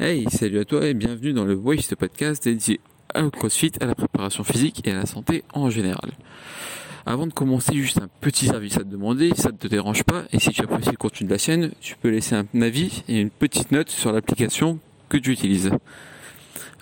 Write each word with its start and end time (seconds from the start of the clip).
Hey, 0.00 0.26
salut 0.28 0.58
à 0.58 0.64
toi 0.64 0.84
et 0.86 0.92
bienvenue 0.92 1.32
dans 1.32 1.44
le 1.44 1.54
Waste 1.54 1.94
Podcast 1.94 2.42
dédié 2.42 2.80
au 3.14 3.30
CrossFit, 3.30 3.70
à 3.80 3.86
la 3.86 3.94
préparation 3.94 4.42
physique 4.42 4.84
et 4.84 4.90
à 4.90 4.96
la 4.96 5.06
santé 5.06 5.44
en 5.52 5.70
général. 5.70 6.10
Avant 7.06 7.28
de 7.28 7.32
commencer, 7.32 7.74
juste 7.74 7.98
un 7.98 8.08
petit 8.20 8.46
service 8.46 8.76
à 8.76 8.80
te 8.80 8.88
demander, 8.88 9.30
ça 9.36 9.52
ne 9.52 9.56
te 9.56 9.68
dérange 9.68 10.02
pas, 10.02 10.24
et 10.32 10.40
si 10.40 10.50
tu 10.50 10.62
apprécies 10.62 10.90
le 10.90 10.96
contenu 10.96 11.28
de 11.28 11.30
la 11.30 11.38
chaîne, 11.38 11.70
tu 11.80 11.94
peux 11.94 12.08
laisser 12.08 12.34
un 12.34 12.60
avis 12.60 13.04
et 13.06 13.20
une 13.20 13.30
petite 13.30 13.70
note 13.70 13.88
sur 13.88 14.10
l'application 14.10 14.80
que 15.08 15.16
tu 15.16 15.30
utilises. 15.30 15.70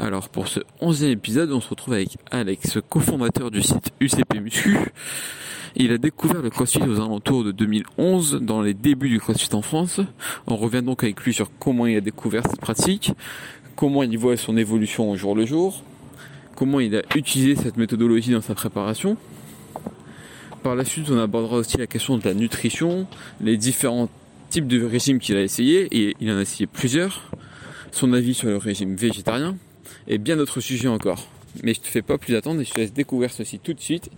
Alors 0.02 0.28
pour 0.28 0.48
ce 0.48 0.58
onzième 0.80 1.12
épisode, 1.12 1.52
on 1.52 1.60
se 1.60 1.68
retrouve 1.68 1.94
avec 1.94 2.16
Alex, 2.32 2.78
cofondateur 2.88 3.52
du 3.52 3.62
site 3.62 3.92
UCP 4.00 4.40
Muscu. 4.40 4.76
Il 5.76 5.92
a 5.92 5.98
découvert 5.98 6.42
le 6.42 6.50
CrossFit 6.50 6.82
aux 6.82 6.96
alentours 6.96 7.44
de 7.44 7.52
2011, 7.52 8.40
dans 8.42 8.62
les 8.62 8.74
débuts 8.74 9.08
du 9.08 9.20
CrossFit 9.20 9.54
en 9.54 9.62
France. 9.62 10.00
On 10.48 10.56
revient 10.56 10.82
donc 10.82 11.04
avec 11.04 11.20
lui 11.20 11.32
sur 11.32 11.52
comment 11.60 11.86
il 11.86 11.96
a 11.96 12.00
découvert 12.00 12.42
cette 12.50 12.60
pratique, 12.60 13.12
comment 13.76 14.02
il 14.02 14.18
voit 14.18 14.36
son 14.36 14.56
évolution 14.56 15.08
au 15.08 15.14
jour 15.14 15.36
le 15.36 15.46
jour, 15.46 15.84
comment 16.56 16.80
il 16.80 16.96
a 16.96 17.02
utilisé 17.14 17.54
cette 17.54 17.76
méthodologie 17.76 18.32
dans 18.32 18.40
sa 18.40 18.56
préparation. 18.56 19.16
Par 20.64 20.74
la 20.74 20.84
suite, 20.84 21.10
on 21.12 21.18
abordera 21.20 21.58
aussi 21.58 21.76
la 21.76 21.86
question 21.86 22.18
de 22.18 22.24
la 22.24 22.34
nutrition, 22.34 23.06
les 23.40 23.56
différents 23.56 24.08
types 24.50 24.66
de 24.66 24.84
régimes 24.84 25.20
qu'il 25.20 25.36
a 25.36 25.42
essayé, 25.42 25.86
et 25.92 26.16
il 26.18 26.28
en 26.32 26.38
a 26.38 26.42
essayé 26.42 26.66
plusieurs, 26.66 27.30
son 27.92 28.12
avis 28.12 28.34
sur 28.34 28.48
le 28.48 28.56
régime 28.56 28.96
végétarien, 28.96 29.56
et 30.06 30.18
bien 30.18 30.36
d'autres 30.36 30.60
sujets 30.60 30.88
encore. 30.88 31.26
Mais 31.62 31.74
je 31.74 31.80
te 31.80 31.86
fais 31.86 32.02
pas 32.02 32.18
plus 32.18 32.34
attendre 32.34 32.60
et 32.60 32.64
je 32.64 32.72
te 32.72 32.80
laisse 32.80 32.92
découvrir 32.92 33.30
ceci 33.30 33.58
tout 33.58 33.74
de 33.74 33.80
suite. 33.80 34.10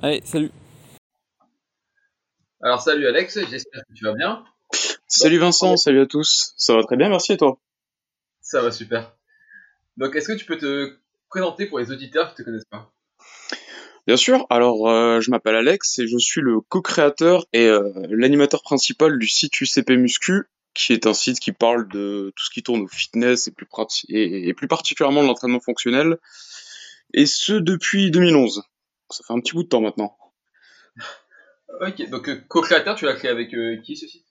Allez, 0.00 0.20
salut 0.24 0.50
Alors 2.60 2.80
salut 2.80 3.06
Alex, 3.06 3.38
j'espère 3.48 3.82
que 3.88 3.94
tu 3.94 4.04
vas 4.04 4.14
bien. 4.14 4.44
Salut 5.06 5.38
Vincent, 5.38 5.76
salut 5.76 6.00
à 6.00 6.06
tous. 6.06 6.52
Ça 6.56 6.74
va 6.74 6.82
très 6.82 6.96
bien, 6.96 7.08
merci 7.08 7.32
et 7.32 7.36
toi? 7.36 7.58
Ça 8.40 8.62
va 8.62 8.70
super. 8.70 9.14
Donc 9.96 10.14
est-ce 10.16 10.28
que 10.28 10.38
tu 10.38 10.44
peux 10.44 10.58
te 10.58 10.96
présenter 11.28 11.66
pour 11.66 11.78
les 11.78 11.90
auditeurs 11.90 12.34
qui 12.34 12.40
ne 12.40 12.44
te 12.44 12.50
connaissent 12.50 12.70
pas? 12.70 12.92
Bien 14.06 14.16
sûr, 14.16 14.46
alors 14.48 14.88
euh, 14.88 15.20
je 15.20 15.30
m'appelle 15.30 15.54
Alex 15.54 15.98
et 15.98 16.06
je 16.06 16.16
suis 16.16 16.40
le 16.40 16.60
co-créateur 16.60 17.44
et 17.52 17.66
euh, 17.66 17.92
l'animateur 18.08 18.62
principal 18.62 19.18
du 19.18 19.28
site 19.28 19.60
UCP 19.60 19.90
Muscu, 19.98 20.44
qui 20.86 20.92
est 20.92 21.06
un 21.06 21.14
site 21.14 21.40
qui 21.40 21.52
parle 21.52 21.88
de 21.88 22.32
tout 22.36 22.44
ce 22.44 22.50
qui 22.50 22.62
tourne 22.62 22.82
au 22.82 22.88
fitness 22.88 23.48
et 23.48 23.50
plus, 23.50 23.66
et, 24.08 24.48
et 24.48 24.54
plus 24.54 24.68
particulièrement 24.68 25.22
de 25.22 25.26
l'entraînement 25.26 25.60
fonctionnel, 25.60 26.18
et 27.14 27.26
ce 27.26 27.52
depuis 27.52 28.10
2011. 28.10 28.62
Ça 29.10 29.24
fait 29.26 29.32
un 29.32 29.40
petit 29.40 29.52
bout 29.52 29.62
de 29.64 29.68
temps 29.68 29.80
maintenant. 29.80 30.16
Ok, 31.80 32.08
donc 32.10 32.28
euh, 32.28 32.42
co-créateur, 32.48 32.96
tu 32.96 33.04
l'as 33.04 33.14
créé 33.14 33.30
avec 33.30 33.54
euh, 33.54 33.76
qui 33.82 33.96
ce 33.96 34.06
site? 34.06 34.24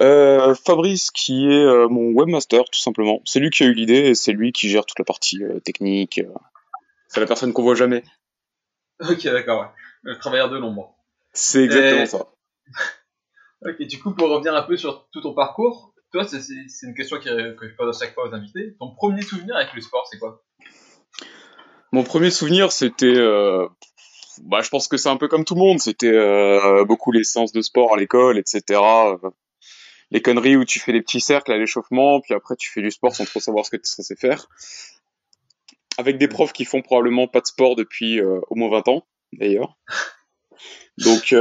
Euh, 0.00 0.54
Fabrice, 0.54 1.10
qui 1.10 1.46
est 1.46 1.64
euh, 1.64 1.88
mon 1.88 2.10
webmaster, 2.12 2.64
tout 2.64 2.80
simplement. 2.80 3.20
C'est 3.24 3.38
lui 3.40 3.50
qui 3.50 3.62
a 3.62 3.66
eu 3.66 3.74
l'idée 3.74 4.08
et 4.08 4.14
c'est 4.14 4.32
lui 4.32 4.52
qui 4.52 4.68
gère 4.68 4.84
toute 4.86 4.98
la 4.98 5.04
partie 5.04 5.42
euh, 5.44 5.60
technique. 5.60 6.20
C'est 7.08 7.20
la 7.20 7.26
personne 7.26 7.52
qu'on 7.52 7.62
voit 7.62 7.74
jamais. 7.76 8.02
Ok, 9.00 9.24
d'accord, 9.24 9.60
ouais. 9.60 9.68
Le 10.02 10.18
travailleur 10.18 10.50
de 10.50 10.58
l'ombre. 10.58 10.96
C'est 11.32 11.64
exactement 11.64 12.02
Et- 12.02 12.06
ça. 12.06 12.26
Ok, 13.64 13.80
du 13.82 13.98
coup, 13.98 14.14
pour 14.14 14.28
revenir 14.28 14.54
un 14.54 14.62
peu 14.62 14.76
sur 14.76 15.08
tout 15.10 15.22
ton 15.22 15.32
parcours, 15.32 15.94
toi, 16.12 16.24
c'est- 16.24 16.38
une 16.82 16.94
question 16.94 17.18
que 17.18 17.68
je 17.68 17.74
pose 17.76 17.96
à 17.96 17.98
chaque 17.98 18.14
fois 18.14 18.28
aux 18.28 18.34
invités. 18.34 18.76
Ton 18.78 18.90
premier 18.94 19.22
souvenir 19.22 19.56
avec 19.56 19.72
le 19.74 19.80
sport, 19.80 20.06
c'est 20.10 20.18
quoi? 20.18 20.42
Mon 21.90 22.02
premier 22.02 22.30
souvenir, 22.30 22.72
c'était, 22.72 23.06
euh, 23.06 23.66
bah, 24.42 24.60
je 24.62 24.68
pense 24.68 24.86
que 24.86 24.96
c'est 24.96 25.08
un 25.08 25.16
peu 25.16 25.28
comme 25.28 25.44
tout 25.44 25.54
le 25.54 25.60
monde. 25.60 25.80
C'était 25.80 26.12
euh, 26.12 26.84
beaucoup 26.84 27.10
les 27.10 27.24
séances 27.24 27.52
de 27.52 27.62
sport 27.62 27.94
à 27.94 27.96
l'école, 27.96 28.36
etc. 28.38 28.80
euh, 28.80 29.30
les 30.10 30.20
conneries 30.20 30.56
où 30.56 30.64
tu 30.64 30.78
fais 30.78 30.92
des 30.92 31.00
petits 31.00 31.20
cercles 31.20 31.52
à 31.52 31.56
l'échauffement, 31.56 32.20
puis 32.20 32.34
après 32.34 32.56
tu 32.56 32.70
fais 32.70 32.82
du 32.82 32.90
sport 32.90 33.16
sans 33.16 33.24
trop 33.24 33.40
savoir 33.40 33.64
ce 33.64 33.70
que 33.70 33.76
tu 33.76 34.12
es 34.12 34.16
faire. 34.16 34.46
Avec 35.96 36.18
des 36.18 36.28
profs 36.28 36.52
qui 36.52 36.64
font 36.64 36.82
probablement 36.82 37.28
pas 37.28 37.40
de 37.40 37.46
sport 37.46 37.76
depuis 37.76 38.20
au 38.20 38.54
moins 38.54 38.68
20 38.70 38.88
ans, 38.88 39.06
d'ailleurs. 39.32 39.76
Donc, 40.98 41.34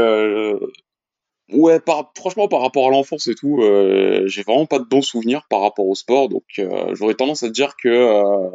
ouais, 1.52 1.80
par, 1.80 2.12
franchement, 2.18 2.48
par 2.48 2.62
rapport 2.62 2.88
à 2.88 2.92
l'enfance 2.92 3.28
et 3.28 3.36
tout, 3.36 3.62
euh, 3.62 4.28
j'ai 4.28 4.44
vraiment 4.44 4.66
pas 4.66 4.80
de 4.80 4.86
bons 4.86 5.02
souvenirs 5.02 5.44
par 5.50 5.62
rapport 5.62 5.88
au 5.88 5.96
sport. 5.96 6.30
Donc, 6.30 6.44
euh, 6.60 6.94
j'aurais 6.96 7.16
tendance 7.16 7.44
à 7.44 7.48
te 7.48 7.54
dire 7.54 7.76
que 7.82 7.90
euh, 7.90 8.50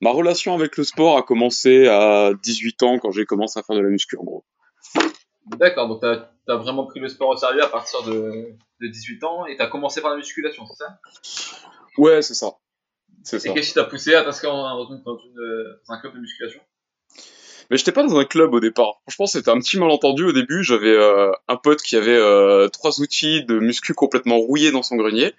Ma 0.00 0.10
relation 0.10 0.54
avec 0.54 0.76
le 0.76 0.84
sport 0.84 1.16
a 1.16 1.22
commencé 1.22 1.88
à 1.88 2.30
18 2.44 2.82
ans 2.84 2.98
quand 3.00 3.10
j'ai 3.10 3.24
commencé 3.24 3.58
à 3.58 3.62
faire 3.64 3.74
de 3.74 3.80
la 3.80 3.88
muscu 3.88 4.16
en 4.16 4.22
gros. 4.22 4.44
D'accord, 5.46 5.88
donc 5.88 6.00
t'as 6.00 6.30
as 6.46 6.56
vraiment 6.56 6.86
pris 6.86 7.00
le 7.00 7.08
sport 7.08 7.30
au 7.30 7.36
sérieux 7.36 7.62
à 7.62 7.68
partir 7.68 8.02
de, 8.04 8.54
de 8.80 8.86
18 8.86 9.24
ans 9.24 9.46
et 9.46 9.56
t'as 9.56 9.66
commencé 9.66 10.00
par 10.00 10.10
la 10.10 10.16
musculation, 10.16 10.64
c'est 10.66 10.84
ça? 10.84 10.98
Ouais, 11.96 12.22
c'est 12.22 12.34
ça. 12.34 12.52
Et 13.32 13.52
qu'est-ce 13.52 13.68
qui 13.68 13.74
t'a 13.74 13.84
poussé 13.84 14.14
à 14.14 14.22
t'inscrire 14.22 14.52
dans, 14.52 14.84
dans, 14.84 15.00
dans 15.04 15.18
un 15.88 16.00
club 16.00 16.14
de 16.14 16.20
musculation? 16.20 16.60
Mais 17.70 17.76
j'étais 17.76 17.92
pas 17.92 18.02
dans 18.02 18.18
un 18.18 18.24
club 18.24 18.54
au 18.54 18.60
départ. 18.60 19.00
Franchement, 19.02 19.26
c'était 19.26 19.50
un 19.50 19.58
petit 19.58 19.78
malentendu 19.78 20.24
au 20.24 20.32
début. 20.32 20.64
J'avais 20.64 20.94
euh, 20.94 21.30
un 21.48 21.56
pote 21.56 21.82
qui 21.82 21.96
avait 21.96 22.16
euh, 22.16 22.68
trois 22.68 23.00
outils 23.00 23.44
de 23.44 23.58
muscu 23.58 23.92
complètement 23.92 24.38
rouillés 24.38 24.70
dans 24.70 24.82
son 24.82 24.96
grenier. 24.96 25.34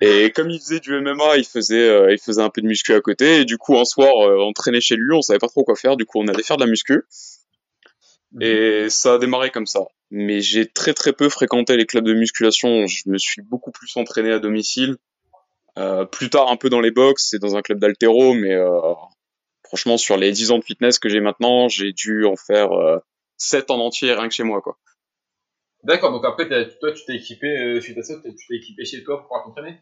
Et 0.00 0.30
comme 0.30 0.50
il 0.50 0.60
faisait 0.60 0.78
du 0.78 0.92
MMA, 1.00 1.38
il 1.38 1.44
faisait, 1.44 1.88
euh, 1.88 2.12
il 2.12 2.18
faisait 2.18 2.42
un 2.42 2.50
peu 2.50 2.60
de 2.60 2.66
muscu 2.66 2.92
à 2.94 3.00
côté. 3.00 3.40
Et 3.40 3.44
du 3.44 3.58
coup, 3.58 3.76
un 3.78 3.84
soir, 3.84 4.28
euh, 4.28 4.38
on 4.40 4.52
traînait 4.52 4.80
chez 4.80 4.96
lui, 4.96 5.12
on 5.12 5.22
savait 5.22 5.38
pas 5.38 5.48
trop 5.48 5.64
quoi 5.64 5.74
faire. 5.74 5.96
Du 5.96 6.04
coup, 6.04 6.20
on 6.20 6.28
allait 6.28 6.42
faire 6.42 6.56
de 6.56 6.64
la 6.64 6.70
muscu. 6.70 7.02
Et 8.40 8.90
ça 8.90 9.14
a 9.14 9.18
démarré 9.18 9.50
comme 9.50 9.66
ça. 9.66 9.80
Mais 10.10 10.40
j'ai 10.40 10.66
très 10.66 10.94
très 10.94 11.12
peu 11.12 11.28
fréquenté 11.28 11.76
les 11.76 11.86
clubs 11.86 12.04
de 12.04 12.14
musculation. 12.14 12.86
Je 12.86 13.02
me 13.06 13.18
suis 13.18 13.42
beaucoup 13.42 13.72
plus 13.72 13.96
entraîné 13.96 14.30
à 14.32 14.38
domicile. 14.38 14.96
Euh, 15.78 16.04
plus 16.04 16.28
tard 16.28 16.50
un 16.50 16.56
peu 16.56 16.70
dans 16.70 16.80
les 16.80 16.90
box 16.90 17.34
et 17.34 17.38
dans 17.38 17.56
un 17.56 17.62
club 17.62 17.78
d'altéro, 17.78 18.34
mais 18.34 18.52
euh, 18.52 18.94
franchement 19.68 19.96
sur 19.96 20.16
les 20.16 20.32
10 20.32 20.50
ans 20.50 20.58
de 20.58 20.64
fitness 20.64 20.98
que 20.98 21.08
j'ai 21.08 21.20
maintenant, 21.20 21.68
j'ai 21.68 21.92
dû 21.92 22.24
en 22.24 22.36
faire 22.36 22.72
euh, 22.72 22.98
7 23.36 23.70
en 23.70 23.78
entier 23.78 24.12
rien 24.12 24.28
que 24.28 24.34
chez 24.34 24.42
moi 24.42 24.60
quoi. 24.60 24.76
D'accord, 25.84 26.10
donc 26.10 26.24
après, 26.24 26.48
toi, 26.48 26.92
tu 26.92 27.04
t'es 27.06 27.14
équipé, 27.14 27.46
euh, 27.46 27.80
suite 27.80 27.98
à 27.98 28.02
ça, 28.02 28.14
tu 28.24 28.46
t'es 28.48 28.56
équipé 28.56 28.84
chez 28.84 29.04
toi 29.04 29.18
pour 29.18 29.28
pouvoir 29.28 29.44
t'entraîner? 29.44 29.78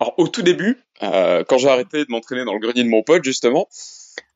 Alors 0.00 0.14
au 0.18 0.28
tout 0.28 0.42
début, 0.42 0.82
euh, 1.02 1.44
quand 1.44 1.58
j'ai 1.58 1.68
arrêté 1.68 2.04
de 2.04 2.10
m'entraîner 2.10 2.44
dans 2.44 2.52
le 2.52 2.58
grenier 2.58 2.82
de 2.82 2.88
mon 2.88 3.02
pote 3.02 3.24
justement, 3.24 3.68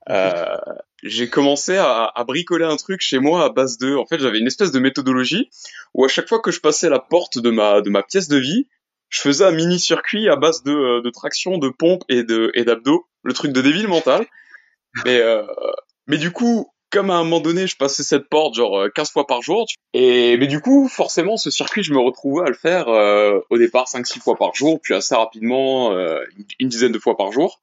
euh, 0.08 0.56
j'ai 1.02 1.28
commencé 1.28 1.76
à, 1.76 2.04
à 2.14 2.24
bricoler 2.24 2.64
un 2.64 2.76
truc 2.76 3.00
chez 3.00 3.18
moi 3.18 3.44
à 3.44 3.48
base 3.50 3.78
de, 3.78 3.94
en 3.94 4.06
fait 4.06 4.18
j'avais 4.18 4.38
une 4.38 4.46
espèce 4.46 4.72
de 4.72 4.78
méthodologie 4.78 5.50
où 5.94 6.04
à 6.04 6.08
chaque 6.08 6.28
fois 6.28 6.40
que 6.40 6.50
je 6.50 6.60
passais 6.60 6.88
la 6.88 6.98
porte 6.98 7.38
de 7.38 7.50
ma 7.50 7.80
de 7.80 7.90
ma 7.90 8.02
pièce 8.02 8.28
de 8.28 8.38
vie, 8.38 8.68
je 9.08 9.20
faisais 9.20 9.44
un 9.44 9.50
mini 9.50 9.78
circuit 9.78 10.28
à 10.28 10.36
base 10.36 10.62
de, 10.62 10.72
euh, 10.72 11.02
de 11.02 11.10
traction, 11.10 11.58
de 11.58 11.68
pompe 11.68 12.04
et 12.08 12.22
de 12.22 12.50
et 12.54 12.64
d'abdos, 12.64 13.06
le 13.22 13.32
truc 13.32 13.52
de 13.52 13.60
débile 13.60 13.88
mental. 13.88 14.26
Mais 15.04 15.20
euh, 15.20 15.46
mais 16.06 16.18
du 16.18 16.32
coup, 16.32 16.70
comme 16.90 17.10
à 17.10 17.14
un 17.14 17.24
moment 17.24 17.40
donné, 17.40 17.66
je 17.66 17.76
passais 17.76 18.02
cette 18.02 18.28
porte 18.28 18.54
genre 18.54 18.76
euh, 18.78 18.88
15 18.88 19.10
fois 19.10 19.26
par 19.26 19.42
jour, 19.42 19.66
et 19.94 20.36
mais 20.36 20.46
du 20.46 20.60
coup, 20.60 20.88
forcément, 20.88 21.36
ce 21.36 21.50
circuit, 21.50 21.82
je 21.82 21.92
me 21.92 22.00
retrouvais 22.00 22.46
à 22.46 22.48
le 22.48 22.54
faire 22.54 22.88
euh, 22.88 23.38
au 23.48 23.58
départ 23.58 23.86
5-6 23.86 24.20
fois 24.20 24.36
par 24.36 24.54
jour, 24.54 24.80
puis 24.82 24.94
assez 24.94 25.14
rapidement 25.14 25.92
euh, 25.92 26.20
une, 26.58 26.68
dizaine 26.68 26.92
de 26.92 26.98
fois 26.98 27.16
par 27.16 27.32
jour. 27.32 27.60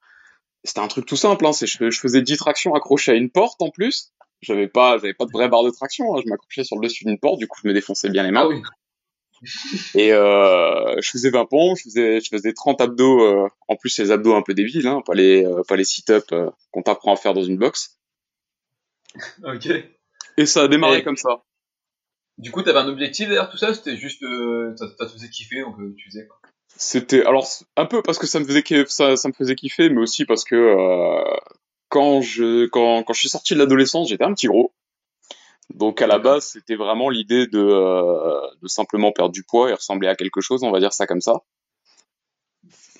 C'était 0.64 0.80
un 0.80 0.88
truc 0.88 1.06
tout 1.06 1.16
simple, 1.16 1.46
hein, 1.46 1.52
c'est 1.52 1.66
je, 1.66 1.90
faisais 1.90 2.22
10 2.22 2.36
tractions 2.38 2.74
accrochées 2.74 3.12
à 3.12 3.14
une 3.14 3.30
porte 3.30 3.60
en 3.62 3.70
plus. 3.70 4.12
J'avais 4.40 4.68
pas, 4.68 4.98
j'avais 4.98 5.14
pas 5.14 5.24
de 5.24 5.32
vraie 5.32 5.48
barre 5.48 5.64
de 5.64 5.70
traction, 5.70 6.14
hein, 6.14 6.20
je 6.24 6.30
m'accrochais 6.30 6.64
sur 6.64 6.76
le 6.76 6.86
dessus 6.86 7.04
d'une 7.04 7.18
porte, 7.18 7.38
du 7.38 7.46
coup 7.46 7.60
je 7.62 7.68
me 7.68 7.74
défonçais 7.74 8.08
bien 8.08 8.22
les 8.22 8.30
mains. 8.30 8.48
Ah. 8.50 8.68
Et 9.94 10.12
euh, 10.12 11.00
je 11.00 11.10
faisais 11.10 11.30
20 11.30 11.46
pompes, 11.46 11.76
je 11.78 11.84
faisais, 11.84 12.20
je 12.20 12.28
faisais 12.28 12.52
30 12.52 12.80
abdos, 12.80 13.22
euh, 13.22 13.48
en 13.68 13.76
plus 13.76 13.96
les 13.98 14.10
abdos 14.10 14.34
un 14.34 14.42
peu 14.42 14.54
débiles, 14.54 14.86
hein, 14.86 15.02
pas 15.04 15.14
les, 15.14 15.44
euh, 15.44 15.62
pas 15.66 15.76
les 15.76 15.84
sit-ups 15.84 16.34
qu'on 16.70 16.82
t'apprend 16.82 17.12
à 17.12 17.16
faire 17.16 17.34
dans 17.34 17.42
une 17.42 17.56
box. 17.56 17.98
Ok. 19.44 19.68
Et 20.36 20.46
ça 20.46 20.62
a 20.62 20.68
démarré 20.68 20.98
Et- 20.98 21.04
comme 21.04 21.16
ça. 21.16 21.42
Du 22.36 22.52
coup, 22.52 22.62
t'avais 22.62 22.78
un 22.78 22.88
objectif 22.88 23.28
derrière 23.28 23.50
tout 23.50 23.56
ça 23.56 23.74
C'était 23.74 23.96
juste, 23.96 24.24
ça, 24.76 24.86
ça 24.96 25.06
te 25.06 25.10
faisait 25.12 25.28
kiffer, 25.28 25.62
donc 25.62 25.76
tu 25.96 26.08
faisais 26.08 26.26
quoi 26.26 26.38
C'était 26.76 27.24
alors 27.24 27.44
un 27.76 27.86
peu 27.86 28.00
parce 28.02 28.18
que 28.18 28.28
ça 28.28 28.38
me 28.38 28.44
faisait 28.44 28.62
ça, 28.86 29.16
ça 29.16 29.28
me 29.28 29.34
faisait 29.34 29.56
kiffer, 29.56 29.88
mais 29.90 30.00
aussi 30.00 30.24
parce 30.24 30.44
que 30.44 31.24
quand 31.88 32.20
je 32.20 32.66
quand 32.66 33.02
quand 33.02 33.12
je 33.12 33.18
suis 33.18 33.28
sorti 33.28 33.54
de 33.54 33.58
l'adolescence, 33.58 34.08
j'étais 34.08 34.22
un 34.22 34.34
petit 34.34 34.46
gros. 34.46 34.72
Donc 35.74 36.00
à 36.00 36.06
la 36.06 36.18
base, 36.18 36.46
c'était 36.46 36.76
vraiment 36.76 37.10
l'idée 37.10 37.46
de 37.46 37.58
euh, 37.58 38.40
de 38.62 38.68
simplement 38.68 39.12
perdre 39.12 39.32
du 39.32 39.42
poids 39.42 39.70
et 39.70 39.74
ressembler 39.74 40.08
à 40.08 40.16
quelque 40.16 40.40
chose, 40.40 40.62
on 40.62 40.70
va 40.70 40.80
dire 40.80 40.92
ça 40.92 41.06
comme 41.06 41.20
ça. 41.20 41.42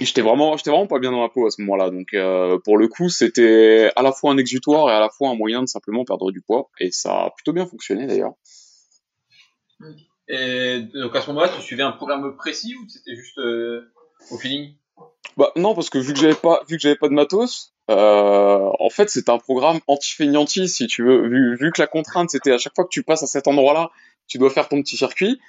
Et 0.01 0.05
j'étais 0.05 0.21
vraiment 0.21 0.57
j'étais 0.57 0.71
vraiment 0.71 0.87
pas 0.87 0.99
bien 0.99 1.11
dans 1.11 1.21
ma 1.21 1.29
peau 1.29 1.47
à 1.47 1.51
ce 1.51 1.61
moment-là. 1.63 1.91
Donc 1.91 2.15
euh, 2.15 2.59
pour 2.59 2.77
le 2.77 2.89
coup, 2.89 3.09
c'était 3.09 3.91
à 3.97 4.03
la 4.03 4.13
fois 4.13 4.33
un 4.33 4.39
exutoire 4.39 4.91
et 4.91 4.93
à 4.93 5.01
la 5.01 5.09
fois 5.09 5.31
un 5.31 5.35
moyen 5.35 5.63
de 5.63 5.67
simplement 5.67 6.05
perdre 6.05 6.31
du 6.31 6.41
poids 6.41 6.71
et 6.79 6.91
ça 6.91 7.25
a 7.25 7.31
plutôt 7.31 7.53
bien 7.53 7.67
fonctionné 7.67 8.07
d'ailleurs. 8.07 8.35
Et 10.29 10.81
donc 10.95 11.17
à 11.17 11.23
ce 11.23 11.29
moment-là, 11.29 11.49
tu 11.49 11.63
suivais 11.63 11.83
un 11.83 11.93
programme 11.93 12.37
précis 12.37 12.77
ou 12.77 12.87
c'était 12.89 13.17
juste 13.17 13.39
euh, 13.39 13.91
au 14.31 14.37
feeling? 14.37 14.75
Bah 15.37 15.53
non, 15.57 15.75
parce 15.75 15.89
que 15.89 15.99
vu 15.99 16.13
que 16.13 16.19
j'avais 16.19 16.35
pas, 16.35 16.63
vu 16.69 16.77
que 16.77 16.83
j'avais 16.83 16.97
pas 16.97 17.09
de 17.09 17.15
matos, 17.15 17.73
euh, 17.91 18.71
en 18.79 18.91
fait 18.91 19.09
c'était 19.11 19.31
un 19.31 19.39
programme 19.39 19.81
anti-feignanti 19.87 20.69
si 20.69 20.87
tu 20.87 21.05
veux. 21.05 21.29
Vu, 21.29 21.57
vu 21.57 21.73
que 21.73 21.81
la 21.81 21.87
contrainte 21.87 22.31
c'était 22.31 22.53
à 22.53 22.59
chaque 22.59 22.75
fois 22.75 22.85
que 22.85 22.91
tu 22.91 23.03
passes 23.03 23.23
à 23.23 23.27
cet 23.27 23.49
endroit-là, 23.49 23.91
tu 24.27 24.39
dois 24.39 24.51
faire 24.51 24.69
ton 24.69 24.83
petit 24.83 24.97
circuit. 24.97 25.41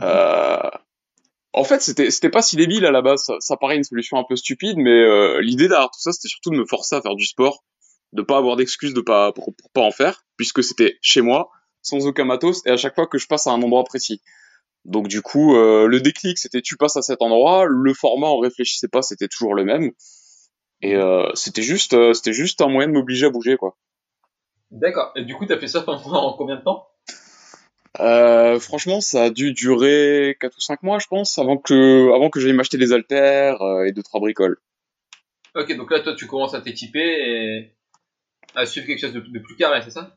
Euh, 0.00 0.58
En 1.52 1.64
fait, 1.64 1.80
c'était 1.80 2.10
c'était 2.10 2.28
pas 2.30 2.42
si 2.42 2.56
débile 2.56 2.84
à 2.84 2.90
la 2.90 3.00
base. 3.02 3.22
Ça, 3.24 3.34
ça 3.40 3.56
paraît 3.56 3.76
une 3.76 3.84
solution 3.84 4.18
un 4.18 4.24
peu 4.28 4.36
stupide, 4.36 4.76
mais 4.76 4.90
euh, 4.90 5.40
l'idée 5.40 5.68
derrière 5.68 5.90
tout 5.90 6.00
ça, 6.00 6.12
c'était 6.12 6.28
surtout 6.28 6.50
de 6.50 6.56
me 6.56 6.66
forcer 6.66 6.96
à 6.96 7.00
faire 7.00 7.14
du 7.14 7.24
sport, 7.24 7.64
de 8.12 8.22
pas 8.22 8.36
avoir 8.36 8.56
d'excuses 8.56 8.92
de 8.92 9.00
pas 9.00 9.32
pour, 9.32 9.54
pour 9.56 9.70
pas 9.70 9.80
en 9.80 9.90
faire, 9.90 10.24
puisque 10.36 10.62
c'était 10.62 10.98
chez 11.00 11.22
moi, 11.22 11.48
sans 11.80 12.06
aucun 12.06 12.24
matos, 12.24 12.60
et 12.66 12.70
à 12.70 12.76
chaque 12.76 12.94
fois 12.94 13.06
que 13.06 13.16
je 13.16 13.26
passe 13.26 13.46
à 13.46 13.52
un 13.52 13.62
endroit 13.62 13.84
précis. 13.84 14.20
Donc 14.84 15.08
du 15.08 15.22
coup, 15.22 15.54
le 15.54 15.98
déclic, 16.00 16.38
c'était 16.38 16.60
tu 16.62 16.76
passes 16.76 16.96
à 16.96 17.02
cet 17.02 17.22
endroit. 17.22 17.64
Le 17.66 17.94
format, 17.94 18.28
on 18.28 18.38
réfléchissait 18.38 18.88
pas, 18.88 19.02
c'était 19.02 19.28
toujours 19.28 19.54
le 19.54 19.64
même. 19.64 19.92
Et 20.82 20.94
euh, 20.94 21.28
c'était 21.34 21.62
juste, 21.62 21.94
euh, 21.94 22.12
c'était 22.12 22.32
juste 22.32 22.60
un 22.60 22.68
moyen 22.68 22.88
de 22.88 22.92
m'obliger 22.92 23.26
à 23.26 23.30
bouger, 23.30 23.56
quoi. 23.56 23.76
D'accord. 24.70 25.12
Et 25.16 25.24
du 25.24 25.34
coup, 25.34 25.46
t'as 25.46 25.58
fait 25.58 25.68
ça 25.68 25.82
pendant 25.82 26.32
combien 26.38 26.56
de 26.56 26.62
temps? 26.62 26.88
Euh, 28.00 28.60
franchement, 28.60 29.00
ça 29.00 29.24
a 29.24 29.30
dû 29.30 29.52
durer 29.52 30.36
4 30.40 30.56
ou 30.56 30.60
5 30.60 30.82
mois, 30.82 30.98
je 30.98 31.06
pense, 31.06 31.38
avant 31.38 31.56
que, 31.56 32.14
avant 32.14 32.28
que 32.28 32.40
j'aille 32.40 32.52
m'acheter 32.52 32.76
des 32.76 32.92
haltères 32.92 33.58
et 33.86 33.92
deux 33.92 34.02
trois 34.02 34.20
bricoles. 34.20 34.58
Ok, 35.54 35.74
donc 35.76 35.90
là, 35.90 36.00
toi, 36.00 36.14
tu 36.14 36.26
commences 36.26 36.52
à 36.52 36.60
t'équiper 36.60 37.00
et 37.00 37.72
à 38.54 38.66
suivre 38.66 38.86
quelque 38.86 39.00
chose 39.00 39.14
de, 39.14 39.20
de 39.20 39.38
plus 39.38 39.56
carré, 39.56 39.80
c'est 39.82 39.90
ça? 39.90 40.14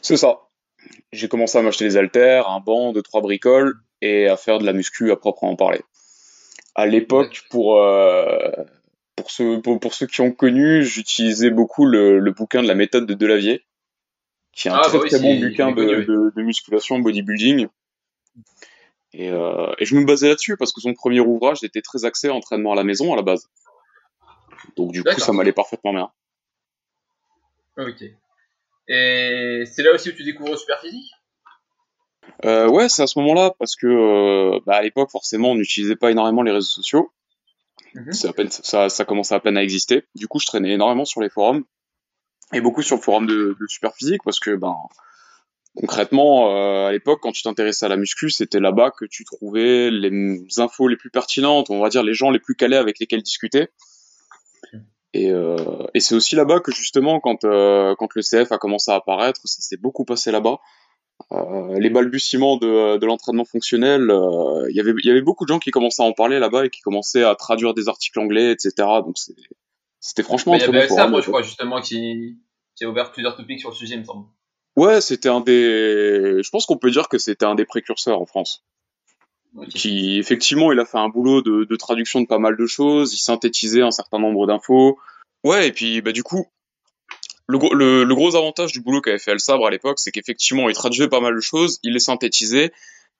C'est 0.00 0.16
ça. 0.16 0.48
J'ai 1.12 1.28
commencé 1.28 1.58
à 1.58 1.62
m'acheter 1.62 1.84
des 1.84 1.96
haltères, 1.96 2.48
un 2.48 2.60
banc, 2.60 2.92
deux 2.92 3.02
trois 3.02 3.20
bricoles 3.20 3.74
et 4.00 4.28
à 4.28 4.36
faire 4.36 4.58
de 4.58 4.66
la 4.66 4.72
muscu 4.72 5.10
à 5.10 5.16
proprement 5.16 5.56
parler. 5.56 5.80
À 6.74 6.86
l'époque, 6.86 7.42
pour 7.50 7.80
euh, 7.80 8.52
pour 9.28 9.30
ceux 9.30 9.60
pour, 9.60 9.78
pour 9.78 9.94
ceux 9.94 10.06
qui 10.06 10.20
ont 10.22 10.32
connu, 10.32 10.82
j'utilisais 10.84 11.50
beaucoup 11.50 11.84
le, 11.84 12.18
le 12.18 12.32
bouquin 12.32 12.62
de 12.62 12.68
la 12.68 12.74
méthode 12.74 13.06
de 13.06 13.12
Delavier, 13.12 13.64
qui 14.52 14.68
est 14.68 14.70
un 14.70 14.76
Ah, 14.76 14.82
très 14.82 14.98
bah 14.98 15.04
oui, 15.04 15.10
très 15.10 15.20
bon 15.20 15.38
bouquin 15.38 15.72
de, 15.72 16.02
de, 16.02 16.32
de 16.34 16.42
musculation, 16.42 16.98
bodybuilding. 16.98 17.68
Et, 19.12 19.30
euh, 19.30 19.72
et 19.78 19.84
je 19.84 19.94
me 19.96 20.04
basais 20.04 20.28
là-dessus 20.28 20.56
parce 20.56 20.72
que 20.72 20.80
son 20.80 20.94
premier 20.94 21.20
ouvrage 21.20 21.62
était 21.62 21.82
très 21.82 22.04
axé 22.04 22.30
entraînement 22.30 22.72
à 22.72 22.76
la 22.76 22.84
maison 22.84 23.12
à 23.12 23.16
la 23.16 23.22
base. 23.22 23.48
Donc 24.76 24.92
du 24.92 25.04
coup, 25.04 25.20
ça 25.20 25.32
m'allait 25.32 25.52
parfaitement 25.52 25.92
bien. 25.92 26.10
Ok. 27.76 28.02
Et 28.88 29.62
c'est 29.66 29.82
là 29.82 29.92
aussi 29.92 30.08
où 30.08 30.12
tu 30.12 30.24
découvres 30.24 30.52
le 30.52 30.56
super 30.56 30.80
physique? 30.80 31.12
Euh, 32.44 32.68
ouais, 32.68 32.88
c'est 32.88 33.02
à 33.02 33.06
ce 33.06 33.18
moment-là 33.18 33.54
parce 33.58 33.76
que 33.76 33.86
euh, 33.86 34.60
bah, 34.64 34.76
à 34.76 34.82
l'époque, 34.82 35.10
forcément, 35.10 35.50
on 35.50 35.54
n'utilisait 35.54 35.96
pas 35.96 36.10
énormément 36.10 36.42
les 36.42 36.52
réseaux 36.52 36.66
sociaux. 36.66 37.12
Mhm. 37.98 38.12
C'est 38.12 38.28
à 38.28 38.32
peine, 38.32 38.50
ça, 38.50 38.88
ça 38.88 39.04
commençait 39.04 39.34
à 39.34 39.40
peine 39.40 39.56
à 39.56 39.62
exister. 39.62 40.04
Du 40.14 40.28
coup, 40.28 40.38
je 40.38 40.46
traînais 40.46 40.72
énormément 40.72 41.04
sur 41.04 41.20
les 41.20 41.28
forums 41.28 41.64
et 42.52 42.60
beaucoup 42.60 42.82
sur 42.82 42.96
le 42.96 43.02
forum 43.02 43.26
de, 43.26 43.56
de 43.58 43.66
Superphysique 43.66 44.22
parce 44.24 44.40
que, 44.40 44.54
ben, 44.54 44.76
concrètement, 45.76 46.54
euh, 46.54 46.86
à 46.86 46.92
l'époque, 46.92 47.20
quand 47.22 47.32
tu 47.32 47.42
t'intéressais 47.42 47.86
à 47.86 47.88
la 47.88 47.96
muscu, 47.96 48.30
c'était 48.30 48.60
là-bas 48.60 48.90
que 48.90 49.04
tu 49.04 49.24
trouvais 49.24 49.90
les 49.90 50.40
infos 50.58 50.88
les 50.88 50.96
plus 50.96 51.10
pertinentes, 51.10 51.70
on 51.70 51.80
va 51.80 51.88
dire 51.88 52.02
les 52.02 52.14
gens 52.14 52.30
les 52.30 52.40
plus 52.40 52.54
calés 52.54 52.76
avec 52.76 52.98
lesquels 52.98 53.22
discuter. 53.22 53.68
Et, 55.14 55.30
euh, 55.30 55.56
et 55.94 56.00
c'est 56.00 56.14
aussi 56.14 56.36
là-bas 56.36 56.60
que 56.60 56.72
justement, 56.72 57.18
quand, 57.20 57.44
euh, 57.44 57.94
quand 57.98 58.14
le 58.14 58.22
CF 58.22 58.52
a 58.52 58.58
commencé 58.58 58.90
à 58.90 58.96
apparaître, 58.96 59.40
ça 59.44 59.62
s'est 59.62 59.78
beaucoup 59.78 60.04
passé 60.04 60.30
là-bas. 60.30 60.58
Euh, 61.32 61.78
les 61.78 61.90
balbutiements 61.90 62.56
de, 62.56 62.96
de 62.96 63.06
l'entraînement 63.06 63.44
fonctionnel, 63.44 64.10
euh, 64.10 64.66
il 64.70 64.76
y 64.76 64.80
avait- 64.80 64.94
il 65.02 65.06
y 65.06 65.10
avait 65.10 65.20
beaucoup 65.20 65.44
de 65.44 65.48
gens 65.48 65.58
qui 65.58 65.70
commençaient 65.70 66.02
à 66.02 66.06
en 66.06 66.12
parler 66.12 66.38
là-bas 66.38 66.66
et 66.66 66.70
qui 66.70 66.80
commençaient 66.80 67.24
à 67.24 67.34
traduire 67.34 67.74
des 67.74 67.88
articles 67.88 68.18
anglais, 68.18 68.52
etc. 68.52 68.72
Donc 69.04 69.16
c'était 70.00 70.22
franchement 70.22 70.54
Il 70.54 70.60
y 70.60 70.64
avait 70.64 70.86
moi, 71.08 71.20
je 71.20 71.26
crois, 71.28 71.42
justement, 71.42 71.80
qui, 71.80 72.38
qui 72.76 72.84
a 72.84 72.88
ouvert 72.88 73.10
plusieurs 73.12 73.36
topics 73.36 73.60
sur 73.60 73.70
le 73.70 73.74
sujet, 73.74 73.94
il 73.94 74.00
me 74.00 74.04
semble. 74.04 74.26
Ouais, 74.76 75.00
c'était 75.00 75.28
un 75.28 75.40
des. 75.40 76.40
Je 76.42 76.50
pense 76.50 76.66
qu'on 76.66 76.78
peut 76.78 76.90
dire 76.92 77.08
que 77.08 77.18
c'était 77.18 77.44
un 77.44 77.56
des 77.56 77.64
précurseurs 77.64 78.20
en 78.20 78.26
France. 78.26 78.64
Qui 79.70 80.18
effectivement, 80.18 80.70
il 80.72 80.78
a 80.78 80.84
fait 80.84 80.98
un 80.98 81.08
boulot 81.08 81.42
de, 81.42 81.64
de 81.64 81.76
traduction 81.76 82.20
de 82.20 82.26
pas 82.26 82.38
mal 82.38 82.56
de 82.56 82.66
choses. 82.66 83.12
Il 83.12 83.18
synthétisait 83.18 83.82
un 83.82 83.90
certain 83.90 84.20
nombre 84.20 84.46
d'infos. 84.46 84.98
Ouais, 85.42 85.66
et 85.68 85.72
puis 85.72 86.00
bah 86.00 86.12
du 86.12 86.22
coup, 86.22 86.46
le, 87.48 87.58
gros- 87.58 87.74
le, 87.74 88.04
le 88.04 88.14
gros 88.14 88.36
avantage 88.36 88.72
du 88.72 88.80
boulot 88.80 89.00
qu'avait 89.00 89.18
fait 89.18 89.32
El 89.32 89.40
Sabre 89.40 89.66
à 89.66 89.70
l'époque, 89.70 89.98
c'est 89.98 90.12
qu'effectivement, 90.12 90.68
il 90.68 90.74
traduisait 90.74 91.08
pas 91.08 91.20
mal 91.20 91.34
de 91.34 91.40
choses, 91.40 91.78
il 91.82 91.94
les 91.94 91.98
synthétisait 91.98 92.72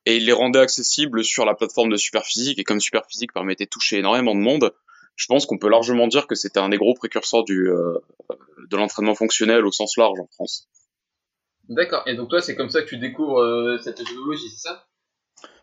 et 0.07 0.17
il 0.17 0.27
les 0.27 0.33
rendait 0.33 0.61
accessibles 0.61 1.25
sur 1.25 1.45
la 1.45 1.55
plateforme 1.55 1.91
de 1.91 1.97
Superphysique. 1.97 2.59
Et 2.59 2.65
comme 2.65 2.81
Superphysique 2.81 3.33
permettait 3.33 3.65
de 3.65 3.71
toucher 3.71 3.99
énormément 3.99 4.35
de 4.35 4.41
monde, 4.41 4.73
je 5.17 5.27
pense 5.27 5.47
qu'on 5.47 5.59
peut 5.59 5.69
largement 5.69 6.07
dire 6.07 6.27
que 6.27 6.35
c'était 6.35 6.61
un 6.61 6.69
des 6.69 6.77
gros 6.79 6.95
précurseurs 6.95 7.45
du 7.45 7.69
euh, 7.71 7.99
de 8.71 8.77
l'entraînement 8.77 9.15
fonctionnel 9.15 9.65
au 9.67 9.73
sens 9.73 9.97
large 9.97 10.21
en 10.21 10.29
France. 10.35 10.69
D'accord. 11.69 12.03
Et 12.07 12.15
donc, 12.15 12.29
toi, 12.31 12.41
c'est 12.41 12.55
comme 12.55 12.71
ça 12.71 12.83
que 12.83 12.89
tu 12.89 12.99
découvres 12.99 13.41
euh, 13.41 13.79
cette 13.83 13.99
méthodologie, 13.99 14.49
c'est 14.51 14.69
ça? 14.69 14.87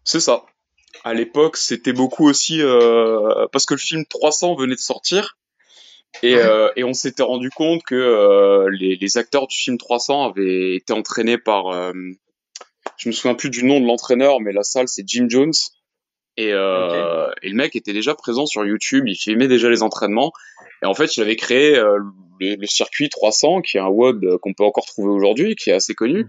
C'est 0.03 0.19
ça. 0.19 0.45
À 1.03 1.13
l'époque, 1.13 1.57
c'était 1.57 1.93
beaucoup 1.93 2.27
aussi 2.27 2.61
euh, 2.61 3.47
parce 3.51 3.65
que 3.65 3.73
le 3.73 3.79
film 3.79 4.05
300 4.05 4.55
venait 4.55 4.75
de 4.75 4.79
sortir 4.79 5.37
et, 6.23 6.35
euh, 6.35 6.69
et 6.75 6.83
on 6.83 6.93
s'était 6.93 7.23
rendu 7.23 7.49
compte 7.49 7.83
que 7.83 7.95
euh, 7.95 8.69
les, 8.71 8.95
les 8.95 9.17
acteurs 9.17 9.47
du 9.47 9.55
film 9.55 9.77
300 9.77 10.29
avaient 10.29 10.75
été 10.75 10.93
entraînés 10.93 11.37
par, 11.37 11.67
euh, 11.67 11.93
je 12.97 13.09
me 13.09 13.13
souviens 13.13 13.35
plus 13.35 13.49
du 13.49 13.63
nom 13.63 13.79
de 13.79 13.85
l'entraîneur, 13.85 14.39
mais 14.41 14.53
la 14.53 14.63
salle 14.63 14.87
c'est 14.87 15.07
Jim 15.07 15.27
Jones. 15.29 15.53
Et, 16.37 16.51
euh, 16.51 17.29
et 17.41 17.49
le 17.49 17.55
mec 17.55 17.75
était 17.77 17.93
déjà 17.93 18.13
présent 18.13 18.45
sur 18.45 18.65
YouTube, 18.65 19.07
il 19.07 19.15
filmait 19.15 19.47
déjà 19.47 19.69
les 19.69 19.83
entraînements. 19.83 20.33
Et 20.83 20.85
en 20.85 20.93
fait 20.93 21.15
il 21.17 21.21
avait 21.21 21.37
créé 21.37 21.77
euh, 21.77 21.97
le, 22.39 22.55
le 22.55 22.67
circuit 22.67 23.09
300 23.09 23.61
qui 23.61 23.77
est 23.77 23.79
un 23.79 23.87
WOD 23.87 24.37
qu'on 24.41 24.53
peut 24.53 24.65
encore 24.65 24.85
trouver 24.85 25.09
aujourd'hui, 25.09 25.55
qui 25.55 25.69
est 25.69 25.73
assez 25.73 25.95
connu, 25.95 26.27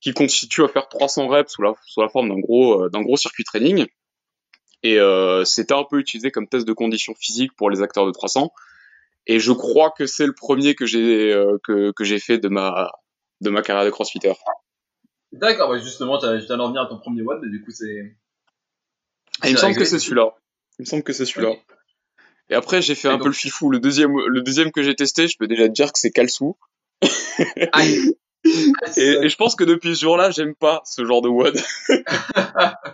qui 0.00 0.12
constitue 0.12 0.62
à 0.62 0.68
faire 0.68 0.88
300 0.88 1.28
reps 1.28 1.52
sous 1.52 1.62
la, 1.62 1.74
sous 1.86 2.00
la 2.00 2.08
forme 2.08 2.28
d'un 2.28 2.38
gros, 2.38 2.84
euh, 2.84 2.88
d'un 2.90 3.02
gros 3.02 3.16
circuit 3.16 3.44
training. 3.44 3.86
Et 4.82 4.98
euh, 4.98 5.44
c'était 5.44 5.74
un 5.74 5.84
peu 5.84 5.98
utilisé 5.98 6.30
comme 6.30 6.46
test 6.46 6.66
de 6.66 6.72
conditions 6.72 7.14
physiques 7.18 7.52
pour 7.56 7.70
les 7.70 7.82
acteurs 7.82 8.06
de 8.06 8.12
300. 8.12 8.52
Et 9.26 9.40
je 9.40 9.52
crois 9.52 9.90
que 9.90 10.06
c'est 10.06 10.26
le 10.26 10.32
premier 10.34 10.74
que 10.74 10.86
j'ai 10.86 11.32
euh, 11.32 11.58
que, 11.64 11.92
que 11.92 12.04
j'ai 12.04 12.18
fait 12.18 12.38
de 12.38 12.48
ma 12.48 12.90
de 13.40 13.50
ma 13.50 13.62
carrière 13.62 13.84
de 13.84 13.90
crossfitter. 13.90 14.32
D'accord, 15.32 15.68
bah 15.70 15.78
justement, 15.78 16.18
tu 16.18 16.26
viens 16.26 16.56
d'en 16.56 16.68
venir 16.68 16.82
à 16.82 16.86
ton 16.86 16.98
premier 16.98 17.22
watt, 17.22 17.42
et 17.44 17.50
du 17.50 17.62
coup, 17.62 17.70
c'est. 17.70 18.16
Et 19.44 19.48
il 19.48 19.52
me 19.52 19.56
semble 19.58 19.76
que 19.76 19.84
c'est 19.84 19.98
celui-là. 19.98 20.34
Il 20.78 20.82
me 20.82 20.86
semble 20.86 21.02
que 21.02 21.12
c'est 21.12 21.26
celui-là. 21.26 21.54
Et 22.48 22.54
après 22.54 22.80
j'ai 22.80 22.94
fait 22.94 23.08
Et 23.08 23.10
un 23.10 23.14
donc- 23.14 23.22
peu 23.24 23.28
le 23.28 23.34
fifou. 23.34 23.70
Le 23.70 23.80
deuxième 23.80 24.16
le 24.16 24.40
deuxième 24.42 24.70
que 24.70 24.82
j'ai 24.82 24.94
testé, 24.94 25.26
je 25.26 25.36
peux 25.36 25.48
déjà 25.48 25.66
te 25.66 25.72
dire 25.72 25.92
que 25.92 25.98
c'est 25.98 26.10
Kalsou. 26.10 26.56
Aïe 27.72 28.14
Et, 28.96 29.00
et 29.24 29.28
je 29.28 29.36
pense 29.36 29.56
que 29.56 29.64
depuis 29.64 29.96
ce 29.96 30.02
jour-là, 30.02 30.30
j'aime 30.30 30.54
pas 30.54 30.80
ce 30.84 31.04
genre 31.04 31.20
de 31.20 31.28
WOD. 31.28 31.58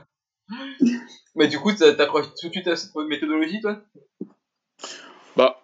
Mais 1.34 1.48
du 1.48 1.58
coup, 1.58 1.72
t'accroches 1.74 2.26
tout 2.40 2.48
de 2.48 2.52
suite 2.52 2.66
à 2.68 2.76
cette 2.76 2.94
méthodologie, 2.94 3.60
toi? 3.60 3.78
Bah, 5.36 5.61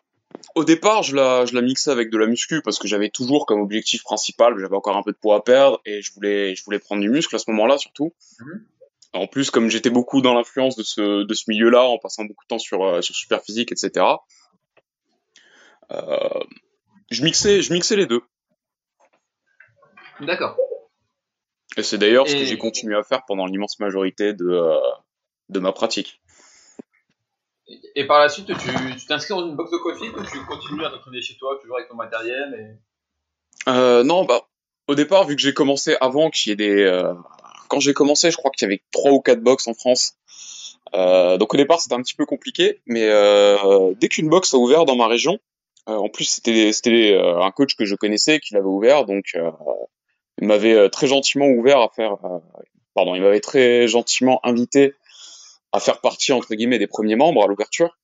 au 0.59 0.65
départ, 0.65 1.05
je 1.05 1.15
la, 1.15 1.47
je 1.47 1.55
la 1.55 1.63
mixais 1.63 1.91
avec 1.91 2.11
de 2.11 2.19
la 2.19 2.27
muscu 2.27 2.61
parce 2.63 2.79
que 2.79 2.89
j'avais 2.89 3.11
toujours 3.11 3.47
comme 3.47 3.61
objectif 3.61 4.03
principal, 4.03 4.59
j'avais 4.59 4.75
encore 4.75 4.97
un 4.97 5.05
peu 5.05 5.13
de 5.13 5.17
poids 5.17 5.37
à 5.37 5.41
perdre 5.41 5.81
et 5.85 6.03
je 6.03 6.13
voulais, 6.13 6.57
je 6.57 6.65
voulais 6.65 6.81
prendre 6.81 7.01
du 7.01 7.09
muscle 7.09 7.35
à 7.37 7.39
ce 7.39 7.49
moment-là 7.51 7.79
surtout. 7.79 8.13
Mhm. 8.41 8.67
En 9.13 9.27
plus, 9.27 9.51
comme 9.51 9.71
j'étais 9.71 9.91
beaucoup 9.91 10.21
dans 10.21 10.35
l'influence 10.35 10.77
de 10.77 10.83
ce, 10.83 11.23
de 11.23 11.35
ce 11.35 11.45
milieu-là, 11.49 11.85
en 11.85 11.99
passant 11.99 12.25
beaucoup 12.25 12.45
de 12.45 12.49
temps 12.49 12.59
sur, 12.59 12.85
euh, 12.85 13.01
sur 13.01 13.15
Superphysique, 13.15 13.73
etc. 13.73 14.05
Euh, 15.93 16.41
je 17.11 17.23
mixais, 17.23 17.63
je 17.63 17.73
mixais 17.73 17.97
les 17.97 18.07
deux. 18.07 18.23
D'accord. 20.21 20.57
Et 21.77 21.83
c'est 21.83 21.99
d'ailleurs 21.99 22.29
ce 22.29 22.35
que 22.35 22.45
j'ai 22.45 22.59
continué 22.59 22.97
à 22.97 23.05
faire 23.05 23.25
pendant 23.27 23.47
l'immense 23.47 23.79
majorité 23.79 24.35
de, 24.35 24.49
euh, 24.49 24.77
de 25.49 25.61
ma 25.61 25.73
pratique. 25.73 26.21
Et 27.95 28.07
par 28.07 28.21
la 28.21 28.29
suite, 28.29 28.47
tu 28.47 29.07
t'inscris 29.07 29.35
dans 29.35 29.47
une 29.47 29.57
box 29.57 29.71
de 29.71 29.77
CrossFit 29.77 30.09
ou 30.09 30.25
tu 30.25 30.45
continues 30.47 30.85
à 30.85 30.91
t'entraîner 30.91 31.21
chez 31.21 31.37
toi, 31.37 31.59
toujours 31.61 31.77
avec 31.77 31.89
ton 31.89 31.97
matériel. 31.97 32.79
Euh, 33.69 34.03
non, 34.05 34.25
bah, 34.25 34.49
au 34.87 34.95
départ, 34.95 35.27
vu 35.27 35.37
que 35.37 35.43
j'ai 35.43 35.53
commencé 35.53 35.97
avant 36.01 36.31
qu'il 36.31 36.51
y 36.51 36.53
ait 36.53 36.57
des, 36.57 36.83
euh, 36.83 37.13
quand 37.69 37.81
j'ai 37.81 37.93
commencé, 37.93 38.31
je 38.31 38.37
crois 38.37 38.51
qu'il 38.51 38.67
y 38.67 38.71
avait 38.71 38.83
trois 38.91 39.13
ou 39.13 39.21
quatre 39.21 39.43
box 39.43 39.69
en 39.69 39.75
France. 39.75 40.15
Euh, 40.95 41.37
donc 41.37 41.53
au 41.53 41.57
départ, 41.57 41.81
c'était 41.81 41.95
un 41.95 42.03
petit 42.03 42.15
peu 42.15 42.27
compliqué, 42.27 42.81
mais 42.87 43.05
euh, 43.05 43.93
dès 44.01 44.09
qu'une 44.09 44.29
box 44.29 44.55
a 44.55 44.57
ouvert 44.57 44.87
dans 44.87 44.97
ma 44.97 45.07
région, 45.07 45.39
euh, 45.89 45.97
en 45.97 46.09
plus 46.09 46.25
c'était 46.25 47.13
euh, 47.13 47.41
un 47.41 47.51
coach 47.51 47.77
que 47.77 47.85
je 47.85 47.95
connaissais 47.95 48.41
qui 48.41 48.55
l'avait 48.55 48.67
ouvert, 48.67 49.05
donc 49.05 49.37
il 50.41 50.47
m'avait 50.47 50.89
très 50.89 51.07
gentiment 51.07 51.47
ouvert 51.47 51.81
à 51.81 51.91
faire, 51.91 52.17
pardon, 52.95 53.15
il 53.15 53.23
m'avait 53.23 53.41
très 53.41 53.87
gentiment 53.87 54.41
invité 54.45 54.95
à 55.73 55.81
faire 55.81 56.01
partie 56.01 56.33
entre 56.33 56.55
guillemets 56.55 56.79
des 56.79 56.87
premiers 56.87 57.17
membres 57.17 57.43
à 57.43 57.47
l'ouverture. 57.47 57.99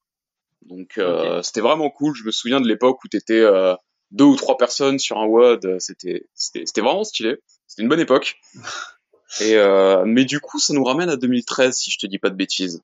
Donc 0.62 0.99
euh, 0.99 1.42
c'était 1.42 1.61
vraiment 1.61 1.90
cool. 1.90 2.14
Je 2.14 2.25
me 2.25 2.30
souviens 2.30 2.61
de 2.61 2.68
l'époque 2.68 3.02
où 3.04 3.09
t'étais 3.09 3.40
euh, 3.40 3.75
deux 4.11 4.25
ou 4.25 4.37
trois 4.37 4.56
personnes 4.56 4.99
sur 4.99 5.18
un 5.18 5.26
WOD, 5.26 5.78
c'était 5.78 6.26
c'était 6.35 6.64
c'était 6.66 6.80
vraiment 6.80 7.04
stylé. 7.04 7.37
C'était 7.66 7.83
une 7.83 7.88
bonne 7.88 8.00
époque. 8.00 8.37
Et 9.40 9.56
euh, 9.56 10.04
mais 10.06 10.25
du 10.25 10.40
coup, 10.40 10.61
ça 10.61 10.75
nous 10.75 10.85
ramène 10.85 11.09
à 11.09 11.16
2013 11.16 11.76
si 11.76 11.90
je 11.90 11.99
te 11.99 12.06
dis 12.06 12.18
pas 12.18 12.30
de 12.30 12.37
bêtises. 12.37 12.83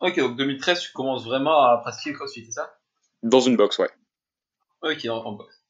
Ok, 0.00 0.18
donc 0.18 0.36
2013, 0.36 0.80
tu 0.80 0.92
commences 0.92 1.24
vraiment 1.24 1.62
à 1.62 1.78
pratiquer 1.78 2.10
le 2.10 2.16
CrossFit, 2.16 2.44
c'est 2.44 2.52
ça? 2.52 2.76
Dans 3.22 3.40
une 3.40 3.56
box, 3.56 3.78
ouais. 3.78 3.90
Ok, 4.82 5.06
en, 5.06 5.24
en 5.24 5.32
box. 5.32 5.62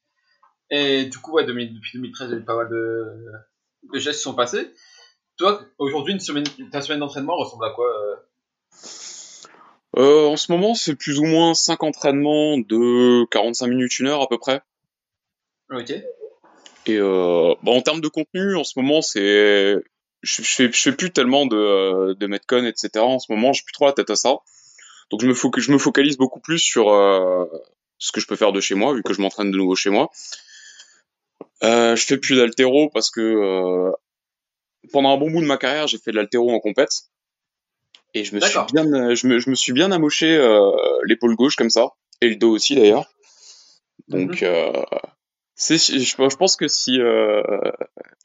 Et 0.71 1.05
du 1.05 1.19
coup, 1.19 1.33
ouais, 1.33 1.45
2000 1.45 1.75
depuis 1.75 1.91
2013, 1.93 2.29
il 2.29 2.33
y 2.33 2.35
a 2.35 2.39
eu 2.39 2.43
pas 2.43 2.55
mal 2.55 2.67
de, 2.67 3.31
de 3.93 3.99
gestes 3.99 4.17
qui 4.17 4.23
sont 4.23 4.33
passés. 4.33 4.73
Toi, 5.37 5.61
aujourd'hui, 5.79 6.13
une 6.13 6.19
semaine, 6.19 6.45
ta 6.71 6.81
semaine 6.81 6.99
d'entraînement 6.99 7.35
ressemble 7.35 7.65
à 7.65 7.71
quoi 7.71 7.87
euh? 7.87 8.15
Euh, 9.97 10.27
En 10.27 10.37
ce 10.37 10.51
moment, 10.51 10.75
c'est 10.75 10.95
plus 10.95 11.19
ou 11.19 11.25
moins 11.25 11.53
5 11.53 11.83
entraînements 11.83 12.57
de 12.57 13.25
45 13.31 13.67
minutes, 13.67 13.99
une 13.99 14.07
heure 14.07 14.21
à 14.21 14.27
peu 14.27 14.37
près. 14.37 14.61
Ok. 15.71 15.91
Et 16.85 16.97
euh, 16.97 17.55
bah, 17.63 17.71
en 17.71 17.81
termes 17.81 18.01
de 18.01 18.07
contenu, 18.07 18.55
en 18.55 18.63
ce 18.63 18.77
moment, 18.79 19.01
c'est 19.01 19.75
je, 20.23 20.41
je, 20.41 20.41
fais, 20.41 20.71
je 20.71 20.81
fais 20.81 20.91
plus 20.91 21.11
tellement 21.11 21.45
de, 21.45 22.13
de 22.13 22.27
Metcon, 22.27 22.65
etc. 22.65 22.89
En 22.99 23.19
ce 23.19 23.31
moment, 23.31 23.53
j'ai 23.53 23.63
plus 23.63 23.73
trop 23.73 23.85
la 23.85 23.93
tête 23.93 24.09
à 24.09 24.15
ça. 24.15 24.37
Donc 25.11 25.21
je 25.21 25.27
me, 25.27 25.33
fo 25.33 25.51
je 25.55 25.71
me 25.71 25.77
focalise 25.77 26.17
beaucoup 26.17 26.39
plus 26.39 26.59
sur 26.59 26.91
euh, 26.91 27.45
ce 27.99 28.11
que 28.11 28.19
je 28.19 28.27
peux 28.27 28.35
faire 28.35 28.51
de 28.51 28.59
chez 28.59 28.75
moi, 28.75 28.93
vu 28.93 29.03
que 29.03 29.13
je 29.13 29.21
m'entraîne 29.21 29.51
de 29.51 29.57
nouveau 29.57 29.75
chez 29.75 29.89
moi. 29.89 30.09
Euh, 31.63 31.95
je 31.95 32.05
fais 32.05 32.17
plus 32.17 32.37
d'altéro 32.37 32.89
parce 32.89 33.11
que 33.11 33.21
euh, 33.21 33.91
pendant 34.91 35.13
un 35.13 35.17
bon 35.17 35.31
bout 35.31 35.41
de 35.41 35.45
ma 35.45 35.57
carrière, 35.57 35.87
j'ai 35.87 35.97
fait 35.97 36.11
de 36.11 36.17
l'altéro 36.17 36.51
en 36.51 36.59
compète. 36.59 36.91
Et 38.13 38.23
je 38.23 38.35
me 38.35 38.41
suis 38.41 38.59
bien, 38.71 39.15
je 39.15 39.27
me, 39.27 39.39
je 39.39 39.49
me 39.49 39.55
suis 39.55 39.73
bien 39.73 39.91
amoché 39.91 40.35
euh, 40.35 40.71
l'épaule 41.05 41.35
gauche 41.35 41.55
comme 41.55 41.71
ça, 41.71 41.89
et 42.21 42.29
le 42.29 42.35
dos 42.35 42.51
aussi 42.51 42.75
d'ailleurs. 42.75 43.05
Donc, 44.07 44.41
mm 44.41 44.45
-hmm. 44.45 44.85
c'est, 45.55 45.77
je, 45.77 45.99
je, 45.99 46.35
pense 46.37 46.55
que 46.55 46.67
si 46.67 46.99
euh, 46.99 47.41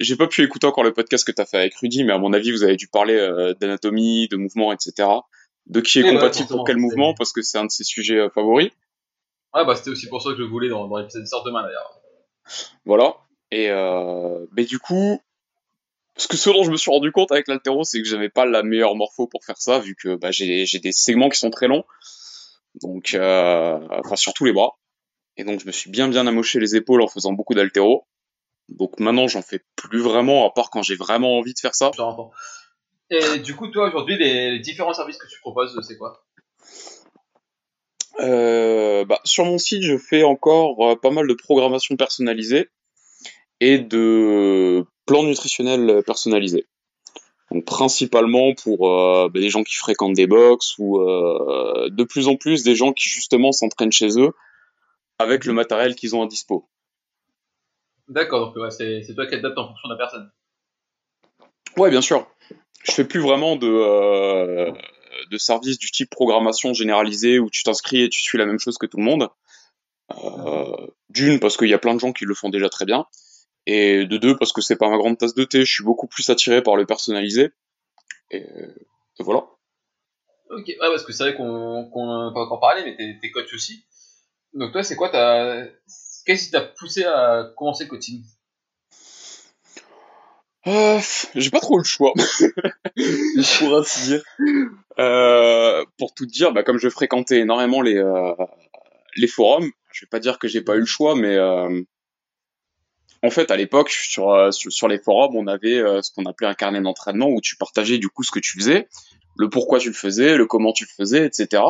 j'ai 0.00 0.16
pas 0.16 0.26
pu 0.26 0.42
écouter 0.42 0.66
encore 0.66 0.84
le 0.84 0.92
podcast 0.92 1.26
que 1.26 1.32
tu 1.32 1.40
as 1.40 1.46
fait 1.46 1.58
avec 1.58 1.74
Rudy, 1.76 2.04
mais 2.04 2.12
à 2.12 2.18
mon 2.18 2.32
avis, 2.32 2.50
vous 2.52 2.62
avez 2.62 2.76
dû 2.76 2.88
parler 2.88 3.14
euh, 3.14 3.54
d'anatomie, 3.54 4.28
de 4.28 4.36
mouvement, 4.36 4.72
etc. 4.72 5.08
De 5.66 5.80
qui 5.80 5.98
est 6.00 6.06
et 6.06 6.10
compatible 6.10 6.48
ouais, 6.50 6.56
pour 6.56 6.64
quel 6.66 6.76
mouvement, 6.78 7.14
parce 7.14 7.32
que 7.32 7.42
c'est 7.42 7.58
un 7.58 7.66
de 7.66 7.70
ses 7.70 7.84
sujets 7.84 8.18
euh, 8.18 8.30
favoris. 8.30 8.70
Ah 9.52 9.64
bah 9.64 9.74
c'était 9.76 9.90
aussi 9.90 10.08
pour 10.08 10.22
ça 10.22 10.30
que 10.30 10.38
je 10.38 10.42
voulais 10.42 10.68
dans, 10.68 10.86
dans 10.88 10.98
l'épisode 10.98 11.24
de 11.24 11.44
demain 11.46 11.62
d'ailleurs. 11.62 12.00
Voilà. 12.84 13.16
Et 13.50 13.70
euh, 13.70 14.46
mais 14.56 14.64
du 14.64 14.78
coup, 14.78 15.20
ce 16.18 16.28
que 16.28 16.36
ce 16.36 16.50
dont 16.50 16.64
je 16.64 16.70
me 16.70 16.76
suis 16.76 16.90
rendu 16.90 17.12
compte 17.12 17.32
avec 17.32 17.48
l'altéro, 17.48 17.84
c'est 17.84 18.02
que 18.02 18.08
j'avais 18.08 18.28
pas 18.28 18.44
la 18.44 18.62
meilleure 18.62 18.96
morpho 18.96 19.26
pour 19.26 19.44
faire 19.44 19.58
ça, 19.58 19.78
vu 19.78 19.94
que 19.94 20.16
bah, 20.16 20.30
j'ai 20.30 20.66
des 20.66 20.92
segments 20.92 21.28
qui 21.28 21.38
sont 21.38 21.50
très 21.50 21.68
longs, 21.68 21.84
donc 22.82 23.14
euh, 23.14 23.78
enfin 23.90 24.16
surtout 24.16 24.44
les 24.44 24.52
bras. 24.52 24.78
Et 25.36 25.44
donc 25.44 25.60
je 25.60 25.66
me 25.66 25.72
suis 25.72 25.90
bien 25.90 26.08
bien 26.08 26.26
amoché 26.26 26.58
les 26.58 26.74
épaules 26.74 27.00
en 27.00 27.08
faisant 27.08 27.32
beaucoup 27.32 27.54
d'altéro. 27.54 28.06
Donc 28.68 28.98
maintenant 28.98 29.28
j'en 29.28 29.42
fais 29.42 29.60
plus 29.76 30.00
vraiment, 30.00 30.46
à 30.46 30.50
part 30.50 30.70
quand 30.70 30.82
j'ai 30.82 30.96
vraiment 30.96 31.38
envie 31.38 31.54
de 31.54 31.60
faire 31.60 31.74
ça. 31.74 31.90
Et 33.10 33.38
du 33.38 33.54
coup 33.56 33.68
toi 33.68 33.88
aujourd'hui 33.88 34.18
les, 34.18 34.50
les 34.50 34.58
différents 34.58 34.92
services 34.92 35.16
que 35.16 35.28
tu 35.28 35.40
proposes, 35.40 35.80
c'est 35.86 35.96
quoi? 35.96 36.24
Euh, 38.20 39.04
bah, 39.04 39.20
sur 39.24 39.44
mon 39.44 39.58
site, 39.58 39.82
je 39.82 39.96
fais 39.96 40.24
encore 40.24 40.76
euh, 40.84 40.96
pas 40.96 41.10
mal 41.10 41.28
de 41.28 41.34
programmation 41.34 41.96
personnalisée 41.96 42.68
et 43.60 43.78
de 43.78 44.84
plans 45.08 45.24
nutritionnels 45.24 46.02
personnalisés. 46.06 46.66
Donc 47.50 47.64
principalement 47.64 48.54
pour 48.54 48.88
euh, 48.88 49.28
bah, 49.32 49.40
des 49.40 49.48
gens 49.48 49.64
qui 49.64 49.74
fréquentent 49.74 50.14
des 50.14 50.26
box 50.26 50.76
ou 50.78 51.00
euh, 51.00 51.88
de 51.90 52.04
plus 52.04 52.28
en 52.28 52.36
plus 52.36 52.62
des 52.62 52.76
gens 52.76 52.92
qui 52.92 53.08
justement 53.08 53.52
s'entraînent 53.52 53.92
chez 53.92 54.20
eux 54.20 54.32
avec 55.18 55.46
le 55.46 55.52
matériel 55.52 55.94
qu'ils 55.94 56.14
ont 56.14 56.22
à 56.22 56.26
dispo. 56.26 56.68
D'accord, 58.08 58.52
donc 58.52 58.56
ouais, 58.56 58.70
c'est 58.70 59.14
toi 59.14 59.26
qui 59.26 59.34
adaptes 59.34 59.58
en 59.58 59.68
fonction 59.68 59.88
de 59.88 59.94
la 59.94 59.98
personne. 59.98 60.30
Ouais, 61.76 61.90
bien 61.90 62.00
sûr. 62.00 62.26
Je 62.84 62.92
fais 62.92 63.04
plus 63.04 63.20
vraiment 63.20 63.56
de 63.56 63.66
euh, 63.66 64.70
de 65.30 65.38
services 65.38 65.78
du 65.78 65.90
type 65.90 66.10
programmation 66.10 66.74
généralisée 66.74 67.38
où 67.38 67.50
tu 67.50 67.62
t'inscris 67.62 68.02
et 68.02 68.08
tu 68.08 68.20
suis 68.20 68.38
la 68.38 68.46
même 68.46 68.58
chose 68.58 68.78
que 68.78 68.86
tout 68.86 68.98
le 68.98 69.04
monde. 69.04 69.28
Euh, 70.22 70.86
D'une 71.10 71.40
parce 71.40 71.56
qu'il 71.56 71.68
y 71.68 71.74
a 71.74 71.78
plein 71.78 71.94
de 71.94 72.00
gens 72.00 72.12
qui 72.12 72.24
le 72.24 72.34
font 72.34 72.50
déjà 72.50 72.68
très 72.68 72.84
bien, 72.84 73.06
et 73.68 74.06
de 74.06 74.16
deux 74.16 74.34
parce 74.34 74.52
que 74.54 74.62
c'est 74.62 74.76
pas 74.76 74.88
ma 74.88 74.96
grande 74.96 75.18
tasse 75.18 75.34
de 75.34 75.44
thé. 75.44 75.64
Je 75.66 75.70
suis 75.70 75.84
beaucoup 75.84 76.06
plus 76.06 76.28
attiré 76.30 76.62
par 76.62 76.74
le 76.74 76.86
personnalisé. 76.86 77.50
Et, 78.30 78.38
et 78.38 79.22
voilà. 79.22 79.44
Ok, 80.50 80.66
ouais, 80.68 80.76
parce 80.80 81.04
que 81.04 81.12
c'est 81.12 81.24
vrai 81.24 81.34
qu'on 81.34 81.84
qu 81.84 82.34
pas 82.34 82.40
encore 82.40 82.60
parlé, 82.60 82.82
mais 82.82 82.96
t'es 82.96 83.18
es 83.22 83.30
coach 83.30 83.52
aussi. 83.52 83.84
Donc 84.54 84.72
toi, 84.72 84.82
c'est 84.82 84.96
quoi 84.96 85.10
ta... 85.10 85.64
Qu'est-ce 86.24 86.46
qui 86.46 86.50
t'a 86.50 86.62
poussé 86.62 87.04
à 87.04 87.52
commencer 87.56 87.84
le 87.84 87.90
coaching? 87.90 88.22
Euh, 90.66 90.98
J'ai 91.34 91.50
pas 91.50 91.60
trop 91.60 91.78
le 91.78 91.84
choix, 91.84 92.12
pour 93.58 93.76
ainsi 93.76 94.02
dire. 94.08 94.22
Euh, 94.98 95.84
pour 95.98 96.14
tout 96.14 96.26
dire, 96.26 96.52
bah, 96.52 96.62
comme 96.62 96.78
je 96.78 96.88
fréquentais 96.88 97.40
énormément 97.40 97.82
les, 97.82 97.96
euh, 97.96 98.32
les 99.16 99.26
forums, 99.28 99.70
je 99.92 100.04
vais 100.04 100.08
pas 100.10 100.20
dire 100.20 100.38
que 100.38 100.48
j'ai 100.48 100.62
pas 100.62 100.76
eu 100.76 100.80
le 100.80 100.86
choix, 100.86 101.14
mais 101.14 101.36
euh, 101.36 101.82
en 103.22 103.30
fait, 103.30 103.50
à 103.50 103.56
l'époque, 103.56 103.90
sur, 103.90 104.52
sur, 104.52 104.88
les 104.88 104.98
forums, 104.98 105.36
on 105.36 105.46
avait 105.46 105.82
ce 106.02 106.10
qu'on 106.12 106.24
appelait 106.26 106.46
un 106.46 106.54
carnet 106.54 106.80
d'entraînement 106.80 107.28
où 107.28 107.40
tu 107.40 107.56
partageais 107.56 107.98
du 107.98 108.08
coup 108.08 108.22
ce 108.22 108.30
que 108.30 108.38
tu 108.38 108.58
faisais, 108.58 108.88
le 109.36 109.48
pourquoi 109.48 109.78
tu 109.78 109.88
le 109.88 109.94
faisais, 109.94 110.36
le 110.36 110.46
comment 110.46 110.72
tu 110.72 110.84
le 110.84 110.90
faisais, 110.90 111.26
etc. 111.26 111.62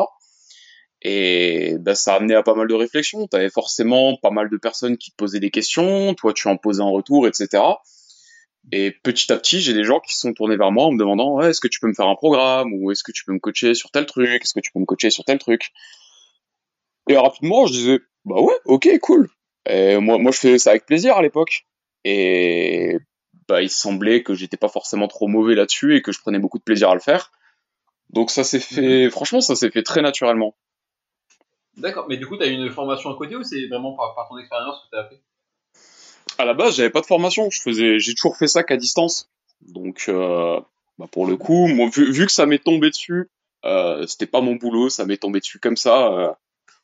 Et 1.01 1.77
bah, 1.79 1.95
ça 1.95 2.13
a 2.13 2.17
amené 2.17 2.35
à 2.35 2.43
pas 2.43 2.55
mal 2.55 2.67
de 2.67 2.73
réflexions. 2.73 3.27
Tu 3.27 3.37
avais 3.37 3.49
forcément 3.49 4.17
pas 4.17 4.31
mal 4.31 4.49
de 4.49 4.57
personnes 4.57 4.97
qui 4.97 5.11
te 5.11 5.15
posaient 5.15 5.39
des 5.39 5.51
questions, 5.51 6.13
toi 6.15 6.33
tu 6.33 6.47
en 6.47 6.57
posais 6.57 6.81
en 6.81 6.91
retour, 6.91 7.27
etc. 7.27 7.63
Et 8.71 8.91
petit 8.91 9.31
à 9.31 9.37
petit, 9.37 9.61
j'ai 9.61 9.73
des 9.73 9.83
gens 9.83 9.99
qui 9.99 10.13
se 10.13 10.21
sont 10.21 10.33
tournés 10.33 10.57
vers 10.57 10.71
moi 10.71 10.85
en 10.85 10.91
me 10.91 10.99
demandant 10.99 11.41
est-ce 11.41 11.61
que 11.61 11.67
tu 11.67 11.79
peux 11.79 11.87
me 11.87 11.93
faire 11.93 12.07
un 12.07 12.15
programme? 12.15 12.73
Ou 12.73 12.91
est-ce 12.91 13.03
que 13.03 13.11
tu 13.11 13.23
peux 13.23 13.33
me 13.33 13.39
coacher 13.39 13.73
sur 13.73 13.91
tel 13.91 14.05
truc, 14.05 14.41
est-ce 14.43 14.53
que 14.53 14.59
tu 14.59 14.71
peux 14.71 14.79
me 14.79 14.85
coacher 14.85 15.09
sur 15.09 15.23
tel 15.23 15.39
truc? 15.39 15.71
Et 17.07 17.17
rapidement, 17.17 17.65
je 17.65 17.73
disais 17.73 17.99
bah 18.25 18.41
ouais, 18.41 18.55
ok, 18.65 18.89
cool. 19.01 19.29
Et 19.65 19.97
moi, 19.97 20.17
moi, 20.17 20.31
je 20.31 20.39
faisais 20.39 20.57
ça 20.57 20.71
avec 20.71 20.85
plaisir 20.85 21.17
à 21.17 21.21
l'époque. 21.21 21.65
Et 22.05 22.97
bah, 23.47 23.61
il 23.61 23.69
semblait 23.69 24.23
que 24.23 24.33
j'étais 24.33 24.57
pas 24.57 24.69
forcément 24.69 25.07
trop 25.07 25.27
mauvais 25.27 25.55
là-dessus 25.55 25.95
et 25.95 26.01
que 26.01 26.11
je 26.11 26.19
prenais 26.19 26.39
beaucoup 26.39 26.59
de 26.59 26.63
plaisir 26.63 26.89
à 26.89 26.93
le 26.93 26.99
faire. 26.99 27.31
Donc 28.11 28.31
ça 28.31 28.43
s'est 28.43 28.59
fait, 28.59 29.07
mmh. 29.07 29.11
franchement, 29.11 29.41
ça 29.41 29.55
s'est 29.55 29.71
fait 29.71 29.83
très 29.83 30.01
naturellement. 30.01 30.55
D'accord, 31.77 32.07
mais 32.09 32.17
du 32.17 32.27
coup, 32.27 32.37
tu 32.37 32.43
as 32.43 32.47
eu 32.47 32.53
une 32.53 32.69
formation 32.69 33.09
à 33.09 33.15
côté 33.15 33.35
ou 33.35 33.43
c'est 33.43 33.67
vraiment 33.67 33.93
par, 33.93 34.15
par, 34.15 34.27
ton 34.27 34.37
expérience 34.37 34.83
que 34.83 34.95
tu 34.95 35.01
as 35.01 35.09
fait 35.09 35.21
À 36.37 36.45
la 36.45 36.53
base, 36.53 36.75
j'avais 36.75 36.89
pas 36.89 37.01
de 37.01 37.05
formation, 37.05 37.49
je 37.49 37.61
faisais, 37.61 37.99
j'ai 37.99 38.13
toujours 38.15 38.37
fait 38.37 38.47
ça 38.47 38.63
qu'à 38.63 38.77
distance. 38.77 39.29
Donc, 39.61 40.05
euh, 40.09 40.59
bah 40.97 41.07
pour 41.11 41.25
le 41.25 41.37
coup, 41.37 41.67
moi, 41.67 41.89
vu, 41.89 42.11
vu 42.11 42.25
que 42.25 42.31
ça 42.31 42.45
m'est 42.45 42.63
tombé 42.63 42.89
dessus, 42.89 43.29
euh, 43.65 44.05
c'était 44.07 44.25
pas 44.25 44.41
mon 44.41 44.55
boulot, 44.55 44.89
ça 44.89 45.05
m'est 45.05 45.17
tombé 45.17 45.39
dessus 45.39 45.59
comme 45.59 45.77
ça, 45.77 46.07
euh, 46.07 46.31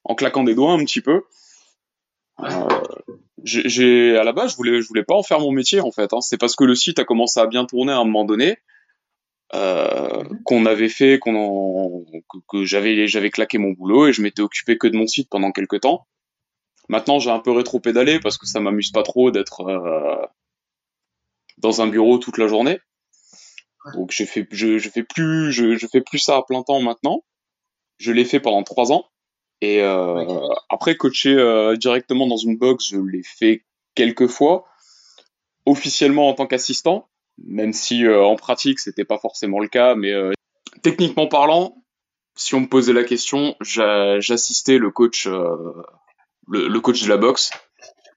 en 0.03 0.15
claquant 0.15 0.43
des 0.43 0.55
doigts 0.55 0.73
un 0.73 0.83
petit 0.83 1.01
peu. 1.01 1.23
Euh, 2.45 2.67
j'ai, 3.43 4.17
à 4.17 4.23
la 4.23 4.33
base, 4.33 4.51
je 4.51 4.55
voulais, 4.57 4.81
je 4.81 4.87
voulais 4.87 5.03
pas 5.03 5.15
en 5.15 5.23
faire 5.23 5.39
mon 5.39 5.51
métier 5.51 5.81
en 5.81 5.91
fait. 5.91 6.13
Hein. 6.13 6.21
C'est 6.21 6.37
parce 6.37 6.55
que 6.55 6.63
le 6.63 6.75
site 6.75 6.99
a 6.99 7.05
commencé 7.05 7.39
à 7.39 7.47
bien 7.47 7.65
tourner 7.65 7.91
à 7.91 7.97
un 7.97 8.05
moment 8.05 8.25
donné. 8.25 8.57
Euh, 9.53 10.23
qu'on 10.43 10.65
avait 10.65 10.89
fait, 10.89 11.19
qu'on 11.19 12.03
que, 12.29 12.37
que 12.49 12.65
j'avais 12.65 13.07
j'avais 13.07 13.29
claqué 13.29 13.59
mon 13.59 13.71
boulot 13.71 14.07
et 14.07 14.13
je 14.13 14.23
m'étais 14.23 14.41
occupé 14.41 14.77
que 14.77 14.87
de 14.87 14.97
mon 14.97 15.05
site 15.05 15.29
pendant 15.29 15.51
quelques 15.51 15.81
temps. 15.81 16.07
Maintenant, 16.89 17.19
j'ai 17.19 17.29
un 17.29 17.39
peu 17.39 17.51
rétro-pédalé 17.51 18.19
parce 18.19 18.37
que 18.39 18.47
ça 18.47 18.59
m'amuse 18.59 18.91
pas 18.91 19.03
trop 19.03 19.29
d'être 19.29 19.61
euh, 19.61 20.25
dans 21.59 21.81
un 21.81 21.87
bureau 21.87 22.17
toute 22.17 22.39
la 22.39 22.47
journée. 22.47 22.79
Donc 23.93 24.11
je, 24.11 24.23
je 24.23 24.89
fais 24.89 25.03
plus 25.03 25.51
je, 25.51 25.75
je 25.75 25.87
fais 25.87 26.01
plus 26.01 26.17
ça 26.17 26.37
à 26.37 26.43
plein 26.43 26.63
temps 26.63 26.81
maintenant. 26.81 27.23
Je 27.97 28.11
l'ai 28.11 28.25
fait 28.25 28.39
pendant 28.39 28.63
trois 28.63 28.91
ans 28.91 29.05
et 29.61 29.81
euh, 29.81 30.21
okay. 30.21 30.55
après 30.69 30.97
coacher 30.97 31.35
euh, 31.35 31.75
directement 31.75 32.27
dans 32.27 32.37
une 32.37 32.57
box, 32.57 32.89
je 32.89 32.97
l'ai 32.99 33.23
fait 33.23 33.63
quelques 33.95 34.27
fois 34.27 34.65
officiellement 35.65 36.29
en 36.29 36.33
tant 36.33 36.47
qu'assistant 36.47 37.09
même 37.37 37.73
si 37.73 38.05
euh, 38.05 38.23
en 38.23 38.35
pratique 38.35 38.79
c'était 38.79 39.05
pas 39.05 39.17
forcément 39.17 39.59
le 39.59 39.67
cas, 39.67 39.95
mais 39.95 40.13
techniquement 40.81 41.27
parlant, 41.27 41.83
si 42.35 42.55
on 42.55 42.61
me 42.61 42.67
posait 42.67 42.93
la 42.93 43.03
question, 43.03 43.55
j'assistais 43.59 44.77
le 44.77 44.89
coach, 44.89 45.27
le, 45.27 45.73
le, 46.47 46.79
coach 46.79 47.03
de 47.03 47.09
la 47.09 47.17
boxe. 47.17 47.51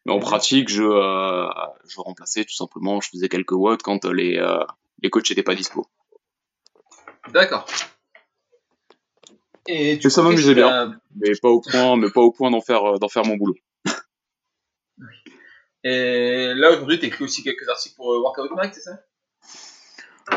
Mais 0.07 0.13
en 0.13 0.21
pratique, 0.21 0.69
je, 0.69 0.83
je 0.85 2.01
remplaçais 2.01 2.45
tout 2.45 2.55
simplement, 2.55 3.01
je 3.01 3.11
faisais 3.11 3.29
quelques 3.29 3.53
watts 3.53 3.83
quand 3.83 4.05
les, 4.05 4.41
les 5.03 5.11
coachs 5.11 5.29
n'étaient 5.31 5.43
pas 5.43 5.57
dispo. 5.57 5.87
D'accord. 7.33 7.67
Et, 9.71 10.05
Et 10.05 10.11
ça 10.11 10.23
m'amusait 10.23 10.55
bien, 10.55 10.99
mais 11.15 11.33
pas 11.41 11.51
au 11.51 11.61
point, 11.61 11.97
mais 11.97 12.11
pas 12.11 12.23
au 12.23 12.33
point 12.33 12.51
d'en 12.51 12.63
faire, 12.63 12.99
d'en 12.99 13.09
faire 13.09 13.27
mon 13.27 13.37
boulot. 13.37 13.55
Et 15.85 16.55
là 16.55 16.73
aujourd'hui, 16.73 16.99
t'écris 16.99 17.25
aussi 17.25 17.45
quelques 17.45 17.69
articles 17.69 17.95
pour 17.95 18.07
Workout 18.07 18.51
Mike, 18.57 18.75
c'est 18.75 18.81
ça? 18.81 18.99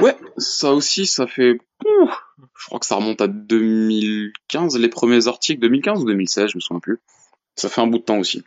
Ouais, 0.01 0.17
ça 0.37 0.73
aussi, 0.73 1.07
ça 1.07 1.27
fait. 1.27 1.57
Je 1.83 2.65
crois 2.65 2.79
que 2.79 2.85
ça 2.85 2.95
remonte 2.95 3.21
à 3.21 3.27
2015, 3.27 4.77
les 4.77 4.89
premiers 4.89 5.27
articles, 5.27 5.61
2015 5.61 6.01
ou 6.01 6.05
2016, 6.05 6.51
je 6.51 6.57
me 6.57 6.61
souviens 6.61 6.79
plus. 6.79 6.99
Ça 7.55 7.69
fait 7.69 7.81
un 7.81 7.87
bout 7.87 7.99
de 7.99 8.03
temps 8.03 8.19
aussi. 8.19 8.43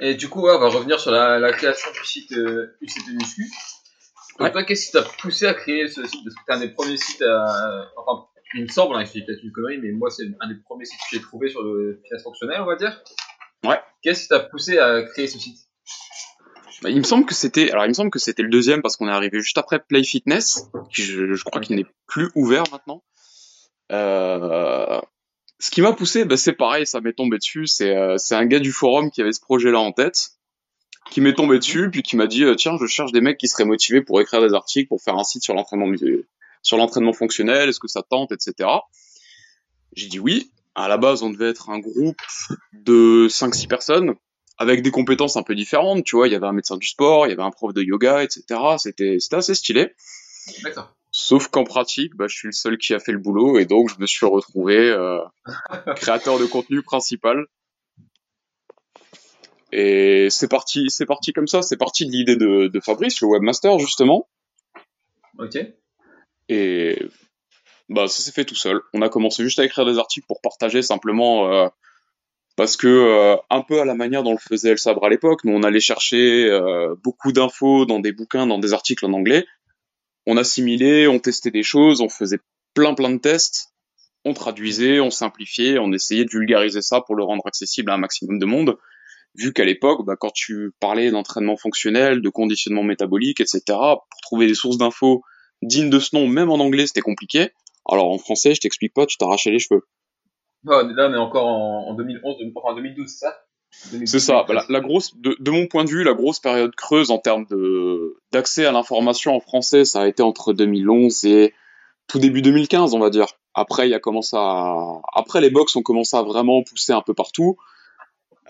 Et 0.00 0.14
du 0.14 0.28
coup, 0.28 0.42
ouais, 0.42 0.54
on 0.54 0.58
va 0.58 0.68
revenir 0.68 1.00
sur 1.00 1.10
la, 1.10 1.38
la 1.38 1.52
création 1.52 1.90
du 1.90 2.06
site 2.06 2.32
euh, 2.32 2.76
UCT 2.80 3.12
Muscu. 3.12 3.50
Donc, 4.38 4.40
ouais. 4.40 4.52
toi, 4.52 4.64
qu'est-ce 4.64 4.86
qui 4.86 4.92
t'a 4.92 5.02
poussé 5.02 5.46
à 5.46 5.54
créer 5.54 5.88
ce 5.88 6.06
site? 6.06 6.24
Parce 6.24 6.34
que 6.34 6.40
t'es 6.46 6.52
un 6.52 6.60
des 6.60 6.72
premiers 6.72 6.96
sites 6.96 7.22
à. 7.22 7.90
Enfin, 7.96 8.26
il 8.54 8.62
me 8.62 8.68
semble, 8.68 8.96
hein, 8.96 9.04
c'est 9.04 9.24
peut-être 9.24 9.42
une 9.42 9.52
connerie, 9.52 9.78
mais 9.78 9.92
moi, 9.92 10.10
c'est 10.10 10.24
un 10.40 10.48
des 10.48 10.56
premiers 10.64 10.84
sites 10.84 10.98
que 10.98 11.16
j'ai 11.16 11.22
trouvé 11.22 11.48
sur 11.48 11.62
le 11.62 12.00
finance 12.04 12.22
fonctionnel, 12.22 12.60
on 12.60 12.66
va 12.66 12.76
dire. 12.76 13.02
Ouais. 13.64 13.80
Qu'est-ce 14.02 14.22
qui 14.22 14.28
t'a 14.28 14.40
poussé 14.40 14.78
à 14.78 15.02
créer 15.02 15.26
ce 15.26 15.38
site? 15.38 15.58
Bah, 16.82 16.90
il 16.90 16.98
me 16.98 17.04
semble 17.04 17.26
que 17.26 17.34
c'était, 17.34 17.70
alors 17.70 17.84
il 17.84 17.88
me 17.88 17.94
semble 17.94 18.10
que 18.10 18.18
c'était 18.18 18.42
le 18.42 18.48
deuxième 18.48 18.82
parce 18.82 18.96
qu'on 18.96 19.06
est 19.08 19.12
arrivé 19.12 19.40
juste 19.40 19.58
après 19.58 19.78
Play 19.78 20.02
Fitness, 20.02 20.68
qui 20.92 21.02
je, 21.02 21.32
je 21.32 21.44
crois 21.44 21.60
qu'il 21.60 21.76
n'est 21.76 21.86
plus 22.06 22.30
ouvert 22.34 22.64
maintenant. 22.72 23.04
Euh, 23.92 25.00
ce 25.60 25.70
qui 25.70 25.80
m'a 25.80 25.92
poussé, 25.92 26.24
bah, 26.24 26.36
c'est 26.36 26.54
pareil, 26.54 26.86
ça 26.86 27.00
m'est 27.00 27.12
tombé 27.12 27.38
dessus. 27.38 27.68
C'est 27.68 27.96
euh, 27.96 28.16
c'est 28.18 28.34
un 28.34 28.46
gars 28.46 28.58
du 28.58 28.72
forum 28.72 29.12
qui 29.12 29.20
avait 29.20 29.32
ce 29.32 29.40
projet-là 29.40 29.78
en 29.78 29.92
tête, 29.92 30.30
qui 31.12 31.20
m'est 31.20 31.34
tombé 31.34 31.58
dessus, 31.58 31.88
puis 31.88 32.02
qui 32.02 32.16
m'a 32.16 32.26
dit 32.26 32.42
euh, 32.42 32.56
tiens, 32.56 32.76
je 32.80 32.86
cherche 32.86 33.12
des 33.12 33.20
mecs 33.20 33.38
qui 33.38 33.46
seraient 33.46 33.64
motivés 33.64 34.02
pour 34.02 34.20
écrire 34.20 34.40
des 34.40 34.54
articles, 34.54 34.88
pour 34.88 35.00
faire 35.00 35.14
un 35.16 35.24
site 35.24 35.44
sur 35.44 35.54
l'entraînement 35.54 35.86
sur 36.62 36.76
l'entraînement 36.76 37.12
fonctionnel, 37.12 37.68
est-ce 37.68 37.80
que 37.80 37.88
ça 37.88 38.02
tente, 38.02 38.32
etc. 38.32 38.68
J'ai 39.94 40.08
dit 40.08 40.18
oui. 40.18 40.50
À 40.74 40.88
la 40.88 40.96
base, 40.96 41.22
on 41.22 41.28
devait 41.28 41.50
être 41.50 41.68
un 41.68 41.78
groupe 41.80 42.16
de 42.72 43.28
5-6 43.28 43.66
personnes 43.66 44.14
avec 44.56 44.82
des 44.82 44.90
compétences 44.90 45.36
un 45.36 45.42
peu 45.42 45.54
différentes. 45.54 46.04
Tu 46.04 46.16
vois, 46.16 46.28
il 46.28 46.32
y 46.32 46.34
avait 46.34 46.46
un 46.46 46.52
médecin 46.52 46.78
du 46.78 46.86
sport, 46.86 47.26
il 47.26 47.30
y 47.30 47.32
avait 47.32 47.42
un 47.42 47.50
prof 47.50 47.74
de 47.74 47.82
yoga, 47.82 48.22
etc. 48.22 48.44
C'était 48.78 49.18
c'était 49.18 49.36
assez 49.36 49.54
stylé. 49.54 49.92
D'accord. 50.62 50.94
Sauf 51.10 51.48
qu'en 51.48 51.64
pratique, 51.64 52.16
bah, 52.16 52.26
je 52.26 52.34
suis 52.34 52.48
le 52.48 52.52
seul 52.52 52.78
qui 52.78 52.94
a 52.94 52.98
fait 52.98 53.12
le 53.12 53.18
boulot 53.18 53.58
et 53.58 53.66
donc 53.66 53.90
je 53.90 54.00
me 54.00 54.06
suis 54.06 54.24
retrouvé 54.24 54.78
euh, 54.78 55.18
créateur 55.96 56.38
de 56.38 56.46
contenu 56.46 56.82
principal. 56.82 57.44
Et 59.72 60.28
c'est 60.30 60.48
parti, 60.48 60.86
c'est 60.88 61.06
parti 61.06 61.32
comme 61.32 61.46
ça. 61.46 61.60
C'est 61.60 61.76
parti 61.76 62.06
de 62.06 62.12
l'idée 62.12 62.36
de, 62.36 62.68
de 62.68 62.80
Fabrice, 62.80 63.20
le 63.20 63.28
webmaster 63.28 63.78
justement. 63.78 64.28
Ok. 65.38 65.58
Et 66.48 66.98
bah 67.88 68.08
ça 68.08 68.22
s'est 68.22 68.32
fait 68.32 68.44
tout 68.44 68.54
seul. 68.54 68.80
On 68.94 69.02
a 69.02 69.08
commencé 69.08 69.42
juste 69.42 69.58
à 69.58 69.64
écrire 69.64 69.84
des 69.84 69.98
articles 69.98 70.26
pour 70.26 70.40
partager 70.40 70.82
simplement 70.82 71.52
euh, 71.52 71.68
parce 72.56 72.76
que 72.76 72.86
euh, 72.86 73.36
un 73.50 73.62
peu 73.62 73.80
à 73.80 73.84
la 73.84 73.94
manière 73.94 74.22
dont 74.22 74.32
le 74.32 74.38
faisait 74.38 74.70
El 74.70 74.78
Sabre 74.78 75.04
à 75.04 75.08
l'époque, 75.08 75.44
nous 75.44 75.52
on 75.52 75.62
allait 75.62 75.80
chercher 75.80 76.46
euh, 76.50 76.94
beaucoup 77.02 77.32
d'infos 77.32 77.86
dans 77.86 78.00
des 78.00 78.12
bouquins, 78.12 78.46
dans 78.46 78.58
des 78.58 78.72
articles 78.72 79.04
en 79.04 79.12
anglais. 79.12 79.46
On 80.26 80.36
assimilait, 80.36 81.06
on 81.06 81.18
testait 81.18 81.50
des 81.50 81.62
choses, 81.62 82.00
on 82.00 82.08
faisait 82.08 82.38
plein 82.74 82.94
plein 82.94 83.10
de 83.10 83.18
tests, 83.18 83.72
on 84.24 84.34
traduisait, 84.34 85.00
on 85.00 85.10
simplifiait, 85.10 85.78
on 85.78 85.92
essayait 85.92 86.24
de 86.24 86.30
vulgariser 86.30 86.82
ça 86.82 87.00
pour 87.00 87.16
le 87.16 87.24
rendre 87.24 87.46
accessible 87.46 87.90
à 87.90 87.94
un 87.94 87.98
maximum 87.98 88.38
de 88.38 88.46
monde. 88.46 88.78
Vu 89.34 89.52
qu'à 89.52 89.64
l'époque, 89.64 90.04
bah, 90.04 90.16
quand 90.18 90.32
tu 90.32 90.72
parlais 90.78 91.10
d'entraînement 91.10 91.56
fonctionnel, 91.56 92.20
de 92.20 92.28
conditionnement 92.28 92.82
métabolique, 92.82 93.40
etc., 93.40 93.62
pour 93.66 94.20
trouver 94.22 94.46
des 94.46 94.54
sources 94.54 94.76
d'infos 94.76 95.22
dignes 95.62 95.90
de 95.90 95.98
ce 95.98 96.14
nom, 96.16 96.26
même 96.26 96.50
en 96.50 96.56
anglais, 96.56 96.86
c'était 96.86 97.00
compliqué. 97.00 97.50
Alors 97.88 98.10
en 98.10 98.18
français, 98.18 98.54
je 98.54 98.60
t'explique 98.60 98.94
pas, 98.94 99.06
tu 99.06 99.16
t'arrachais 99.16 99.50
les 99.50 99.58
cheveux. 99.58 99.82
Ah, 100.68 100.82
là, 100.82 101.08
on 101.10 101.14
est 101.14 101.18
encore 101.18 101.46
en, 101.46 101.88
en 101.88 101.94
2011, 101.94 102.36
enfin 102.54 102.76
2012, 102.76 103.08
c'est 103.08 103.26
ça? 103.26 103.36
2012, 103.90 104.10
C'est 104.10 104.20
ça. 104.20 104.44
La, 104.48 104.64
2013. 104.66 104.68
la 104.70 104.80
grosse, 104.80 105.16
de, 105.16 105.36
de 105.38 105.50
mon 105.50 105.66
point 105.66 105.84
de 105.84 105.90
vue, 105.90 106.04
la 106.04 106.14
grosse 106.14 106.38
période 106.38 106.74
creuse 106.76 107.10
en 107.10 107.18
termes 107.18 107.46
de 107.46 108.16
d'accès 108.30 108.66
à 108.66 108.72
l'information 108.72 109.34
en 109.34 109.40
français, 109.40 109.84
ça 109.84 110.02
a 110.02 110.08
été 110.08 110.22
entre 110.22 110.52
2011 110.52 111.24
et 111.24 111.54
tout 112.06 112.18
début 112.18 112.42
2015, 112.42 112.94
on 112.94 112.98
va 112.98 113.10
dire. 113.10 113.26
Après, 113.54 113.88
il 113.88 113.90
y 113.90 113.94
a 113.94 114.00
commencé 114.00 114.36
à, 114.38 115.00
après 115.12 115.40
les 115.40 115.50
box 115.50 115.74
ont 115.76 115.82
commencé 115.82 116.16
à 116.16 116.22
vraiment 116.22 116.62
pousser 116.62 116.92
un 116.92 117.02
peu 117.02 117.14
partout. 117.14 117.56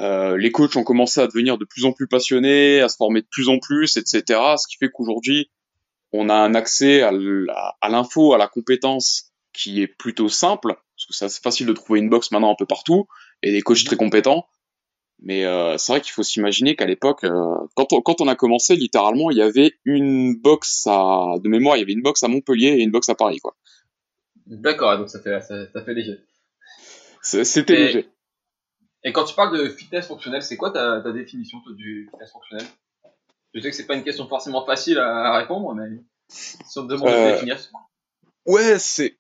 Euh, 0.00 0.37
les 0.37 0.50
coachs 0.50 0.76
ont 0.76 0.85
commencé 0.85 1.21
à 1.21 1.26
devenir 1.26 1.59
de 1.59 1.64
plus 1.64 1.85
en 1.85 1.92
plus 1.92 2.09
passionnés, 2.09 2.81
à 2.81 2.88
se 2.88 2.97
former 2.97 3.21
de 3.23 3.26
plus 3.31 3.49
en 3.49 3.59
plus, 3.59 3.97
etc. 3.97 4.23
Ce 4.57 4.66
qui 4.66 4.76
fait 4.78 4.90
qu'aujourd'hui, 4.90 5.50
on 6.12 6.28
a 6.28 6.35
un 6.35 6.54
accès 6.54 7.02
à 7.02 7.11
l'info, 7.88 8.35
à 8.35 8.38
la 8.38 8.49
compétence 8.49 9.33
qui 9.52 9.83
est 9.83 9.87
plutôt 9.87 10.28
simple, 10.28 10.75
parce 10.75 11.07
que 11.07 11.12
c'est 11.14 11.42
facile 11.42 11.66
de 11.66 11.73
trouver 11.73 12.00
une 12.00 12.09
box 12.09 12.31
maintenant 12.31 12.52
un 12.52 12.57
peu 12.57 12.66
partout, 12.66 13.07
et 13.42 13.52
des 13.52 13.62
coachs 13.62 13.85
très 13.85 13.97
compétents. 13.97 14.47
Mais 15.25 15.45
euh, 15.45 15.78
c'est 15.78 15.92
vrai 15.92 16.00
qu'il 16.00 16.12
faut 16.12 16.25
s'imaginer 16.25 16.75
qu'à 16.75 16.87
l'époque, 16.87 17.23
euh, 17.25 17.54
quand, 17.75 17.92
on, 17.92 18.00
quand 18.00 18.21
on 18.21 18.28
a 18.28 18.35
commencé, 18.35 18.75
littéralement, 18.75 19.31
il 19.31 19.37
y 19.37 19.42
avait 19.42 19.75
une 19.85 20.35
box 20.37 20.87
à, 20.88 21.35
de 21.38 21.49
mémoire, 21.49 21.76
il 21.76 21.81
y 21.81 21.83
avait 21.83 21.92
une 21.92 22.02
box 22.02 22.23
à 22.25 22.28
Montpellier 22.28 22.69
et 22.69 22.83
une 22.83 22.90
box 22.90 23.09
à 23.09 23.14
Paris, 23.14 23.38
quoi. 23.38 23.54
D'accord, 24.47 24.99
donc 24.99 25.09
ça 25.09 25.21
fait, 25.21 25.40
ça, 25.40 25.71
ça 25.71 25.85
fait 25.85 25.95
léger. 25.95 26.19
C'était 27.23 27.76
léger. 27.76 28.09
Et 29.04 29.12
quand 29.12 29.25
tu 29.25 29.35
parles 29.35 29.57
de 29.57 29.69
fitness 29.69 30.08
fonctionnel, 30.08 30.43
c'est 30.43 30.56
quoi 30.56 30.71
ta, 30.71 31.00
ta 31.00 31.13
définition 31.13 31.60
toi, 31.60 31.73
du 31.76 32.08
fitness 32.10 32.32
fonctionnel? 32.32 32.67
Je 33.54 33.60
sais 33.60 33.71
que 33.71 33.76
c'est 33.76 33.86
pas 33.86 33.95
une 33.95 34.04
question 34.04 34.28
forcément 34.28 34.65
facile 34.65 34.99
à, 34.99 35.38
répondre, 35.38 35.75
mais 35.75 35.88
si 36.28 36.78
on 36.78 36.86
te 36.86 36.93
demande 36.93 37.08
Euh, 37.08 37.28
de 37.28 37.32
définir, 37.32 37.58
c'est 37.58 37.71
quoi 37.71 37.88
Ouais, 38.47 38.78
c'est. 38.78 39.19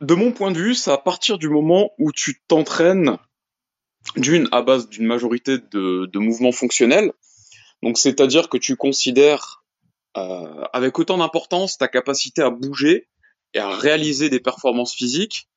De 0.00 0.14
mon 0.14 0.32
point 0.32 0.50
de 0.50 0.58
vue, 0.58 0.74
c'est 0.74 0.90
à 0.90 0.98
partir 0.98 1.38
du 1.38 1.48
moment 1.48 1.92
où 1.98 2.12
tu 2.12 2.40
t'entraînes 2.48 3.18
d'une 4.16 4.48
à 4.50 4.62
base 4.62 4.88
d'une 4.88 5.06
majorité 5.06 5.58
de, 5.58 6.06
de 6.06 6.18
mouvements 6.18 6.52
fonctionnels. 6.52 7.12
Donc, 7.82 7.98
c'est-à-dire 7.98 8.48
que 8.48 8.58
tu 8.58 8.76
considères 8.76 9.64
euh, 10.16 10.64
avec 10.72 10.98
autant 10.98 11.18
d'importance 11.18 11.78
ta 11.78 11.88
capacité 11.88 12.42
à 12.42 12.50
bouger 12.50 13.08
et 13.54 13.58
à 13.58 13.70
réaliser 13.70 14.28
des 14.28 14.40
performances 14.40 14.94
physiques 14.94 15.48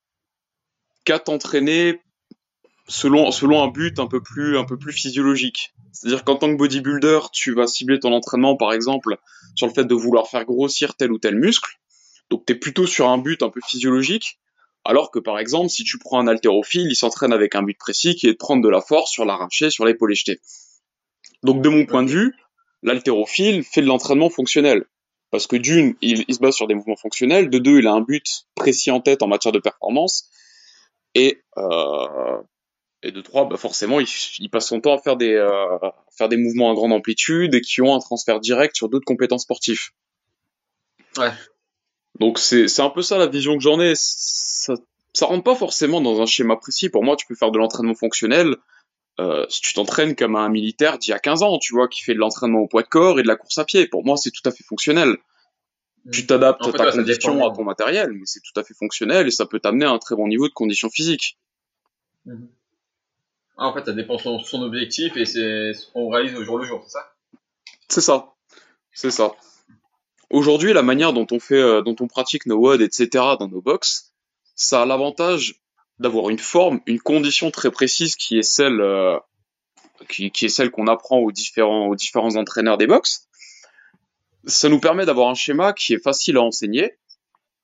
qu'à 1.03 1.19
t'entraîner 1.19 2.01
selon 2.87 3.31
selon 3.31 3.63
un 3.63 3.67
but 3.67 3.99
un 3.99 4.07
peu 4.07 4.21
plus 4.21 4.57
un 4.57 4.63
peu 4.63 4.77
plus 4.77 4.93
physiologique. 4.93 5.74
C'est-à-dire 5.95 6.23
qu'en 6.23 6.35
tant 6.35 6.51
que 6.51 6.57
bodybuilder, 6.57 7.19
tu 7.31 7.53
vas 7.53 7.67
cibler 7.67 7.99
ton 7.99 8.11
entraînement 8.13 8.57
par 8.57 8.73
exemple 8.73 9.17
sur 9.55 9.65
le 9.67 9.73
fait 9.73 9.85
de 9.85 9.95
vouloir 9.95 10.27
faire 10.27 10.45
grossir 10.45 10.95
tel 10.95 11.11
ou 11.11 11.17
tel 11.17 11.35
muscle. 11.35 11.79
Donc 12.29 12.45
tu 12.45 12.53
es 12.53 12.55
plutôt 12.55 12.85
sur 12.85 13.07
un 13.07 13.17
but 13.17 13.41
un 13.43 13.49
peu 13.49 13.61
physiologique 13.65 14.39
alors 14.85 15.09
que 15.09 15.17
par 15.17 15.39
exemple, 15.39 15.69
si 15.69 15.83
tu 15.83 15.97
prends 15.97 16.19
un 16.19 16.27
haltérophile, 16.27 16.87
il 16.87 16.95
s'entraîne 16.95 17.33
avec 17.33 17.55
un 17.55 17.63
but 17.63 17.77
précis 17.77 18.15
qui 18.15 18.27
est 18.27 18.33
de 18.33 18.37
prendre 18.37 18.63
de 18.63 18.69
la 18.69 18.81
force 18.81 19.11
sur 19.11 19.25
l'arraché, 19.25 19.71
sur 19.71 19.83
l'épaule 19.83 20.13
jeté. 20.13 20.39
Donc 21.43 21.63
de 21.63 21.69
mon 21.69 21.87
point 21.87 22.03
de 22.03 22.11
vue, 22.11 22.35
l'haltérophile 22.83 23.63
fait 23.63 23.81
de 23.81 23.87
l'entraînement 23.87 24.29
fonctionnel. 24.29 24.85
Parce 25.31 25.47
que 25.47 25.55
d'une, 25.55 25.95
il, 26.01 26.23
il 26.27 26.35
se 26.35 26.39
base 26.39 26.53
sur 26.53 26.67
des 26.67 26.75
mouvements 26.75 26.95
fonctionnels, 26.95 27.49
de 27.49 27.57
deux, 27.57 27.79
il 27.79 27.87
a 27.87 27.93
un 27.93 28.01
but 28.01 28.45
précis 28.53 28.91
en 28.91 29.01
tête 29.01 29.23
en 29.23 29.27
matière 29.27 29.51
de 29.51 29.59
performance, 29.59 30.29
et, 31.15 31.41
euh, 31.57 32.37
et 33.03 33.11
de 33.11 33.21
trois, 33.21 33.45
bah 33.45 33.57
forcément, 33.57 33.99
il, 33.99 34.07
il 34.39 34.49
passe 34.49 34.67
son 34.67 34.81
temps 34.81 34.95
à 34.95 35.01
faire 35.01 35.15
des, 35.15 35.33
euh, 35.33 35.75
à 35.81 35.95
faire 36.17 36.29
des 36.29 36.37
mouvements 36.37 36.71
à 36.71 36.73
grande 36.73 36.93
amplitude 36.93 37.53
et 37.53 37.61
qui 37.61 37.81
ont 37.81 37.93
un 37.95 37.99
transfert 37.99 38.39
direct 38.39 38.75
sur 38.75 38.89
d'autres 38.89 39.05
compétences 39.05 39.43
sportives. 39.43 39.89
Ouais. 41.17 41.31
Donc 42.19 42.39
c'est 42.39 42.67
c'est 42.67 42.81
un 42.81 42.89
peu 42.89 43.01
ça 43.01 43.17
la 43.17 43.27
vision 43.27 43.57
que 43.57 43.63
j'en 43.63 43.79
ai. 43.79 43.93
Ça, 43.95 44.73
ça 45.13 45.25
rentre 45.25 45.43
pas 45.43 45.55
forcément 45.55 46.01
dans 46.01 46.21
un 46.21 46.25
schéma 46.25 46.55
précis. 46.55 46.89
Pour 46.89 47.03
moi, 47.03 47.15
tu 47.15 47.25
peux 47.27 47.35
faire 47.35 47.51
de 47.51 47.57
l'entraînement 47.57 47.95
fonctionnel 47.95 48.55
euh, 49.19 49.45
si 49.49 49.61
tu 49.61 49.73
t'entraînes 49.73 50.15
comme 50.15 50.35
un 50.35 50.49
militaire 50.49 50.97
d'il 50.97 51.11
y 51.11 51.13
a 51.13 51.19
15 51.19 51.43
ans, 51.43 51.57
tu 51.57 51.73
vois, 51.73 51.87
qui 51.87 52.03
fait 52.03 52.13
de 52.13 52.19
l'entraînement 52.19 52.59
au 52.59 52.67
poids 52.67 52.81
de 52.81 52.87
corps 52.87 53.19
et 53.19 53.23
de 53.23 53.27
la 53.27 53.35
course 53.35 53.57
à 53.57 53.65
pied. 53.65 53.87
Pour 53.87 54.05
moi, 54.05 54.17
c'est 54.17 54.31
tout 54.31 54.47
à 54.47 54.51
fait 54.51 54.63
fonctionnel. 54.63 55.17
Tu 56.11 56.27
t'adaptes 56.27 56.61
En 56.63 56.71
fait, 56.71 56.77
ta 56.77 56.85
ouais, 56.85 56.91
condition 56.91 57.45
à 57.47 57.53
ton 57.53 57.63
matériel, 57.63 58.11
mais 58.11 58.25
c'est 58.25 58.41
tout 58.41 58.57
à 58.59 58.63
fait 58.63 58.75
fonctionnel 58.75 59.27
et 59.27 59.31
ça 59.31 59.45
peut 59.45 59.59
t'amener 59.59 59.85
à 59.85 59.91
un 59.91 59.97
très 59.97 60.15
bon 60.15 60.27
niveau 60.27 60.47
de 60.47 60.53
condition 60.53 60.89
physique. 60.89 61.39
Mhm. 62.25 62.47
Ah, 63.57 63.67
en 63.67 63.73
fait, 63.73 63.85
ça 63.85 63.93
dépend 63.93 64.15
de 64.17 64.21
son, 64.21 64.39
son 64.39 64.61
objectif 64.63 65.15
et 65.15 65.25
c'est 65.25 65.73
ce 65.73 65.91
qu'on 65.91 66.09
réalise 66.09 66.35
au 66.35 66.43
jour 66.43 66.57
le 66.57 66.65
jour, 66.65 66.81
c'est 66.85 66.91
ça? 66.91 67.13
C'est 67.87 68.01
ça. 68.01 68.33
C'est 68.91 69.11
ça. 69.11 69.33
Aujourd'hui, 70.29 70.73
la 70.73 70.81
manière 70.81 71.13
dont 71.13 71.27
on 71.31 71.39
fait, 71.39 71.61
euh, 71.61 71.81
dont 71.81 71.95
on 71.99 72.07
pratique 72.07 72.45
nos 72.45 72.57
WOD, 72.57 72.81
etc. 72.81 73.07
dans 73.39 73.47
nos 73.47 73.61
box, 73.61 74.13
ça 74.55 74.81
a 74.81 74.85
l'avantage 74.85 75.61
d'avoir 75.99 76.29
une 76.29 76.39
forme, 76.39 76.81
une 76.85 76.99
condition 76.99 77.51
très 77.51 77.71
précise 77.71 78.15
qui 78.15 78.37
est 78.37 78.43
celle, 78.43 78.81
euh, 78.81 79.17
qui, 80.09 80.25
est 80.27 80.49
celle 80.49 80.71
qu'on 80.71 80.87
apprend 80.87 81.19
aux 81.19 81.31
différents, 81.31 81.87
aux 81.87 81.95
différents 81.95 82.35
entraîneurs 82.35 82.77
des 82.77 82.87
box. 82.87 83.27
Ça 84.45 84.69
nous 84.69 84.79
permet 84.79 85.05
d'avoir 85.05 85.29
un 85.29 85.35
schéma 85.35 85.73
qui 85.73 85.93
est 85.93 86.03
facile 86.03 86.37
à 86.37 86.41
enseigner, 86.41 86.97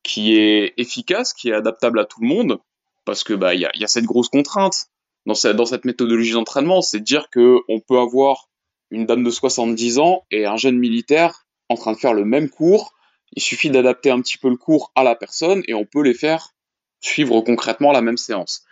qui 0.03 0.37
est 0.37 0.73
efficace, 0.77 1.33
qui 1.33 1.49
est 1.49 1.53
adaptable 1.53 1.99
à 1.99 2.05
tout 2.05 2.21
le 2.21 2.27
monde, 2.27 2.59
parce 3.05 3.23
que 3.23 3.33
bah 3.33 3.53
il 3.53 3.61
y 3.61 3.83
a 3.83 3.87
cette 3.87 4.05
grosse 4.05 4.29
contrainte 4.29 4.87
dans 5.25 5.35
cette, 5.35 5.85
méthodologie 5.85 6.33
d'entraînement, 6.33 6.81
c'est 6.81 6.99
de 6.99 7.03
dire 7.03 7.29
que 7.29 7.57
on 7.67 7.79
peut 7.79 7.99
avoir 7.99 8.49
une 8.89 9.05
dame 9.05 9.23
de 9.23 9.29
70 9.29 9.99
ans 9.99 10.25
et 10.31 10.45
un 10.45 10.57
jeune 10.57 10.77
militaire 10.77 11.45
en 11.69 11.75
train 11.75 11.93
de 11.93 11.97
faire 11.97 12.13
le 12.13 12.25
même 12.25 12.49
cours. 12.49 12.93
Il 13.33 13.41
suffit 13.41 13.69
d'adapter 13.69 14.11
un 14.11 14.21
petit 14.21 14.37
peu 14.37 14.49
le 14.49 14.57
cours 14.57 14.91
à 14.95 15.03
la 15.03 15.15
personne 15.15 15.63
et 15.67 15.73
on 15.73 15.85
peut 15.85 16.03
les 16.03 16.13
faire 16.13 16.53
suivre 16.99 17.39
concrètement 17.41 17.91
la 17.91 18.01
même 18.01 18.17
séance. 18.17 18.65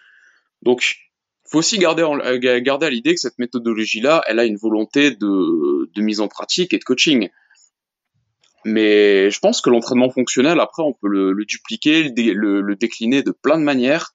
Donc, 0.62 0.98
faut 1.46 1.60
aussi 1.60 1.78
euh, 1.84 2.38
garder 2.38 2.86
à 2.86 2.90
l'idée 2.90 3.16
que 3.16 3.20
cette 3.20 3.40
méthodologie-là, 3.40 4.22
elle 4.28 4.40
a 4.40 4.46
une 4.46 4.58
volonté 4.58 5.12
de, 5.12 6.02
mise 6.02 6.20
en 6.20 6.28
pratique 6.28 6.74
et 6.74 6.78
de 6.78 6.84
coaching. 6.84 7.30
Mais 8.66 9.32
je 9.32 9.40
pense 9.40 9.62
que 9.62 9.70
l'entraînement 9.70 10.10
fonctionnel, 10.10 10.60
après, 10.60 10.84
on 10.84 10.94
peut 10.94 11.08
le, 11.08 11.46
dupliquer, 11.46 12.12
le 12.14 12.76
décliner 12.76 13.24
de 13.24 13.32
plein 13.32 13.58
de 13.58 13.64
manières, 13.64 14.14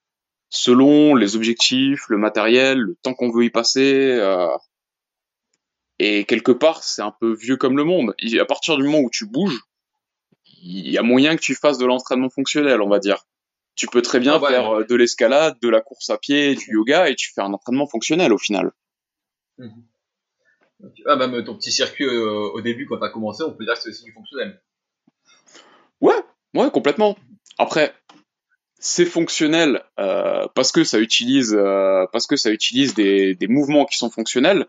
selon 0.50 1.14
les 1.14 1.36
objectifs, 1.36 2.04
le 2.08 2.16
matériel, 2.18 2.78
le 2.78 2.94
temps 3.02 3.14
qu'on 3.14 3.30
veut 3.30 3.44
y 3.44 3.50
passer. 3.50 4.12
euh, 4.12 4.48
et 5.98 6.24
quelque 6.24 6.52
part, 6.52 6.82
c'est 6.82 7.02
un 7.02 7.12
peu 7.20 7.32
vieux 7.34 7.56
comme 7.56 7.76
le 7.76 7.84
monde. 7.84 8.14
Et 8.18 8.38
à 8.40 8.44
partir 8.44 8.76
du 8.76 8.82
moment 8.84 8.98
où 9.00 9.10
tu 9.10 9.26
bouges, 9.26 9.60
il 10.62 10.88
y 10.90 10.98
a 10.98 11.02
moyen 11.02 11.36
que 11.36 11.40
tu 11.42 11.54
fasses 11.54 11.78
de 11.78 11.86
l'entraînement 11.86 12.30
fonctionnel, 12.30 12.80
on 12.82 12.88
va 12.88 12.98
dire. 12.98 13.26
Tu 13.76 13.86
peux 13.86 14.02
très 14.02 14.20
bien 14.20 14.34
Ah 14.34 14.40
ouais, 14.40 14.48
faire 14.50 14.70
ouais. 14.70 14.80
euh, 14.80 14.84
de 14.84 14.94
l'escalade, 14.94 15.56
de 15.60 15.68
la 15.68 15.80
course 15.80 16.10
à 16.10 16.18
pied, 16.18 16.54
du 16.54 16.72
yoga, 16.72 17.08
et 17.10 17.14
tu 17.16 17.32
fais 17.32 17.40
un 17.42 17.52
entraînement 17.52 17.86
fonctionnel 17.86 18.32
au 18.32 18.38
final. 18.38 18.72
Ouais, 19.58 19.68
Ah, 21.06 21.16
même 21.16 21.44
ton 21.44 21.56
petit 21.56 21.72
circuit 21.72 22.04
euh, 22.06 22.50
au 22.52 22.60
début, 22.60 22.86
quand 22.86 22.98
tu 22.98 23.04
as 23.04 23.08
commencé, 23.10 23.42
on 23.42 23.52
peut 23.54 23.64
dire 23.64 23.74
que 23.74 23.80
c'est 23.80 23.88
aussi 23.90 24.04
du 24.04 24.12
fonctionnel. 24.12 24.60
Ouais, 26.00 26.20
ouais, 26.54 26.70
complètement. 26.70 27.16
Après, 27.58 27.94
c'est 28.86 29.06
fonctionnel 29.06 29.82
euh, 29.98 30.46
parce 30.54 30.70
que 30.70 30.84
ça 30.84 30.98
utilise 30.98 31.54
euh, 31.54 32.04
parce 32.12 32.26
que 32.26 32.36
ça 32.36 32.50
utilise 32.50 32.92
des, 32.92 33.34
des 33.34 33.48
mouvements 33.48 33.86
qui 33.86 33.96
sont 33.96 34.10
fonctionnels. 34.10 34.66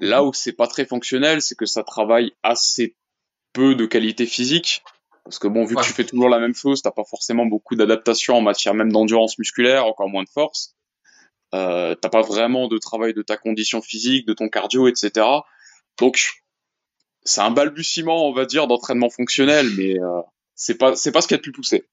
Là 0.00 0.24
où 0.24 0.32
c'est 0.32 0.52
pas 0.52 0.66
très 0.66 0.84
fonctionnel, 0.84 1.40
c'est 1.40 1.54
que 1.54 1.64
ça 1.64 1.84
travaille 1.84 2.32
assez 2.42 2.96
peu 3.52 3.76
de 3.76 3.86
qualité 3.86 4.26
physique. 4.26 4.82
Parce 5.22 5.38
que 5.38 5.46
bon, 5.46 5.64
vu 5.64 5.76
que 5.76 5.84
tu 5.84 5.92
fais 5.92 6.04
toujours 6.04 6.28
la 6.28 6.40
même 6.40 6.54
chose, 6.54 6.82
t'as 6.82 6.90
pas 6.90 7.04
forcément 7.04 7.46
beaucoup 7.46 7.76
d'adaptation 7.76 8.34
en 8.34 8.40
matière 8.40 8.74
même 8.74 8.90
d'endurance 8.90 9.38
musculaire, 9.38 9.86
encore 9.86 10.08
moins 10.08 10.24
de 10.24 10.28
force. 10.30 10.74
Euh, 11.54 11.94
t'as 11.94 12.08
pas 12.08 12.22
vraiment 12.22 12.66
de 12.66 12.76
travail 12.76 13.14
de 13.14 13.22
ta 13.22 13.36
condition 13.36 13.80
physique, 13.80 14.26
de 14.26 14.32
ton 14.32 14.48
cardio, 14.48 14.88
etc. 14.88 15.24
Donc 15.96 16.42
c'est 17.22 17.40
un 17.40 17.52
balbutiement, 17.52 18.28
on 18.28 18.32
va 18.32 18.46
dire, 18.46 18.66
d'entraînement 18.66 19.10
fonctionnel, 19.10 19.68
mais 19.76 19.96
euh, 20.00 20.22
c'est 20.56 20.76
pas 20.76 20.96
c'est 20.96 21.12
pas 21.12 21.20
ce 21.20 21.28
qu'il 21.28 21.36
y 21.36 21.38
a 21.38 21.38
de 21.38 21.42
plus 21.42 21.52
poussé. 21.52 21.86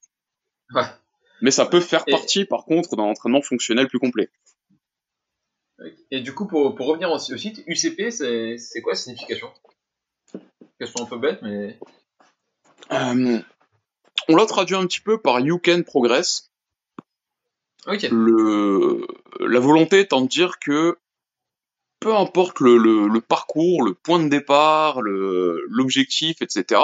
Ouais. 0.74 0.86
Mais 1.42 1.52
ça 1.52 1.66
peut 1.66 1.82
faire 1.82 2.06
partie, 2.06 2.46
par 2.46 2.66
contre, 2.66 2.96
d'un 2.96 3.04
entraînement 3.04 3.42
fonctionnel 3.42 3.88
plus 3.88 4.00
complet. 4.00 4.30
Et 6.12 6.22
du 6.22 6.34
coup, 6.34 6.48
pour, 6.48 6.76
pour 6.76 6.88
revenir 6.88 7.12
au, 7.12 7.20
site, 7.20 7.64
UCP, 7.68 8.10
c'est 8.10 8.82
quoi 8.82 8.94
la 8.94 8.98
signification? 8.98 9.52
Question 10.80 11.04
un 11.04 11.08
peu 11.08 11.18
bête, 11.18 11.42
mais... 11.42 11.78
Euh, 12.92 13.40
on 14.28 14.36
l'a 14.36 14.46
traduit 14.46 14.76
un 14.76 14.86
petit 14.86 15.02
peu 15.02 15.20
par 15.20 15.40
You 15.40 15.60
Can 15.64 15.84
Progress. 15.84 16.52
Ok. 17.88 18.08
Le, 18.12 19.06
la 19.40 19.60
volonté 19.60 20.00
étant 20.02 20.22
de 20.22 20.28
dire 20.28 20.60
que 20.60 20.98
peu 22.00 22.16
importe 22.16 22.60
le, 22.60 22.78
le, 22.78 23.08
le 23.08 23.22
parcours, 23.22 23.84
le 23.84 23.94
point 23.94 24.24
de 24.24 24.30
départ, 24.30 25.02
l'objectif, 25.02 26.42
etc., 26.42 26.82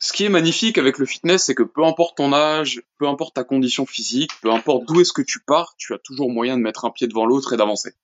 ce 0.00 0.12
qui 0.12 0.24
est 0.24 0.28
magnifique 0.28 0.78
avec 0.78 0.98
le 0.98 1.06
fitness, 1.06 1.44
c'est 1.44 1.54
que 1.54 1.64
peu 1.64 1.84
importe 1.84 2.16
ton 2.16 2.32
âge, 2.32 2.82
peu 2.98 3.08
importe 3.08 3.34
ta 3.34 3.44
condition 3.44 3.84
physique, 3.84 4.30
peu 4.40 4.50
importe 4.50 4.84
d'où 4.86 5.00
est-ce 5.00 5.12
que 5.12 5.22
tu 5.22 5.40
pars, 5.40 5.74
tu 5.76 5.92
as 5.92 5.98
toujours 5.98 6.30
moyen 6.30 6.56
de 6.56 6.62
mettre 6.62 6.84
un 6.84 6.90
pied 6.90 7.08
devant 7.08 7.26
l'autre 7.26 7.52
et 7.52 7.56
d'avancer. 7.56 7.94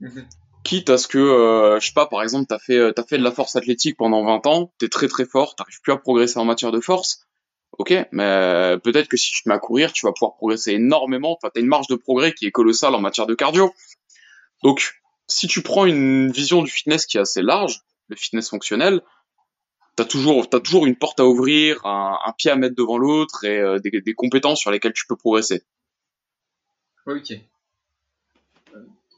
Mhm. 0.00 0.28
Quitte 0.64 0.90
à 0.90 0.98
ce 0.98 1.08
que, 1.08 1.18
euh, 1.18 1.80
je 1.80 1.86
sais 1.86 1.94
pas, 1.94 2.06
par 2.06 2.22
exemple, 2.22 2.46
t'as 2.46 2.58
fait, 2.58 2.76
euh, 2.76 2.92
t'as 2.92 3.04
fait 3.04 3.16
de 3.16 3.22
la 3.22 3.32
force 3.32 3.56
athlétique 3.56 3.96
pendant 3.96 4.24
20 4.24 4.46
ans, 4.46 4.72
t'es 4.78 4.88
très 4.88 5.08
très 5.08 5.24
fort, 5.24 5.54
t'arrives 5.54 5.80
plus 5.80 5.92
à 5.92 5.96
progresser 5.96 6.38
en 6.38 6.44
matière 6.44 6.72
de 6.72 6.80
force. 6.80 7.26
Ok, 7.78 7.94
mais 8.12 8.76
peut-être 8.82 9.08
que 9.08 9.16
si 9.16 9.30
tu 9.30 9.42
te 9.44 9.48
mets 9.48 9.54
à 9.54 9.58
courir, 9.58 9.92
tu 9.92 10.04
vas 10.04 10.12
pouvoir 10.12 10.34
progresser 10.36 10.72
énormément. 10.72 11.36
Enfin, 11.36 11.50
t'as 11.54 11.60
une 11.60 11.66
marge 11.66 11.86
de 11.86 11.94
progrès 11.94 12.32
qui 12.32 12.46
est 12.46 12.50
colossale 12.50 12.94
en 12.94 13.00
matière 13.00 13.26
de 13.26 13.34
cardio. 13.34 13.72
Donc, 14.64 15.00
si 15.28 15.46
tu 15.46 15.62
prends 15.62 15.84
une 15.84 16.32
vision 16.32 16.62
du 16.62 16.70
fitness 16.70 17.06
qui 17.06 17.18
est 17.18 17.20
assez 17.20 17.42
large, 17.42 17.82
le 18.08 18.16
fitness 18.16 18.48
fonctionnel, 18.48 19.02
t'as 19.98 20.04
toujours, 20.04 20.48
t'as 20.48 20.60
toujours 20.60 20.86
une 20.86 20.94
porte 20.94 21.18
à 21.18 21.26
ouvrir, 21.26 21.84
un, 21.84 22.16
un 22.24 22.32
pied 22.32 22.52
à 22.52 22.56
mettre 22.56 22.76
devant 22.76 22.98
l'autre 22.98 23.42
et 23.42 23.58
euh, 23.58 23.80
des, 23.80 23.90
des, 24.00 24.14
compétences 24.14 24.60
sur 24.60 24.70
lesquelles 24.70 24.92
tu 24.92 25.08
peux 25.08 25.16
progresser. 25.16 25.64
Ok. 27.06 27.32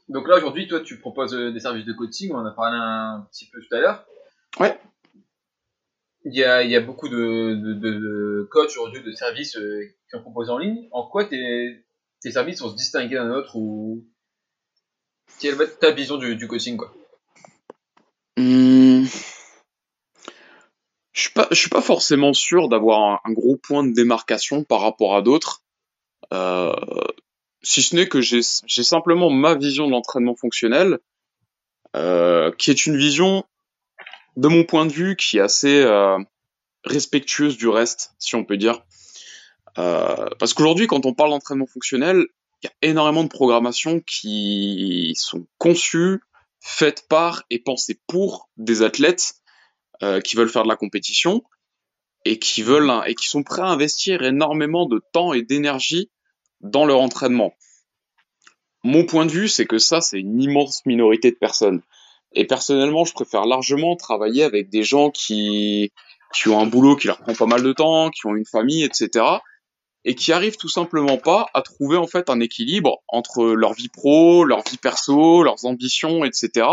Donc 0.09 0.27
là 0.27 0.37
aujourd'hui, 0.37 0.67
toi, 0.67 0.79
tu 0.79 0.97
proposes 0.97 1.35
euh, 1.35 1.51
des 1.51 1.59
services 1.59 1.85
de 1.85 1.93
coaching. 1.93 2.31
On 2.33 2.39
en 2.39 2.45
a 2.47 2.51
parlé 2.51 2.77
un 2.81 3.27
petit 3.31 3.45
peu 3.45 3.61
tout 3.61 3.75
à 3.75 3.79
l'heure. 3.79 4.05
Ouais. 4.59 4.75
Il 6.25 6.33
y 6.33 6.43
a, 6.43 6.63
il 6.63 6.71
y 6.71 6.75
a 6.75 6.81
beaucoup 6.81 7.09
de, 7.09 7.53
de, 7.53 7.73
de 7.73 8.47
coachs 8.49 8.71
aujourd'hui, 8.71 9.03
de 9.03 9.11
services 9.11 9.57
euh, 9.57 9.83
qui 9.85 10.09
sont 10.09 10.21
proposés 10.21 10.51
en 10.51 10.57
ligne. 10.57 10.87
En 10.91 11.05
quoi 11.05 11.25
tes, 11.25 11.85
tes 12.23 12.31
services 12.31 12.59
vont 12.59 12.69
se 12.69 12.75
distinguer 12.75 13.15
d'un 13.15 13.29
autre 13.29 13.55
ou 13.55 14.03
quelle 15.39 15.53
va 15.53 15.65
être 15.65 15.77
ta 15.77 15.91
vision 15.91 16.17
du, 16.17 16.35
du 16.35 16.47
coaching 16.47 16.75
quoi 16.75 16.91
mmh 18.37 19.05
je 21.13 21.20
suis 21.31 21.33
pas, 21.33 21.47
je 21.51 21.55
suis 21.55 21.69
pas 21.69 21.81
forcément 21.81 22.33
sûr 22.33 22.67
d'avoir 22.67 23.21
un, 23.23 23.31
gros 23.31 23.55
point 23.55 23.83
de 23.83 23.93
démarcation 23.93 24.63
par 24.63 24.81
rapport 24.81 25.15
à 25.15 25.21
d'autres. 25.21 25.63
Euh, 26.33 26.73
si 27.63 27.81
ce 27.81 27.95
n'est 27.95 28.07
que 28.07 28.21
j'ai 28.21 28.41
simplement 28.41 29.29
ma 29.29 29.55
vision 29.55 29.87
de 29.87 29.91
l'entraînement 29.91 30.35
fonctionnel, 30.35 30.99
euh, 31.95 32.51
qui 32.57 32.71
est 32.71 32.85
une 32.85 32.97
vision, 32.97 33.43
de 34.37 34.47
mon 34.47 34.63
point 34.63 34.85
de 34.85 34.91
vue, 34.91 35.15
qui 35.15 35.37
est 35.37 35.41
assez 35.41 35.81
euh, 35.81 36.17
respectueuse 36.85 37.57
du 37.57 37.67
reste, 37.67 38.13
si 38.17 38.35
on 38.35 38.43
peut 38.43 38.57
dire. 38.57 38.83
Parce 39.75 40.53
qu'aujourd'hui, 40.53 40.87
quand 40.87 41.05
on 41.05 41.13
parle 41.13 41.29
d'entraînement 41.29 41.67
fonctionnel, 41.67 42.25
il 42.61 42.67
y 42.67 42.69
a 42.69 42.89
énormément 42.89 43.23
de 43.23 43.29
programmations 43.29 43.99
qui 44.01 45.13
sont 45.15 45.47
conçues, 45.57 46.19
faites 46.59 47.07
par 47.07 47.43
et 47.49 47.59
pensées 47.59 47.99
pour 48.07 48.49
des 48.57 48.83
athlètes 48.83 49.40
euh, 50.03 50.19
qui 50.21 50.35
veulent 50.35 50.49
faire 50.49 50.63
de 50.63 50.69
la 50.69 50.75
compétition 50.75 51.43
et 52.25 52.39
qui 52.39 52.61
veulent 52.61 52.91
et 53.05 53.15
qui 53.15 53.27
sont 53.27 53.43
prêts 53.43 53.61
à 53.61 53.67
investir 53.67 54.23
énormément 54.23 54.85
de 54.85 55.01
temps 55.11 55.33
et 55.33 55.41
d'énergie 55.41 56.09
dans 56.59 56.85
leur 56.85 57.01
entraînement. 57.01 57.53
Mon 58.83 59.05
point 59.05 59.25
de 59.25 59.31
vue, 59.31 59.47
c'est 59.47 59.65
que 59.65 59.77
ça, 59.77 60.01
c'est 60.01 60.19
une 60.19 60.41
immense 60.41 60.85
minorité 60.85 61.31
de 61.31 61.35
personnes. 61.35 61.81
Et 62.33 62.45
personnellement, 62.45 63.05
je 63.05 63.13
préfère 63.13 63.45
largement 63.45 63.95
travailler 63.95 64.43
avec 64.43 64.69
des 64.69 64.83
gens 64.83 65.11
qui, 65.11 65.91
qui 66.33 66.49
ont 66.49 66.59
un 66.59 66.65
boulot 66.65 66.95
qui 66.95 67.07
leur 67.07 67.19
prend 67.19 67.35
pas 67.35 67.45
mal 67.45 67.61
de 67.61 67.73
temps, 67.73 68.09
qui 68.09 68.25
ont 68.25 68.35
une 68.35 68.45
famille, 68.45 68.83
etc. 68.83 69.25
Et 70.03 70.15
qui 70.15 70.31
arrivent 70.31 70.57
tout 70.57 70.69
simplement 70.69 71.17
pas 71.17 71.47
à 71.53 71.61
trouver 71.61 71.97
en 71.97 72.07
fait 72.07 72.29
un 72.29 72.39
équilibre 72.39 73.03
entre 73.07 73.43
leur 73.43 73.73
vie 73.73 73.89
pro, 73.89 74.45
leur 74.45 74.63
vie 74.63 74.77
perso, 74.77 75.43
leurs 75.43 75.65
ambitions, 75.65 76.25
etc. 76.25 76.67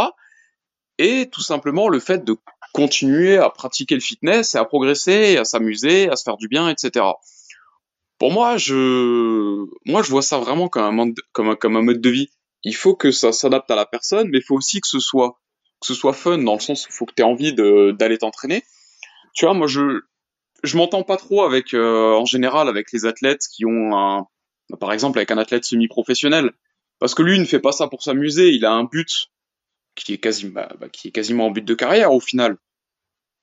Et 0.98 1.28
tout 1.30 1.42
simplement 1.42 1.88
le 1.88 2.00
fait 2.00 2.24
de 2.24 2.36
continuer 2.72 3.36
à 3.36 3.50
pratiquer 3.50 3.94
le 3.94 4.00
fitness 4.00 4.54
et 4.54 4.58
à 4.58 4.64
progresser, 4.64 5.36
à 5.36 5.44
s'amuser, 5.44 6.08
à 6.08 6.16
se 6.16 6.22
faire 6.22 6.36
du 6.36 6.48
bien, 6.48 6.68
etc. 6.68 7.04
Pour 8.18 8.32
moi, 8.32 8.56
je, 8.56 9.64
moi, 9.84 10.02
je 10.02 10.10
vois 10.10 10.22
ça 10.22 10.38
vraiment 10.38 10.68
comme 10.68 10.82
un, 10.82 10.92
mode, 10.92 11.14
comme 11.32 11.50
un, 11.50 11.56
comme 11.56 11.76
un 11.76 11.82
mode 11.82 12.00
de 12.00 12.10
vie. 12.10 12.30
Il 12.64 12.74
faut 12.74 12.96
que 12.96 13.12
ça 13.12 13.32
s'adapte 13.32 13.70
à 13.70 13.76
la 13.76 13.86
personne, 13.86 14.28
mais 14.30 14.38
il 14.38 14.44
faut 14.44 14.56
aussi 14.56 14.80
que 14.80 14.88
ce 14.88 14.98
soit, 14.98 15.38
que 15.80 15.86
ce 15.86 15.94
soit 15.94 16.12
fun 16.12 16.38
dans 16.38 16.54
le 16.54 16.60
sens 16.60 16.84
où 16.84 16.88
il 16.90 16.94
faut 16.94 17.06
que 17.06 17.14
tu 17.14 17.22
aies 17.22 17.24
envie 17.24 17.52
d'aller 17.52 18.18
t'entraîner. 18.18 18.64
Tu 19.34 19.44
vois, 19.44 19.54
moi, 19.54 19.68
je, 19.68 20.00
je 20.64 20.76
m'entends 20.76 21.04
pas 21.04 21.16
trop 21.16 21.44
avec, 21.44 21.74
euh, 21.74 22.14
en 22.14 22.24
général, 22.24 22.68
avec 22.68 22.90
les 22.92 23.06
athlètes 23.06 23.42
qui 23.54 23.64
ont 23.64 23.96
un, 23.96 24.26
par 24.80 24.92
exemple, 24.92 25.18
avec 25.18 25.30
un 25.30 25.38
athlète 25.38 25.64
semi-professionnel. 25.64 26.52
Parce 26.98 27.14
que 27.14 27.22
lui, 27.22 27.36
il 27.36 27.40
ne 27.40 27.46
fait 27.46 27.60
pas 27.60 27.72
ça 27.72 27.86
pour 27.86 28.02
s'amuser, 28.02 28.50
il 28.50 28.64
a 28.64 28.72
un 28.72 28.84
but 28.84 29.30
qui 30.04 30.14
est, 30.14 30.18
quasi, 30.18 30.48
bah, 30.48 30.68
bah, 30.80 30.88
qui 30.88 31.08
est 31.08 31.10
quasiment 31.10 31.46
en 31.46 31.50
but 31.50 31.64
de 31.64 31.74
carrière 31.74 32.12
au 32.12 32.20
final. 32.20 32.56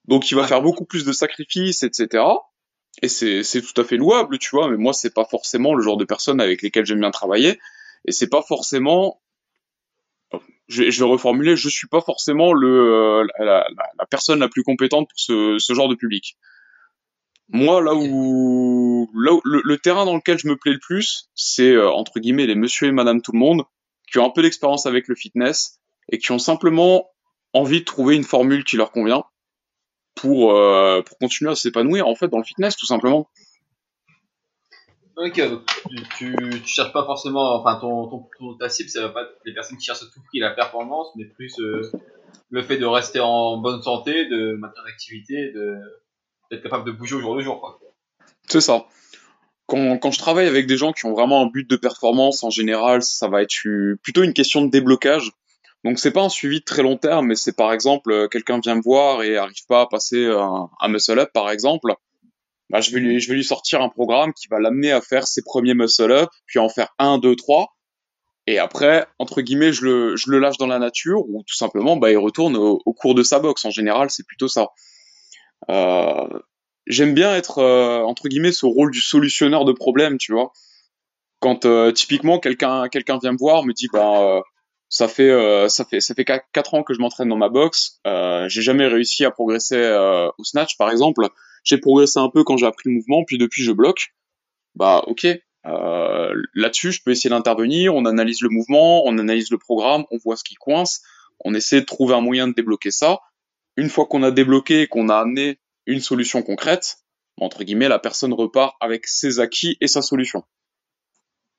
Donc 0.07 0.29
il 0.31 0.35
va 0.35 0.47
faire 0.47 0.61
beaucoup 0.61 0.85
plus 0.85 1.05
de 1.05 1.11
sacrifices, 1.11 1.83
etc. 1.83 2.23
Et 3.01 3.07
c'est, 3.07 3.43
c'est 3.43 3.61
tout 3.61 3.79
à 3.79 3.83
fait 3.83 3.97
louable, 3.97 4.37
tu 4.37 4.49
vois, 4.51 4.69
mais 4.69 4.77
moi 4.77 4.93
c'est 4.93 5.13
pas 5.13 5.25
forcément 5.25 5.73
le 5.73 5.83
genre 5.83 5.97
de 5.97 6.05
personne 6.05 6.39
avec 6.39 6.61
lesquelles 6.61 6.85
j'aime 6.85 6.99
bien 6.99 7.11
travailler. 7.11 7.59
Et 8.05 8.11
c'est 8.11 8.29
pas 8.29 8.41
forcément 8.41 9.19
je, 10.67 10.89
je, 10.89 11.03
vais 11.03 11.09
reformuler, 11.09 11.55
je 11.55 11.69
suis 11.69 11.87
pas 11.87 12.01
forcément 12.01 12.53
le, 12.53 12.67
euh, 12.67 13.27
la, 13.39 13.67
la, 13.77 14.05
personne 14.09 14.39
la 14.39 14.49
plus 14.49 14.63
compétente 14.63 15.07
pour 15.09 15.19
ce, 15.19 15.57
ce 15.59 15.73
genre 15.73 15.89
de 15.89 15.95
public. 15.95 16.37
Moi, 17.49 17.81
là 17.81 17.93
où, 17.93 19.09
là 19.13 19.33
où 19.33 19.41
le, 19.43 19.61
le, 19.63 19.77
terrain 19.77 20.05
dans 20.05 20.15
lequel 20.15 20.39
je 20.39 20.47
me 20.47 20.55
plais 20.55 20.71
le 20.71 20.79
plus, 20.79 21.29
c'est 21.35 21.71
euh, 21.71 21.91
entre 21.91 22.19
guillemets 22.19 22.47
les 22.47 22.55
monsieur 22.55 22.87
et 22.87 22.91
madame 22.91 23.21
tout 23.21 23.33
le 23.33 23.39
monde 23.39 23.63
qui 24.11 24.17
ont 24.17 24.25
un 24.25 24.31
peu 24.31 24.41
d'expérience 24.41 24.85
avec 24.85 25.07
le 25.07 25.15
fitness 25.15 25.79
et 26.11 26.17
qui 26.17 26.31
ont 26.31 26.39
simplement 26.39 27.09
envie 27.53 27.79
de 27.79 27.85
trouver 27.85 28.15
une 28.15 28.23
formule 28.23 28.63
qui 28.63 28.77
leur 28.77 28.91
convient 28.91 29.23
pour, 30.15 30.53
euh, 30.53 31.01
pour 31.01 31.17
continuer 31.17 31.51
à 31.51 31.55
s'épanouir 31.55 32.07
en 32.07 32.15
fait 32.15 32.27
dans 32.27 32.37
le 32.37 32.43
fitness 32.43 32.75
tout 32.75 32.85
simplement. 32.85 33.29
Ok, 35.17 35.39
donc 35.39 35.61
tu, 36.17 36.35
tu, 36.35 36.67
cherches 36.67 36.91
pas 36.91 37.05
forcément, 37.05 37.55
enfin 37.55 37.79
ton, 37.79 38.07
ton, 38.37 38.53
ta 38.55 38.67
cible, 38.67 38.89
ça 38.89 39.01
va 39.01 39.09
pas 39.09 39.21
être 39.21 39.39
les 39.45 39.53
personnes 39.53 39.77
qui 39.77 39.85
cherchent 39.85 40.03
à 40.03 40.07
tout 40.13 40.21
prix 40.27 40.39
la 40.39 40.51
performance, 40.51 41.07
mais 41.15 41.23
plus 41.23 41.57
euh, 41.59 41.89
le 42.49 42.61
fait 42.61 42.77
de 42.77 42.85
rester 42.85 43.21
en 43.21 43.57
bonne 43.57 43.81
santé, 43.81 44.25
de 44.25 44.55
maintenir 44.55 44.83
l'activité, 44.85 45.53
d'être 46.51 46.61
capable 46.61 46.85
de 46.85 46.91
bouger 46.91 47.15
au 47.15 47.21
jour 47.21 47.33
le 47.33 47.41
jour, 47.41 47.61
quoi. 47.61 47.79
C'est 48.49 48.59
ça. 48.59 48.87
Quand, 49.67 49.97
quand 49.97 50.11
je 50.11 50.19
travaille 50.19 50.47
avec 50.47 50.67
des 50.67 50.75
gens 50.75 50.91
qui 50.91 51.05
ont 51.05 51.13
vraiment 51.13 51.41
un 51.41 51.47
but 51.47 51.67
de 51.67 51.77
performance, 51.77 52.43
en 52.43 52.49
général, 52.49 53.01
ça 53.01 53.29
va 53.29 53.41
être 53.41 53.95
plutôt 54.03 54.23
une 54.23 54.33
question 54.33 54.63
de 54.63 54.69
déblocage. 54.69 55.31
Donc 55.85 55.99
c'est 55.99 56.11
pas 56.11 56.23
un 56.23 56.29
suivi 56.29 56.59
de 56.59 56.65
très 56.65 56.81
long 56.81 56.97
terme, 56.97 57.27
mais 57.27 57.35
c'est 57.35 57.55
par 57.55 57.71
exemple 57.71 58.11
euh, 58.11 58.27
quelqu'un 58.27 58.59
vient 58.59 58.75
me 58.75 58.81
voir 58.81 59.21
et 59.21 59.37
arrive 59.37 59.65
pas 59.69 59.81
à 59.81 59.85
passer 59.85 60.25
un, 60.25 60.69
un 60.81 60.87
muscle 60.87 61.19
up 61.19 61.29
par 61.31 61.51
exemple, 61.51 61.93
bah, 62.71 62.81
je 62.81 62.91
vais 62.91 62.99
lui 62.99 63.19
je 63.19 63.29
vais 63.29 63.35
lui 63.35 63.43
sortir 63.43 63.81
un 63.83 63.89
programme 63.89 64.33
qui 64.33 64.47
va 64.47 64.59
l'amener 64.59 64.91
à 64.91 64.99
faire 64.99 65.27
ses 65.27 65.43
premiers 65.43 65.75
muscle 65.75 66.11
up, 66.11 66.29
puis 66.47 66.57
en 66.57 66.69
faire 66.69 66.89
un, 66.97 67.19
deux, 67.19 67.35
trois, 67.35 67.75
et 68.47 68.57
après 68.57 69.05
entre 69.19 69.41
guillemets 69.41 69.73
je 69.73 69.85
le 69.85 70.15
je 70.15 70.31
le 70.31 70.39
lâche 70.39 70.57
dans 70.57 70.65
la 70.65 70.79
nature 70.79 71.21
ou 71.29 71.43
tout 71.45 71.55
simplement 71.55 71.97
bah 71.97 72.11
il 72.11 72.17
retourne 72.17 72.57
au, 72.57 72.93
cours 72.93 73.13
de 73.13 73.21
sa 73.21 73.37
boxe. 73.37 73.63
En 73.65 73.71
général 73.71 74.09
c'est 74.09 74.25
plutôt 74.25 74.47
ça. 74.47 74.69
Euh, 75.69 76.27
J'aime 76.87 77.13
bien 77.15 77.35
être 77.35 77.59
euh, 77.59 78.01
entre 78.01 78.27
guillemets 78.27 78.51
ce 78.51 78.65
rôle 78.65 78.91
du 78.91 79.01
solutionneur 79.01 79.65
de 79.65 79.71
problèmes, 79.71 80.17
tu 80.17 80.33
vois. 80.33 80.51
Quand 81.39 81.65
euh, 81.65 81.91
typiquement 81.91 82.39
quelqu'un 82.39 82.89
quelqu'un 82.89 83.19
vient 83.19 83.33
me 83.33 83.37
voir 83.37 83.63
me 83.65 83.73
dit 83.73 83.87
bah 83.93 84.41
Ça 84.95 85.09
fait, 85.09 85.29
euh, 85.29 85.67
ça 85.67 85.83
fait, 85.83 85.99
ça 85.99 86.15
fait 86.15 86.23
4 86.23 86.73
ans 86.73 86.81
que 86.81 86.93
je 86.93 86.99
m'entraîne 86.99 87.27
dans 87.27 87.35
ma 87.35 87.49
boxe. 87.49 87.99
Euh, 88.07 88.47
j'ai 88.47 88.61
jamais 88.61 88.87
réussi 88.87 89.25
à 89.25 89.31
progresser 89.31 89.75
euh, 89.75 90.29
au 90.37 90.45
snatch, 90.45 90.77
par 90.77 90.89
exemple. 90.89 91.27
J'ai 91.65 91.79
progressé 91.79 92.17
un 92.17 92.29
peu 92.29 92.45
quand 92.45 92.55
j'ai 92.55 92.65
appris 92.65 92.87
le 92.87 92.95
mouvement, 92.95 93.25
puis 93.25 93.37
depuis 93.37 93.61
je 93.61 93.73
bloque. 93.73 94.13
Bah, 94.73 95.03
ok. 95.07 95.27
Euh, 95.65 96.33
Là-dessus, 96.53 96.93
je 96.93 97.03
peux 97.03 97.11
essayer 97.11 97.29
d'intervenir. 97.29 97.93
On 97.93 98.05
analyse 98.05 98.39
le 98.41 98.47
mouvement, 98.47 99.05
on 99.05 99.17
analyse 99.17 99.51
le 99.51 99.57
programme, 99.57 100.05
on 100.11 100.17
voit 100.17 100.37
ce 100.37 100.45
qui 100.45 100.55
coince. 100.55 101.01
On 101.43 101.53
essaie 101.53 101.81
de 101.81 101.85
trouver 101.85 102.13
un 102.13 102.21
moyen 102.21 102.47
de 102.47 102.53
débloquer 102.53 102.91
ça. 102.91 103.19
Une 103.75 103.89
fois 103.89 104.05
qu'on 104.05 104.23
a 104.23 104.31
débloqué, 104.31 104.87
qu'on 104.87 105.09
a 105.09 105.17
amené 105.17 105.59
une 105.87 105.99
solution 105.99 106.41
concrète, 106.41 106.99
entre 107.35 107.65
guillemets, 107.65 107.89
la 107.89 107.99
personne 107.99 108.31
repart 108.31 108.77
avec 108.79 109.07
ses 109.07 109.41
acquis 109.41 109.75
et 109.81 109.87
sa 109.87 110.01
solution. 110.01 110.45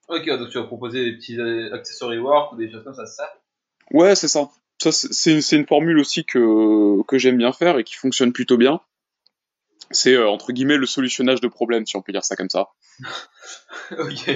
Ok, 0.08 0.28
donc 0.28 0.50
tu 0.50 0.58
vas 0.58 0.64
proposer 0.64 1.04
des 1.04 1.16
petits 1.16 1.38
euh, 1.38 1.74
accessory 1.74 2.18
work 2.18 2.52
ou 2.52 2.56
des 2.56 2.70
choses 2.70 2.84
comme 2.84 2.94
ça, 2.94 3.06
c'est 3.06 3.16
ça? 3.16 3.32
Ouais, 3.90 4.14
c'est 4.14 4.28
ça. 4.28 4.50
Ça, 4.78 4.92
c'est 4.92 5.40
c'est 5.40 5.56
une 5.56 5.66
formule 5.66 5.98
aussi 5.98 6.24
que, 6.24 7.02
que 7.04 7.18
j'aime 7.18 7.38
bien 7.38 7.52
faire 7.52 7.78
et 7.78 7.84
qui 7.84 7.94
fonctionne 7.94 8.32
plutôt 8.32 8.56
bien. 8.56 8.80
C'est 9.90 10.14
euh, 10.14 10.28
entre 10.28 10.52
guillemets 10.52 10.76
le 10.76 10.86
solutionnage 10.86 11.40
de 11.40 11.48
problèmes, 11.48 11.86
si 11.86 11.96
on 11.96 12.02
peut 12.02 12.12
dire 12.12 12.24
ça 12.24 12.36
comme 12.36 12.50
ça. 12.50 12.68
ok. 13.92 14.30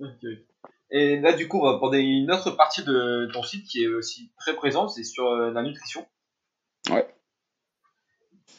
Ok. 0.00 0.24
Et 0.90 1.20
là, 1.20 1.32
du 1.32 1.48
coup, 1.48 1.58
on 1.58 1.64
va 1.64 1.76
aborder 1.76 1.98
une 1.98 2.30
autre 2.30 2.50
partie 2.52 2.82
de 2.82 3.28
ton 3.32 3.42
site 3.42 3.66
qui 3.66 3.84
est 3.84 3.88
aussi 3.88 4.32
très 4.38 4.56
présente, 4.56 4.90
c'est 4.90 5.04
sur 5.04 5.26
euh, 5.26 5.50
la 5.50 5.62
nutrition. 5.62 6.06
Ouais. 6.90 7.06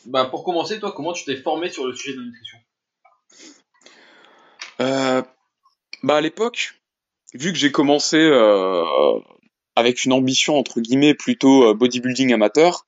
Bah, 0.06 0.26
pour 0.26 0.44
commencer, 0.44 0.80
toi, 0.80 0.92
comment 0.92 1.14
tu 1.14 1.26
t'es 1.26 1.36
formé 1.36 1.70
sur 1.70 1.88
le 1.88 1.96
sujet 1.96 2.16
de 2.16 2.22
la 2.22 2.26
nutrition? 2.26 2.58
Euh, 4.82 5.24
bah 6.04 6.18
à 6.18 6.22
l'époque, 6.22 6.74
vu 7.34 7.52
que 7.52 7.58
j'ai 7.58 7.72
commencé 7.72 8.18
euh, 8.18 8.84
avec 9.76 10.06
une 10.06 10.14
ambition 10.14 10.58
entre 10.58 10.82
guillemets 10.82 11.14
plutôt 11.14 11.70
euh, 11.70 11.74
bodybuilding 11.74 12.34
amateur, 12.34 12.86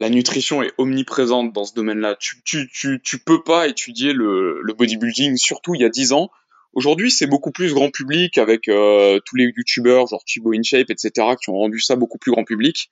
la 0.00 0.10
nutrition 0.10 0.62
est 0.62 0.72
omniprésente 0.78 1.52
dans 1.52 1.64
ce 1.64 1.74
domaine-là. 1.74 2.16
Tu, 2.18 2.42
tu, 2.44 2.68
tu, 2.72 3.00
tu 3.02 3.18
peux 3.18 3.42
pas 3.42 3.68
étudier 3.68 4.12
le, 4.12 4.60
le 4.60 4.72
bodybuilding, 4.74 5.36
surtout 5.36 5.74
il 5.74 5.82
y 5.82 5.84
a 5.84 5.88
10 5.88 6.12
ans. 6.12 6.30
Aujourd'hui, 6.72 7.10
c'est 7.10 7.26
beaucoup 7.26 7.52
plus 7.52 7.72
grand 7.72 7.90
public 7.90 8.38
avec 8.38 8.68
euh, 8.68 9.20
tous 9.26 9.36
les 9.36 9.44
youtubeurs 9.44 10.06
genre 10.08 10.24
Thibaut 10.24 10.54
InShape, 10.54 10.90
etc., 10.90 11.36
qui 11.40 11.50
ont 11.50 11.56
rendu 11.56 11.80
ça 11.80 11.96
beaucoup 11.96 12.18
plus 12.18 12.32
grand 12.32 12.44
public. 12.44 12.88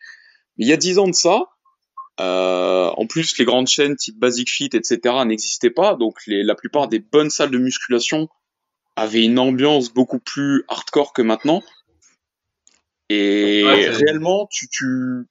Mais 0.57 0.67
il 0.67 0.69
y 0.69 0.73
a 0.73 0.77
10 0.77 0.99
ans 0.99 1.09
de 1.09 1.15
ça, 1.15 1.47
euh, 2.21 2.91
en 2.97 3.07
plus, 3.07 3.39
les 3.39 3.45
grandes 3.45 3.69
chaînes 3.69 3.97
type 3.97 4.19
Basic 4.19 4.51
Fit, 4.51 4.71
etc., 4.75 5.15
n'existaient 5.25 5.71
pas. 5.71 5.95
Donc, 5.95 6.19
les, 6.27 6.43
la 6.43 6.55
plupart 6.55 6.89
des 6.89 6.99
bonnes 6.99 7.31
salles 7.31 7.51
de 7.51 7.59
musculation 7.59 8.29
avaient 9.01 9.25
une 9.25 9.39
ambiance 9.39 9.93
beaucoup 9.93 10.19
plus 10.19 10.65
hardcore 10.69 11.15
que 11.15 11.23
maintenant. 11.23 11.63
Et 13.09 13.65
Ouais, 13.65 13.89
réellement, 13.89 14.47
tu, 14.51 14.69
tu, 14.69 15.27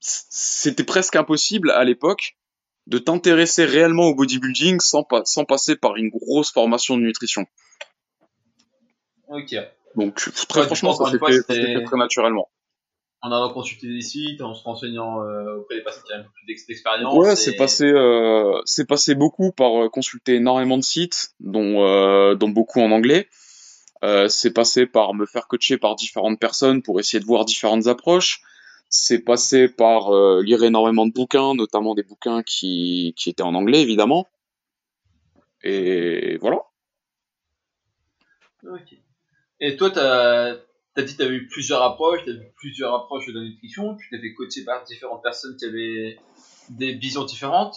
c'était 0.00 0.84
presque 0.84 1.16
impossible 1.16 1.70
à 1.70 1.84
l'époque 1.84 2.38
de 2.86 2.96
t'intéresser 2.98 3.66
réellement 3.66 4.04
au 4.04 4.14
bodybuilding 4.14 4.80
sans, 4.80 5.06
sans 5.24 5.44
passer 5.44 5.76
par 5.76 5.96
une 5.96 6.08
grosse 6.08 6.50
formation 6.50 6.96
de 6.96 7.02
nutrition. 7.02 7.44
Ok. 9.28 9.54
Donc, 9.96 10.14
très 10.48 10.60
Ouais, 10.60 10.66
franchement, 10.66 10.94
ça 10.94 11.10
fait, 11.10 11.42
s'est 11.42 11.42
fait 11.42 11.84
très 11.84 11.96
naturellement. 11.98 12.48
En 13.22 13.30
allant 13.32 13.52
consulter 13.52 13.88
des 13.88 14.00
sites, 14.00 14.40
en 14.40 14.54
se 14.54 14.64
renseignant 14.64 15.22
euh, 15.22 15.58
auprès 15.58 15.76
des 15.76 15.82
personnes 15.82 16.04
qui 16.04 16.12
ont 16.14 16.16
un 16.16 16.22
peu 16.22 16.30
plus 16.34 16.46
d'ex- 16.46 16.66
d'expérience. 16.66 17.14
Ouais, 17.14 17.32
et- 17.34 17.36
c'est 17.36 17.54
passé, 17.56 17.84
euh, 17.84 18.60
c'est 18.64 18.86
passé 18.88 19.14
beaucoup 19.14 19.52
par 19.52 19.84
euh, 19.84 19.88
consulter 19.90 20.36
énormément 20.36 20.78
de 20.78 20.82
sites, 20.82 21.34
dont, 21.38 21.84
euh, 21.86 22.34
dont 22.34 22.48
beaucoup 22.48 22.80
en 22.80 22.90
anglais. 22.90 23.28
C'est 24.28 24.54
passé 24.54 24.86
par 24.86 25.12
me 25.12 25.26
faire 25.26 25.46
coacher 25.46 25.76
par 25.76 25.94
différentes 25.94 26.40
personnes 26.40 26.80
pour 26.82 26.98
essayer 26.98 27.20
de 27.20 27.26
voir 27.26 27.44
différentes 27.44 27.86
approches. 27.86 28.40
C'est 28.88 29.18
passé 29.18 29.68
par 29.68 30.10
lire 30.40 30.64
énormément 30.64 31.06
de 31.06 31.12
bouquins, 31.12 31.54
notamment 31.54 31.94
des 31.94 32.02
bouquins 32.02 32.42
qui, 32.42 33.12
qui 33.18 33.28
étaient 33.28 33.42
en 33.42 33.54
anglais, 33.54 33.82
évidemment. 33.82 34.26
Et 35.62 36.38
voilà. 36.38 36.62
Ok. 38.64 38.94
Et 39.60 39.76
toi, 39.76 39.90
t'as 39.90 40.52
as 40.52 40.56
dit 40.96 41.12
que 41.12 41.18
t'avais 41.18 41.36
eu 41.36 41.46
plusieurs 41.46 41.82
approches, 41.82 42.20
t'as 42.24 42.32
vu 42.32 42.52
plusieurs 42.56 42.94
approches 42.94 43.26
de 43.26 43.32
la 43.32 43.44
nutrition, 43.44 43.96
tu 43.96 44.08
t'es 44.10 44.20
fait 44.20 44.34
coacher 44.34 44.64
par 44.64 44.84
différentes 44.84 45.22
personnes 45.22 45.56
qui 45.56 45.64
avaient 45.64 46.18
des 46.70 46.94
visions 46.94 47.24
différentes. 47.24 47.76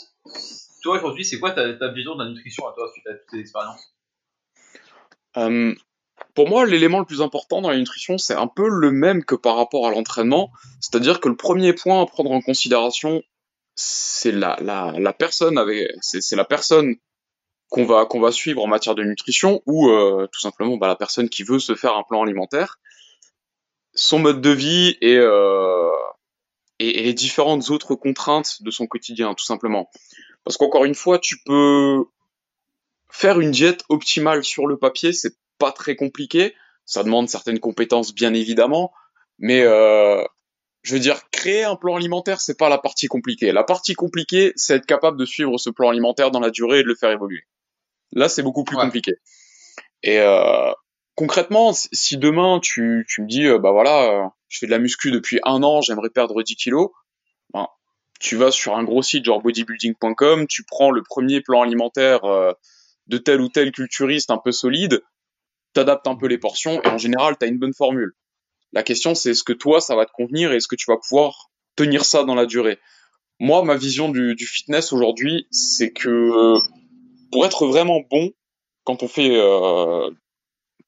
Toi, 0.82 0.97
aujourd'hui, 0.97 1.23
c'est 1.23 1.39
quoi 1.39 1.52
ta, 1.52 1.88
vision 1.91 2.15
de 2.15 2.23
la 2.23 2.30
nutrition 2.30 2.67
à 2.67 2.73
toi 2.73 2.89
suite 2.91 3.08
à 3.08 3.13
toutes 3.13 3.30
ces 3.32 3.39
expériences? 3.39 3.93
Euh, 5.38 5.73
pour 6.36 6.49
moi, 6.49 6.65
l'élément 6.65 6.99
le 6.99 7.06
plus 7.06 7.21
important 7.21 7.62
dans 7.62 7.69
la 7.69 7.78
nutrition, 7.78 8.17
c'est 8.17 8.34
un 8.34 8.47
peu 8.47 8.67
le 8.67 8.91
même 8.91 9.23
que 9.23 9.36
par 9.36 9.56
rapport 9.56 9.88
à 9.88 9.91
l'entraînement. 9.91 10.52
C'est-à-dire 10.80 11.19
que 11.19 11.30
le 11.30 11.36
premier 11.36 11.73
point 11.73 12.02
à 12.02 12.06
prendre 12.06 12.32
en 12.32 12.41
considération, 12.41 13.21
c'est 13.76 14.32
la, 14.32 14.56
personne 15.17 15.60
c'est, 16.02 16.36
la 16.36 16.45
personne 16.45 16.95
qu'on 17.69 17.86
va, 17.86 18.06
qu'on 18.06 18.19
va 18.19 18.32
suivre 18.32 18.63
en 18.63 18.67
matière 18.67 18.95
de 18.95 19.04
nutrition 19.04 19.62
ou 19.65 19.89
euh, 19.89 20.28
tout 20.32 20.39
simplement 20.39 20.78
bah, 20.78 20.88
la 20.88 20.95
personne 20.95 21.30
qui 21.30 21.43
veut 21.43 21.60
se 21.60 21.76
faire 21.76 21.95
un 21.95 22.04
plan 22.04 22.23
alimentaire, 22.23 22.80
son 23.94 24.20
mode 24.20 24.42
de 24.42 24.50
vie 24.50 24.98
et, 25.02 25.18
euh, 25.18 25.90
et, 26.80 27.00
et 27.00 27.04
les 27.04 27.14
différentes 27.14 27.70
autres 27.70 27.96
contraintes 27.96 28.62
de 28.62 28.72
son 28.72 28.88
quotidien, 28.88 29.34
tout 29.34 29.46
simplement. 29.46 29.90
Parce 30.44 30.58
qu'encore 30.58 30.86
une 30.86 30.96
fois, 30.96 31.20
tu 31.20 31.38
peux 31.46 32.06
faire 33.10 33.40
une 33.40 33.52
diète 33.52 33.84
optimale 33.90 34.44
sur 34.44 34.68
le 34.68 34.78
papier, 34.78 35.14
c'est 35.14 35.36
pas 35.60 35.72
très 35.72 35.96
compliqué. 35.96 36.56
Ça 36.86 37.04
demande 37.04 37.30
certaines 37.30 37.60
compétences, 37.60 38.14
bien 38.14 38.34
évidemment, 38.34 38.92
mais 39.40 39.62
euh, 39.62 40.22
je 40.82 40.94
veux 40.96 41.00
dire, 41.00 41.30
créer 41.30 41.64
un 41.64 41.78
plan 41.78 41.96
alimentaire, 41.96 42.42
c'est 42.42 42.58
pas 42.58 42.68
la 42.68 42.78
partie 42.78 43.08
compliquée. 43.08 43.54
La 43.54 43.64
partie 43.64 43.94
compliquée, 43.94 44.52
c'est 44.58 44.76
être 44.76 44.86
capable 44.86 45.18
de 45.18 45.26
suivre 45.26 45.58
ce 45.58 45.70
plan 45.70 45.90
alimentaire 45.90 46.32
dans 46.32 46.42
la 46.42 46.50
durée 46.50 46.80
et 46.80 46.84
de 46.84 46.88
le 46.88 46.96
faire 46.96 47.12
évoluer. 47.12 47.44
Là, 48.12 48.28
c'est 48.28 48.44
beaucoup 48.44 48.66
plus 48.66 48.76
Ouais. 48.76 48.84
compliqué. 48.84 49.14
Et 50.02 50.20
euh, 50.20 50.72
concrètement, 51.15 51.73
si- 51.73 52.17
demain 52.17 52.60
tu, 52.60 53.06
tu 53.10 53.21
me 53.21 53.28
dis, 53.28 53.45
euh, 53.45 53.60
bah 53.60 53.71
voilà, 53.71 54.26
euh, 54.26 54.28
je 54.49 54.60
fais 54.60 54.65
de 54.65 54.71
la 54.71 54.80
muscu 54.80 55.12
depuis 55.12 55.39
un 55.43 55.63
an, 55.63 55.82
j'aimerais 55.82 56.10
perdre 56.10 56.41
10 56.43 56.56
kilos, 56.56 56.89
ben, 57.54 57.67
tu 58.19 58.36
vas 58.36 58.52
sur 58.52 58.76
un 58.76 58.84
gros 58.84 59.02
site 59.04 59.26
genre 59.26 59.41
bodybuilding.com, 59.41 60.47
tu 60.47 60.63
prends 60.63 60.91
le 60.91 61.04
premier 61.04 61.41
plan 61.41 61.62
alimentaire 61.62 62.23
euh, 62.26 62.54
de 63.08 63.17
tel 63.17 63.41
ou 63.41 63.49
tel 63.49 63.71
culturiste 63.71 64.32
un 64.32 64.38
peu 64.38 64.52
solide, 64.52 65.02
t'adaptes 65.73 66.08
un 66.08 66.15
peu 66.15 66.28
les 66.28 66.38
portions 66.38 66.82
et 66.84 66.88
en 66.88 66.97
général, 66.97 67.38
t'as 67.38 67.47
une 67.47 67.60
bonne 67.60 67.73
formule. 67.73 68.13
La 68.71 68.84
question, 68.84 69.15
c'est 69.15 69.32
est-ce 69.32 69.43
que 69.43 69.54
toi, 69.54 69.82
ça 69.82 69.95
va 69.95 70.06
te 70.06 70.12
convenir 70.12 70.52
et 70.52 70.58
est-ce 70.58 70.67
que 70.67 70.76
tu 70.76 70.86
vas 70.89 70.97
pouvoir 70.97 71.52
tenir 71.76 72.06
ça 72.06 72.23
dans 72.23 72.36
la 72.36 72.45
durée? 72.45 72.80
Moi, 73.39 73.63
ma 73.63 73.76
vision 73.76 74.10
du, 74.10 74.36
du 74.36 74.45
fitness 74.47 74.93
aujourd'hui, 74.93 75.47
c'est 75.52 75.91
que 75.91 76.58
pour 77.32 77.45
être 77.45 77.67
vraiment 77.67 78.02
bon, 78.10 78.32
quand 78.84 79.04
on 79.04 79.08
fait, 79.08 79.32
euh, 79.36 80.10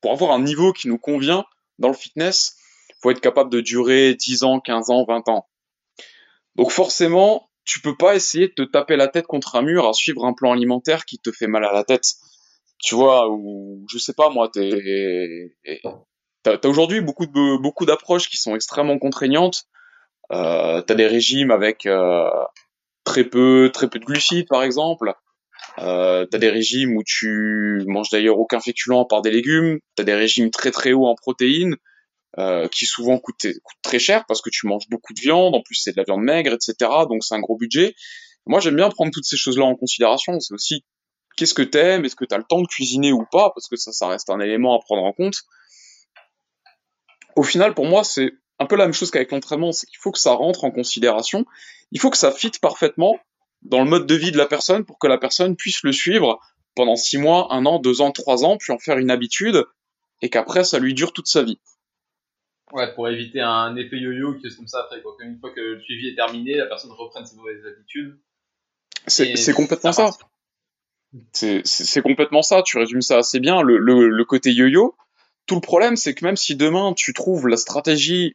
pour 0.02 0.12
avoir 0.12 0.32
un 0.32 0.42
niveau 0.42 0.74
qui 0.74 0.88
nous 0.88 0.98
convient 0.98 1.46
dans 1.80 1.88
le 1.88 1.94
fitness, 1.94 2.56
faut 3.02 3.12
être 3.12 3.22
capable 3.22 3.52
de 3.52 3.62
durer 3.62 4.16
10 4.16 4.44
ans, 4.44 4.60
15 4.60 4.90
ans, 4.90 5.06
20 5.08 5.30
ans. 5.30 5.48
Donc 6.56 6.72
forcément, 6.72 7.50
tu 7.66 7.82
peux 7.82 7.96
pas 7.96 8.16
essayer 8.16 8.48
de 8.48 8.54
te 8.54 8.62
taper 8.62 8.96
la 8.96 9.08
tête 9.08 9.28
contre 9.28 9.56
un 9.56 9.62
mur 9.62 9.88
à 9.88 9.94
suivre 9.94 10.26
un 10.26 10.34
plan 10.34 10.54
alimentaire 10.54 11.06
qui 11.06 11.20
te 11.20 11.32
fait 11.32 11.48
mal 11.48 11.66
à 11.66 11.74
la 11.74 11.84
tête. 11.84 12.06
Tu 12.80 12.96
vois, 12.96 13.30
ou 13.30 13.86
je 13.92 13.98
sais 13.98 14.14
pas 14.14 14.30
moi, 14.30 14.50
t'es, 14.54 15.52
t'as, 16.44 16.58
t'as 16.58 16.70
aujourd'hui 16.70 17.02
beaucoup 17.02 17.26
beaucoup 17.28 17.86
d'approches 17.86 18.30
qui 18.30 18.38
sont 18.38 18.56
extrêmement 18.56 19.00
contraignantes. 19.00 19.66
Euh, 20.32 20.82
t'as 20.82 20.96
des 20.96 21.08
régimes 21.08 21.52
avec 21.52 21.86
euh, 21.86 22.30
très 23.04 23.24
peu 23.24 23.70
très 23.74 23.90
peu 23.90 24.00
de 24.00 24.06
glucides 24.06 24.48
par 24.48 24.64
exemple. 24.64 25.14
Euh, 25.80 26.26
t'as 26.26 26.38
des 26.38 26.50
régimes 26.50 26.96
où 26.96 27.04
tu 27.04 27.84
manges 27.88 28.10
d'ailleurs 28.10 28.40
aucun 28.40 28.60
féculent 28.60 29.00
à 29.00 29.06
part 29.06 29.22
des 29.22 29.32
légumes. 29.32 29.80
T'as 29.96 30.04
des 30.04 30.14
régimes 30.14 30.50
très 30.50 30.72
très 30.72 30.94
hauts 30.94 31.08
en 31.08 31.16
protéines 31.16 31.76
euh, 32.38 32.68
qui 32.68 32.86
souvent 32.86 33.18
coûtent, 33.18 33.48
très 33.82 34.00
cher 34.00 34.26
parce 34.28 34.42
que 34.42 34.50
tu 34.50 34.68
manges 34.68 34.88
beaucoup 34.90 35.14
de 35.14 35.20
viande. 35.20 35.56
En 35.56 35.62
plus 35.62 35.76
c'est 35.76 35.92
de 35.92 35.98
la 35.98 36.04
viande 36.04 36.24
maigre, 36.24 36.54
etc. 36.54 36.92
Donc 37.10 37.24
c'est 37.24 37.36
un 37.36 37.42
gros 37.42 37.58
budget. 37.58 37.94
Moi 38.46 38.60
j'aime 38.60 38.76
bien 38.76 38.90
prendre 38.90 39.12
toutes 39.12 39.26
ces 39.26 39.38
choses-là 39.38 39.66
en 39.66 39.76
considération. 39.76 40.40
C'est 40.40 40.54
aussi 40.54 40.86
qu'est-ce 41.38 41.54
que 41.54 41.64
t'aimes, 41.64 42.06
est-ce 42.06 42.16
que 42.16 42.26
t'as 42.26 42.38
le 42.38 42.46
temps 42.48 42.62
de 42.62 42.68
cuisiner 42.68 43.12
ou 43.12 43.26
pas, 43.32 43.52
parce 43.54 43.68
que 43.68 43.76
ça 43.76 43.92
ça 43.92 44.08
reste 44.08 44.30
un 44.30 44.40
élément 44.40 44.76
à 44.76 44.80
prendre 44.80 45.04
en 45.04 45.12
compte. 45.12 45.42
Au 47.36 47.44
final 47.44 47.74
pour 47.74 47.86
moi 47.86 48.04
c'est 48.04 48.32
un 48.60 48.66
peu 48.66 48.76
la 48.76 48.86
même 48.86 48.94
chose 48.94 49.12
qu'avec 49.12 49.32
l'entraînement, 49.32 49.72
c'est 49.72 49.88
qu'il 49.88 49.98
faut 50.00 50.12
que 50.12 50.20
ça 50.20 50.32
rentre 50.32 50.64
en 50.64 50.72
considération. 50.72 51.46
Il 51.92 52.00
faut 52.00 52.10
que 52.10 52.18
ça 52.18 52.32
fitte 52.32 52.60
parfaitement 52.60 53.18
dans 53.66 53.84
le 53.84 53.90
mode 53.90 54.08
de 54.08 54.16
vie 54.16 54.32
de 54.32 54.38
la 54.38 54.46
personne 54.46 54.86
pour 54.86 55.00
que 55.00 55.08
la 55.08 55.18
personne 55.18 55.56
puisse 55.56 55.84
le 55.84 55.92
suivre 55.92 56.40
pendant 56.76 56.96
six 56.96 57.18
mois, 57.18 57.48
un 57.52 57.66
an, 57.66 57.80
deux 57.80 58.02
ans, 58.02 58.12
trois 58.12 58.46
ans, 58.46 58.58
puis 58.58 58.72
en 58.72 58.80
faire 58.80 58.98
une 58.98 59.12
habitude 59.12 59.66
et 60.22 60.30
qu'après 60.30 60.64
ça 60.64 60.80
lui 60.80 60.94
dure 60.94 61.14
toute 61.14 61.28
sa 61.28 61.44
vie. 61.44 61.60
Ouais, 62.72 62.94
pour 62.96 63.08
éviter 63.08 63.42
un 63.42 63.76
effet 63.76 63.98
yo-yo, 63.98 64.34
quelque 64.34 64.50
chose 64.50 64.58
comme 64.58 64.68
ça 64.68 64.82
après, 64.82 65.02
quoi. 65.02 65.16
Une 65.20 65.40
fois 65.40 65.52
que 65.52 65.62
le 65.62 65.82
suivi 65.82 66.10
est 66.10 66.16
terminé, 66.16 66.56
la 66.56 66.66
personne 66.66 66.92
reprenne 66.92 67.26
ses 67.26 67.36
mauvaises 67.36 67.66
habitudes. 67.66 68.20
C'est 69.08 69.54
complètement 69.54 69.94
ça. 69.94 70.10
C'est 71.32 72.02
complètement 72.02 72.42
ça. 72.42 72.64
Tu 72.64 72.78
résumes 72.78 73.02
ça 73.02 73.18
assez 73.20 73.40
bien. 73.40 73.62
Le, 73.62 73.78
le, 73.78 74.10
le 74.10 74.26
côté 74.26 74.52
yo-yo, 74.52 74.96
tout 75.46 75.56
le 75.56 75.62
problème, 75.62 75.96
c'est 75.96 76.16
que 76.16 76.26
même 76.26 76.36
si 76.36 76.56
demain 76.56 76.94
tu 76.94 77.14
trouves 77.14 77.48
la 77.48 77.58
stratégie, 77.58 78.34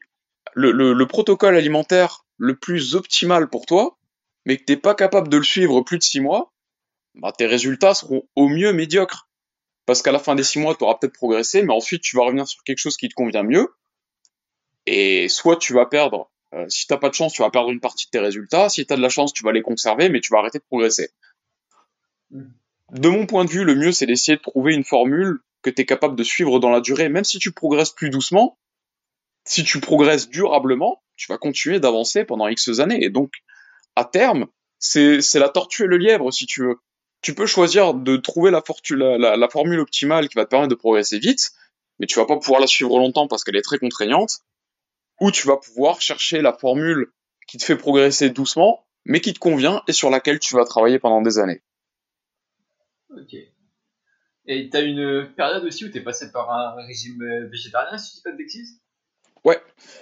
le 0.54 1.04
protocole 1.04 1.56
alimentaire 1.56 2.24
le 2.38 2.56
plus 2.56 2.94
optimal 2.94 3.48
pour 3.50 3.66
toi, 3.66 3.98
mais 4.44 4.56
que 4.56 4.64
t'es 4.64 4.76
pas 4.76 4.94
capable 4.94 5.28
de 5.28 5.36
le 5.36 5.42
suivre 5.42 5.80
plus 5.82 5.98
de 5.98 6.02
six 6.02 6.20
mois, 6.20 6.52
bah, 7.14 7.32
tes 7.36 7.46
résultats 7.46 7.94
seront 7.94 8.22
au 8.36 8.48
mieux 8.48 8.72
médiocres. 8.72 9.28
Parce 9.86 10.02
qu'à 10.02 10.12
la 10.12 10.18
fin 10.18 10.34
des 10.34 10.44
six 10.44 10.58
mois, 10.58 10.74
tu 10.74 10.84
auras 10.84 10.94
peut-être 10.94 11.14
progressé, 11.14 11.62
mais 11.62 11.72
ensuite 11.72 12.02
tu 12.02 12.16
vas 12.16 12.24
revenir 12.24 12.46
sur 12.46 12.62
quelque 12.62 12.78
chose 12.78 12.96
qui 12.96 13.08
te 13.08 13.14
convient 13.14 13.42
mieux. 13.42 13.68
Et 14.86 15.28
soit 15.28 15.56
tu 15.56 15.74
vas 15.74 15.86
perdre, 15.86 16.30
euh, 16.54 16.66
si 16.68 16.86
t'as 16.86 16.96
pas 16.96 17.08
de 17.08 17.14
chance, 17.14 17.32
tu 17.32 17.42
vas 17.42 17.50
perdre 17.50 17.70
une 17.70 17.80
partie 17.80 18.06
de 18.06 18.10
tes 18.10 18.18
résultats. 18.18 18.68
Si 18.68 18.86
tu 18.86 18.92
as 18.92 18.96
de 18.96 19.02
la 19.02 19.08
chance, 19.08 19.32
tu 19.32 19.44
vas 19.44 19.52
les 19.52 19.62
conserver, 19.62 20.08
mais 20.08 20.20
tu 20.20 20.32
vas 20.32 20.38
arrêter 20.38 20.58
de 20.58 20.64
progresser. 20.64 21.10
De 22.30 23.08
mon 23.08 23.26
point 23.26 23.44
de 23.44 23.50
vue, 23.50 23.64
le 23.64 23.74
mieux, 23.74 23.92
c'est 23.92 24.06
d'essayer 24.06 24.36
de 24.36 24.42
trouver 24.42 24.74
une 24.74 24.84
formule 24.84 25.40
que 25.62 25.70
tu 25.70 25.82
es 25.82 25.86
capable 25.86 26.16
de 26.16 26.24
suivre 26.24 26.58
dans 26.58 26.70
la 26.70 26.80
durée, 26.80 27.08
même 27.08 27.24
si 27.24 27.38
tu 27.38 27.52
progresses 27.52 27.90
plus 27.90 28.10
doucement. 28.10 28.58
Si 29.44 29.64
tu 29.64 29.80
progresses 29.80 30.28
durablement, 30.28 31.02
tu 31.16 31.26
vas 31.28 31.38
continuer 31.38 31.80
d'avancer 31.80 32.24
pendant 32.24 32.48
X 32.48 32.80
années. 32.80 33.02
Et 33.02 33.10
donc, 33.10 33.32
à 34.00 34.04
terme, 34.04 34.46
c'est 34.78 35.20
la 35.34 35.48
tortue 35.48 35.84
et 35.84 35.86
le 35.86 35.98
lièvre, 35.98 36.32
si 36.32 36.46
tu 36.46 36.62
veux. 36.62 36.76
Tu 37.22 37.34
peux 37.34 37.46
choisir 37.46 37.92
de 37.92 38.16
trouver 38.16 38.50
la, 38.50 38.62
formule 38.62 39.80
optimale 39.80 40.28
qui 40.28 40.36
va 40.36 40.44
te 40.44 40.50
permettre 40.50 40.70
de 40.70 40.74
progresser 40.74 41.18
vite, 41.18 41.52
mais 41.98 42.06
tu 42.06 42.18
vas 42.18 42.24
pas 42.24 42.38
pouvoir 42.38 42.60
la 42.60 42.66
suivre 42.66 42.98
longtemps 42.98 43.28
parce 43.28 43.44
qu'elle 43.44 43.56
est 43.56 43.62
très 43.62 43.78
contraignante, 43.78 44.38
ou 45.20 45.30
tu 45.30 45.46
vas 45.46 45.58
pouvoir 45.58 46.00
chercher 46.00 46.40
la 46.40 46.54
formule 46.54 47.12
qui 47.46 47.58
te 47.58 47.64
fait 47.64 47.76
progresser 47.76 48.30
doucement, 48.30 48.86
mais 49.04 49.20
qui 49.20 49.34
te 49.34 49.38
convient 49.38 49.82
et 49.86 49.92
sur 49.92 50.08
laquelle 50.08 50.38
tu 50.38 50.54
vas 50.54 50.64
travailler 50.64 50.98
pendant 50.98 51.20
des 51.20 51.38
années. 51.38 51.62
Ok. 53.10 53.34
Et 54.46 54.70
t'as 54.70 54.82
une 54.82 55.30
période 55.36 55.64
aussi 55.64 55.84
où 55.84 55.90
t'es 55.90 56.00
passé 56.00 56.32
par 56.32 56.50
un 56.50 56.74
régime 56.86 57.22
végétarien, 57.50 57.98
si 57.98 58.10
tu 58.10 58.16
dis 58.16 58.22
pas 58.22 58.32
de 58.32 58.36
Ouais, 59.44 59.60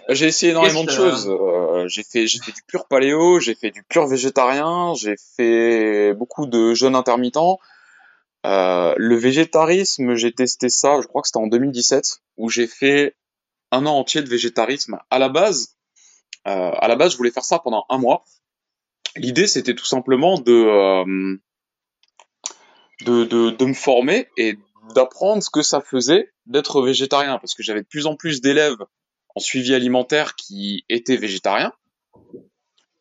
j'ai 0.09 0.27
essayé 0.27 0.53
énormément 0.53 0.85
de 0.85 0.91
choses. 0.91 1.29
Euh, 1.29 1.87
j'ai 1.89 2.03
fait, 2.03 2.27
j'ai 2.27 2.39
fait 2.39 2.53
du 2.53 2.63
pur 2.67 2.87
paléo, 2.87 3.39
j'ai 3.41 3.55
fait 3.55 3.71
du 3.71 3.83
pur 3.83 4.07
végétarien, 4.07 4.95
j'ai 4.95 5.17
fait 5.37 6.15
beaucoup 6.15 6.47
de 6.47 6.75
jeûnes 6.75 6.97
intermittents. 6.97 7.59
Euh, 8.47 8.95
le 8.97 9.17
végétarisme, 9.17 10.15
j'ai 10.15 10.33
testé 10.33 10.69
ça, 10.69 11.01
je 11.01 11.07
crois 11.07 11.23
que 11.23 11.29
c'était 11.29 11.39
en 11.39 11.47
2017, 11.47 12.21
où 12.37 12.49
j'ai 12.49 12.67
fait 12.67 13.17
un 13.71 13.87
an 13.87 13.99
entier 13.99 14.23
de 14.23 14.29
végétarisme. 14.29 14.99
À 15.11 15.19
la 15.19 15.29
base, 15.29 15.77
euh, 16.47 16.71
à 16.73 16.89
la 16.89 16.97
base, 16.97 17.13
je 17.13 17.17
voulais 17.17 17.31
faire 17.31 17.45
ça 17.45 17.59
pendant 17.59 17.85
un 17.89 17.99
mois. 17.99 18.25
L'idée, 19.17 19.47
c'était 19.47 19.75
tout 19.75 19.85
simplement 19.85 20.39
de, 20.39 21.39
de, 23.05 23.25
de, 23.25 23.51
de 23.51 23.65
me 23.65 23.75
former 23.75 24.29
et 24.37 24.59
d'apprendre 24.95 25.43
ce 25.43 25.51
que 25.51 25.63
ça 25.63 25.81
faisait 25.81 26.33
d'être 26.47 26.83
végétarien, 26.83 27.39
parce 27.39 27.55
que 27.55 27.63
j'avais 27.63 27.83
de 27.83 27.87
plus 27.87 28.07
en 28.07 28.17
plus 28.17 28.41
d'élèves 28.41 28.79
suivi 29.39 29.75
alimentaire 29.75 30.35
qui 30.37 30.85
étaient 30.89 31.17
végétariens. 31.17 31.73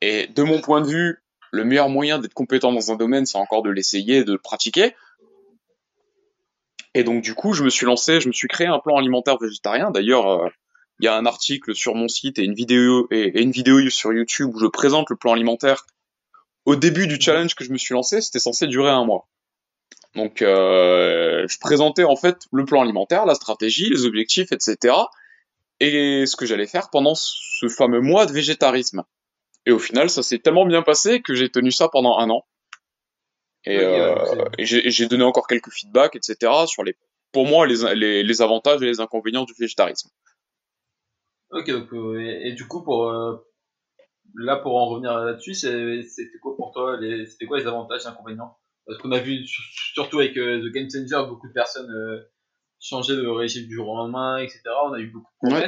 Et 0.01 0.27
de 0.27 0.43
mon 0.43 0.61
point 0.61 0.81
de 0.81 0.87
vue, 0.87 1.23
le 1.51 1.63
meilleur 1.63 1.89
moyen 1.89 2.19
d'être 2.19 2.33
compétent 2.33 2.71
dans 2.71 2.91
un 2.91 2.95
domaine, 2.95 3.25
c'est 3.25 3.37
encore 3.37 3.63
de 3.63 3.69
l'essayer, 3.69 4.23
de 4.23 4.33
le 4.33 4.39
pratiquer. 4.39 4.93
Et 6.93 7.03
donc 7.03 7.23
du 7.23 7.33
coup, 7.33 7.53
je 7.53 7.63
me 7.63 7.69
suis 7.69 7.85
lancé, 7.85 8.21
je 8.21 8.27
me 8.27 8.33
suis 8.33 8.47
créé 8.47 8.67
un 8.67 8.79
plan 8.79 8.97
alimentaire 8.97 9.37
végétarien. 9.39 9.91
D'ailleurs, 9.91 10.27
euh, 10.27 10.49
il 10.99 11.05
y 11.05 11.07
a 11.07 11.15
un 11.15 11.25
article 11.25 11.75
sur 11.75 11.93
mon 11.95 12.07
site 12.07 12.39
et 12.39 12.43
une 12.43 12.55
vidéo 12.55 13.07
et, 13.11 13.41
une 13.41 13.51
vidéo 13.51 13.87
sur 13.89 14.13
YouTube 14.13 14.51
où 14.53 14.59
je 14.59 14.65
présente 14.65 15.09
le 15.09 15.15
plan 15.15 15.33
alimentaire. 15.33 15.85
Au 16.65 16.75
début 16.75 17.07
du 17.07 17.21
challenge 17.21 17.55
que 17.55 17.63
je 17.63 17.71
me 17.71 17.77
suis 17.77 17.93
lancé, 17.93 18.19
c'était 18.21 18.39
censé 18.39 18.67
durer 18.67 18.89
un 18.89 19.05
mois. 19.05 19.27
Donc, 20.15 20.41
euh, 20.41 21.45
je 21.47 21.59
présentais 21.59 22.03
en 22.03 22.15
fait 22.15 22.37
le 22.51 22.65
plan 22.65 22.81
alimentaire, 22.81 23.25
la 23.25 23.35
stratégie, 23.35 23.89
les 23.89 24.05
objectifs, 24.05 24.51
etc. 24.51 24.95
Et 25.79 26.25
ce 26.25 26.35
que 26.35 26.45
j'allais 26.45 26.67
faire 26.67 26.89
pendant 26.89 27.13
ce 27.15 27.67
fameux 27.67 28.01
mois 28.01 28.25
de 28.25 28.31
végétarisme. 28.31 29.03
Et 29.67 29.71
au 29.71 29.79
final, 29.79 30.09
ça 30.09 30.23
s'est 30.23 30.39
tellement 30.39 30.65
bien 30.65 30.81
passé 30.81 31.21
que 31.21 31.35
j'ai 31.35 31.49
tenu 31.49 31.71
ça 31.71 31.89
pendant 31.89 32.17
un 32.17 32.29
an. 32.29 32.45
Et, 33.65 33.79
euh, 33.79 34.15
j'ai 34.59 35.07
donné 35.07 35.25
encore 35.25 35.45
quelques 35.45 35.71
feedbacks, 35.71 36.15
etc. 36.15 36.51
sur 36.67 36.83
les, 36.83 36.95
pour 37.33 37.45
moi, 37.45 37.67
les, 37.67 38.23
les, 38.23 38.41
avantages 38.41 38.81
et 38.81 38.85
les 38.85 39.01
inconvénients 39.01 39.43
du 39.43 39.53
végétarisme. 39.59 40.09
Ok, 41.51 41.69
donc, 41.69 41.93
euh, 41.93 42.17
et, 42.17 42.53
du 42.53 42.65
coup, 42.65 42.81
pour 42.81 43.09
euh, 43.09 43.35
là, 44.35 44.55
pour 44.55 44.77
en 44.77 44.85
revenir 44.87 45.17
là-dessus, 45.17 45.53
c'était 45.53 46.39
quoi 46.41 46.55
pour 46.55 46.71
toi 46.71 46.97
C'était 47.27 47.45
quoi 47.45 47.59
les 47.59 47.67
avantages 47.67 48.05
et 48.05 48.07
inconvénients? 48.07 48.57
Parce 48.85 48.99
qu'on 48.99 49.11
a 49.11 49.19
vu, 49.19 49.45
surtout 49.93 50.19
avec 50.19 50.35
The 50.35 50.71
Game 50.71 50.87
Changer, 50.89 51.27
beaucoup 51.27 51.49
de 51.49 51.53
personnes 51.53 51.91
changer 52.79 53.15
de 53.15 53.27
régime 53.27 53.67
du 53.67 53.75
jour 53.75 53.89
au 53.89 53.95
lendemain, 53.95 54.37
etc. 54.37 54.61
On 54.85 54.93
a 54.93 54.99
eu 54.99 55.07
beaucoup 55.07 55.31
de 55.43 55.49
progrès. 55.49 55.67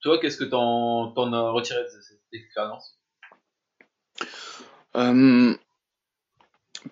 Toi, 0.00 0.18
qu'est-ce 0.20 0.36
que 0.36 0.44
t'en, 0.44 1.12
t'en 1.12 1.32
as 1.32 1.50
retiré 1.50 1.82
de 1.82 1.88
cette 1.88 2.20
expérience? 2.32 2.98
Euh, 4.96 5.56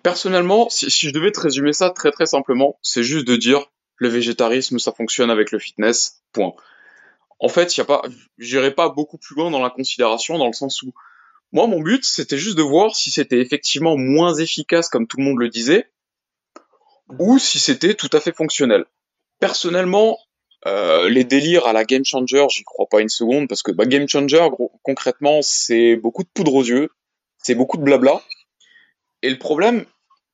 Personnellement, 0.01 0.69
si, 0.69 0.89
si, 0.89 1.07
je 1.07 1.11
devais 1.13 1.31
te 1.31 1.39
résumer 1.39 1.71
ça 1.71 1.91
très 1.91 2.11
très 2.11 2.25
simplement, 2.25 2.79
c'est 2.81 3.03
juste 3.03 3.27
de 3.27 3.35
dire 3.35 3.67
le 3.97 4.07
végétarisme, 4.07 4.79
ça 4.79 4.91
fonctionne 4.91 5.29
avec 5.29 5.51
le 5.51 5.59
fitness, 5.59 6.23
point. 6.31 6.53
En 7.39 7.47
fait, 7.47 7.77
y 7.77 7.81
a 7.81 7.85
pas, 7.85 8.01
j'irai 8.39 8.73
pas 8.73 8.89
beaucoup 8.89 9.17
plus 9.17 9.35
loin 9.35 9.51
dans 9.51 9.61
la 9.61 9.69
considération, 9.69 10.39
dans 10.39 10.47
le 10.47 10.53
sens 10.53 10.81
où 10.81 10.93
moi, 11.51 11.67
mon 11.67 11.81
but, 11.81 12.03
c'était 12.03 12.39
juste 12.39 12.57
de 12.57 12.63
voir 12.63 12.95
si 12.95 13.11
c'était 13.11 13.39
effectivement 13.39 13.95
moins 13.95 14.33
efficace, 14.33 14.89
comme 14.89 15.05
tout 15.05 15.17
le 15.17 15.23
monde 15.23 15.37
le 15.37 15.49
disait, 15.49 15.91
ou 17.19 17.37
si 17.37 17.59
c'était 17.59 17.93
tout 17.93 18.09
à 18.13 18.19
fait 18.19 18.35
fonctionnel. 18.35 18.85
Personnellement, 19.43 20.17
euh, 20.67 21.09
les 21.09 21.25
délires 21.25 21.67
à 21.67 21.73
la 21.73 21.83
Game 21.83 22.05
Changer, 22.05 22.45
j'y 22.49 22.63
crois 22.63 22.85
pas 22.89 23.01
une 23.01 23.09
seconde 23.09 23.49
parce 23.49 23.61
que 23.61 23.73
bah, 23.73 23.85
Game 23.85 24.07
Changer, 24.07 24.47
concrètement, 24.83 25.39
c'est 25.41 25.97
beaucoup 25.97 26.23
de 26.23 26.29
poudre 26.33 26.55
aux 26.55 26.63
yeux, 26.63 26.89
c'est 27.39 27.53
beaucoup 27.53 27.75
de 27.75 27.83
blabla. 27.83 28.21
Et 29.21 29.29
le 29.29 29.37
problème, 29.37 29.85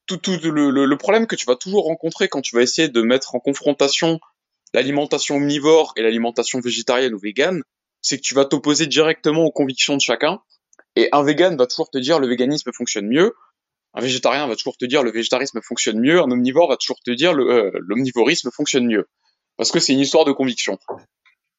tout, 0.06 0.22
le, 0.28 0.96
problème 0.98 1.26
que 1.26 1.36
tu 1.36 1.48
vas 1.48 1.56
toujours 1.56 1.86
rencontrer 1.86 2.28
quand 2.28 2.42
tu 2.42 2.56
vas 2.56 2.62
essayer 2.62 2.88
de 2.88 3.02
mettre 3.02 3.34
en 3.34 3.40
confrontation 3.40 4.20
l'alimentation 4.76 5.38
omnivore 5.38 5.92
et 5.96 6.04
l'alimentation 6.04 6.60
végétarienne 6.60 7.16
ou 7.16 7.20
végane, 7.20 7.64
c'est 8.02 8.18
que 8.18 8.22
tu 8.22 8.36
vas 8.36 8.46
t'opposer 8.46 8.86
directement 8.86 9.44
aux 9.44 9.52
convictions 9.52 9.96
de 9.96 10.02
chacun. 10.02 10.40
Et 10.96 11.10
un 11.14 11.24
vegan 11.24 11.58
va 11.58 11.66
toujours 11.66 11.90
te 11.90 11.98
dire 11.98 12.20
le 12.20 12.28
véganisme 12.28 12.70
fonctionne 12.76 13.08
mieux, 13.08 13.34
un 13.94 14.02
végétarien 14.02 14.48
va 14.48 14.56
toujours 14.56 14.78
te 14.78 14.86
dire 14.86 15.04
le 15.04 15.12
végétarisme 15.12 15.62
fonctionne 15.62 16.00
mieux, 16.00 16.20
un 16.20 16.32
omnivore 16.32 16.70
va 16.70 16.78
toujours 16.78 17.00
te 17.04 17.12
dire 17.12 17.34
euh, 17.34 17.72
l'omnivorisme 17.80 18.52
fonctionne 18.52 18.86
mieux. 18.86 19.08
Parce 19.58 19.72
que 19.72 19.80
c'est 19.80 19.94
une 19.94 20.00
histoire 20.00 20.26
de 20.26 20.32
conviction. 20.32 20.78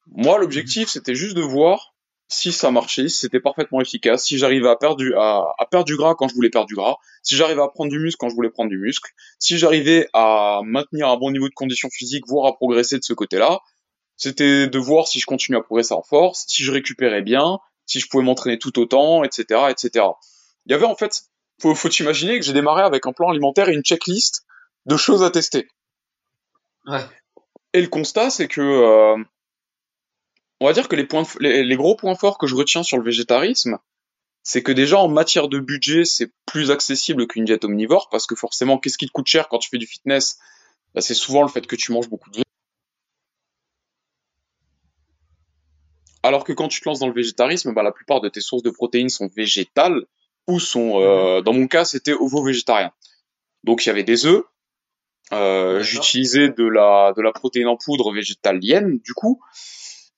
Moi, 0.07 0.39
l'objectif, 0.39 0.89
c'était 0.89 1.15
juste 1.15 1.37
de 1.37 1.43
voir 1.43 1.95
si 2.29 2.53
ça 2.53 2.71
marchait, 2.71 3.09
si 3.09 3.19
c'était 3.19 3.41
parfaitement 3.41 3.81
efficace, 3.81 4.25
si 4.25 4.39
j'arrivais 4.39 4.69
à 4.69 4.77
perdre 4.77 4.97
du, 4.97 5.15
à, 5.15 5.53
à, 5.59 5.67
perdre 5.67 5.85
du 5.85 5.97
gras 5.97 6.15
quand 6.15 6.29
je 6.29 6.35
voulais 6.35 6.49
perdre 6.49 6.69
du 6.69 6.77
gras, 6.77 6.97
si 7.23 7.37
j'arrivais 7.37 7.61
à 7.61 7.69
prendre 7.69 7.91
du 7.91 7.99
muscle 7.99 8.17
quand 8.19 8.29
je 8.29 8.35
voulais 8.35 8.51
prendre 8.51 8.71
du 8.71 8.79
muscle, 8.79 9.11
si 9.41 9.59
j'arrivais 9.59 10.09
à 10.13 10.61
maintenir 10.65 11.09
un 11.09 11.17
bon 11.17 11.33
niveau 11.33 11.49
de 11.49 11.55
condition 11.55 11.89
physique, 11.91 12.25
voire 12.29 12.47
à 12.47 12.55
progresser 12.55 12.99
de 12.99 13.03
ce 13.03 13.13
côté-là, 13.13 13.61
c'était 14.17 14.69
de 14.69 14.79
voir 14.79 15.09
si 15.09 15.19
je 15.19 15.27
continuais 15.27 15.59
à 15.59 15.63
progresser 15.63 15.95
en 15.95 16.03
force, 16.03 16.45
si 16.47 16.63
je 16.63 16.71
récupérais 16.71 17.23
bien, 17.23 17.59
si 17.87 17.99
je 17.99 18.09
pouvais 18.09 18.23
m'entraîner 18.23 18.59
tout 18.59 18.79
autant, 18.79 19.25
etc., 19.25 19.63
etc. 19.71 20.07
Il 20.67 20.73
y 20.73 20.75
avait 20.75 20.87
en 20.87 20.95
fait 20.95 21.23
faut, 21.61 21.75
faut 21.75 21.89
t'imaginer 21.89 22.39
que 22.39 22.45
j'ai 22.45 22.53
démarré 22.53 22.83
avec 22.83 23.07
un 23.07 23.13
plan 23.13 23.31
alimentaire 23.31 23.69
et 23.69 23.75
une 23.75 23.83
checklist 23.83 24.45
de 24.87 24.97
choses 24.97 25.23
à 25.23 25.31
tester. 25.31 25.69
Ouais. 26.87 27.05
Et 27.73 27.81
le 27.81 27.89
constat, 27.89 28.31
c'est 28.31 28.49
que, 28.49 28.61
euh, 28.61 29.23
on 30.61 30.67
va 30.67 30.73
dire 30.73 30.89
que 30.89 30.97
les, 30.97 31.07
points, 31.07 31.25
les, 31.41 31.77
gros 31.77 31.95
points 31.95 32.15
forts 32.15 32.39
que 32.39 32.47
je 32.47 32.55
retiens 32.55 32.83
sur 32.83 32.99
le 32.99 33.05
végétarisme, 33.05 33.79
c'est 34.43 34.63
que 34.63 34.73
déjà 34.73 34.99
en 34.99 35.09
matière 35.09 35.49
de 35.49 35.59
budget, 35.59 36.05
c'est 36.05 36.33
plus 36.47 36.71
accessible 36.71 37.27
qu'une 37.27 37.45
diète 37.45 37.65
omnivore, 37.65 38.09
parce 38.11 38.27
que 38.27 38.35
forcément, 38.35 38.79
qu'est-ce 38.79 38.99
qui 38.99 39.07
te 39.07 39.13
coûte 39.13 39.27
cher 39.27 39.49
quand 39.49 39.59
tu 39.59 39.69
fais 39.69 39.79
du 39.79 39.87
fitness? 39.87 40.39
Bah, 40.95 41.01
C'est 41.01 41.15
souvent 41.15 41.43
le 41.43 41.49
fait 41.49 41.67
que 41.67 41.77
tu 41.77 41.93
manges 41.93 42.09
beaucoup 42.09 42.31
de. 42.31 42.43
Alors 46.23 46.45
que 46.45 46.53
quand 46.53 46.69
tu 46.69 46.81
te 46.81 46.89
lances 46.89 46.99
dans 46.99 47.07
le 47.07 47.15
végétarisme, 47.15 47.73
bah, 47.73 47.83
la 47.83 47.93
plupart 47.93 48.21
de 48.21 48.29
tes 48.29 48.41
sources 48.41 48.63
de 48.63 48.71
protéines 48.71 49.09
sont 49.09 49.29
végétales, 49.35 50.05
ou 50.51 50.61
sont, 50.61 51.01
euh, 51.01 51.39
mhm. 51.39 51.45
dans 51.45 51.53
mon 51.53 51.67
cas, 51.67 51.85
c'était 51.85 52.13
ovo-végétarien. 52.13 52.93
Donc 53.65 53.85
il 53.85 53.89
y 53.89 53.91
avait 53.91 54.05
des 54.05 54.27
œufs. 54.27 54.45
Euh, 55.33 55.81
j'utilisais 55.81 56.49
de 56.49 56.65
la 56.65 57.13
de 57.17 57.23
la 57.23 57.31
protéine 57.31 57.69
en 57.69 57.77
poudre 57.77 58.13
végétalienne 58.13 58.99
du 58.99 59.15
coup, 59.15 59.41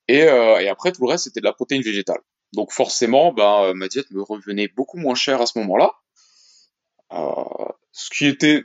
et, 0.08 0.22
euh, 0.22 0.58
et 0.58 0.68
après 0.68 0.90
tout 0.90 1.02
le 1.02 1.10
reste 1.10 1.24
c'était 1.24 1.40
de 1.40 1.44
la 1.44 1.52
protéine 1.52 1.82
végétale. 1.82 2.20
Donc 2.54 2.72
forcément, 2.72 3.30
ben 3.32 3.74
ma 3.74 3.88
diète 3.88 4.10
me 4.10 4.22
revenait 4.22 4.68
beaucoup 4.68 4.96
moins 4.96 5.14
cher 5.14 5.42
à 5.42 5.46
ce 5.46 5.58
moment-là. 5.58 5.92
ce 7.92 8.08
qui 8.10 8.26
était 8.26 8.64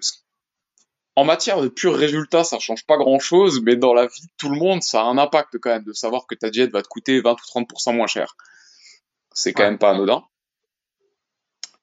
en 1.18 1.26
matière 1.26 1.59
de 1.61 1.68
pur 1.68 1.95
résultat, 1.95 2.43
ça 2.43 2.59
change 2.59 2.86
pas 2.86 2.95
grand 2.95 3.18
chose, 3.18 3.59
mais 3.63 3.76
dans 3.76 3.93
la 3.93 4.05
vie 4.05 4.22
de 4.22 4.32
tout 4.38 4.49
le 4.49 4.57
monde, 4.57 4.84
ça 4.84 5.01
a 5.01 5.05
un 5.05 5.18
impact 5.18 5.57
quand 5.57 5.72
même 5.72 5.84
de 5.84 5.91
savoir 5.91 6.28
que 6.28 6.36
ta 6.36 6.51
diète 6.51 6.72
va 6.72 6.84
te 6.84 6.88
coûter 6.88 7.20
20 7.20 7.32
ou 7.32 7.59
30% 7.59 7.95
moins 7.95 8.05
cher. 8.05 8.38
C'est 9.34 9.51
quand 9.51 9.63
même 9.63 9.80
pas 9.80 9.89
anodin. 9.89 10.24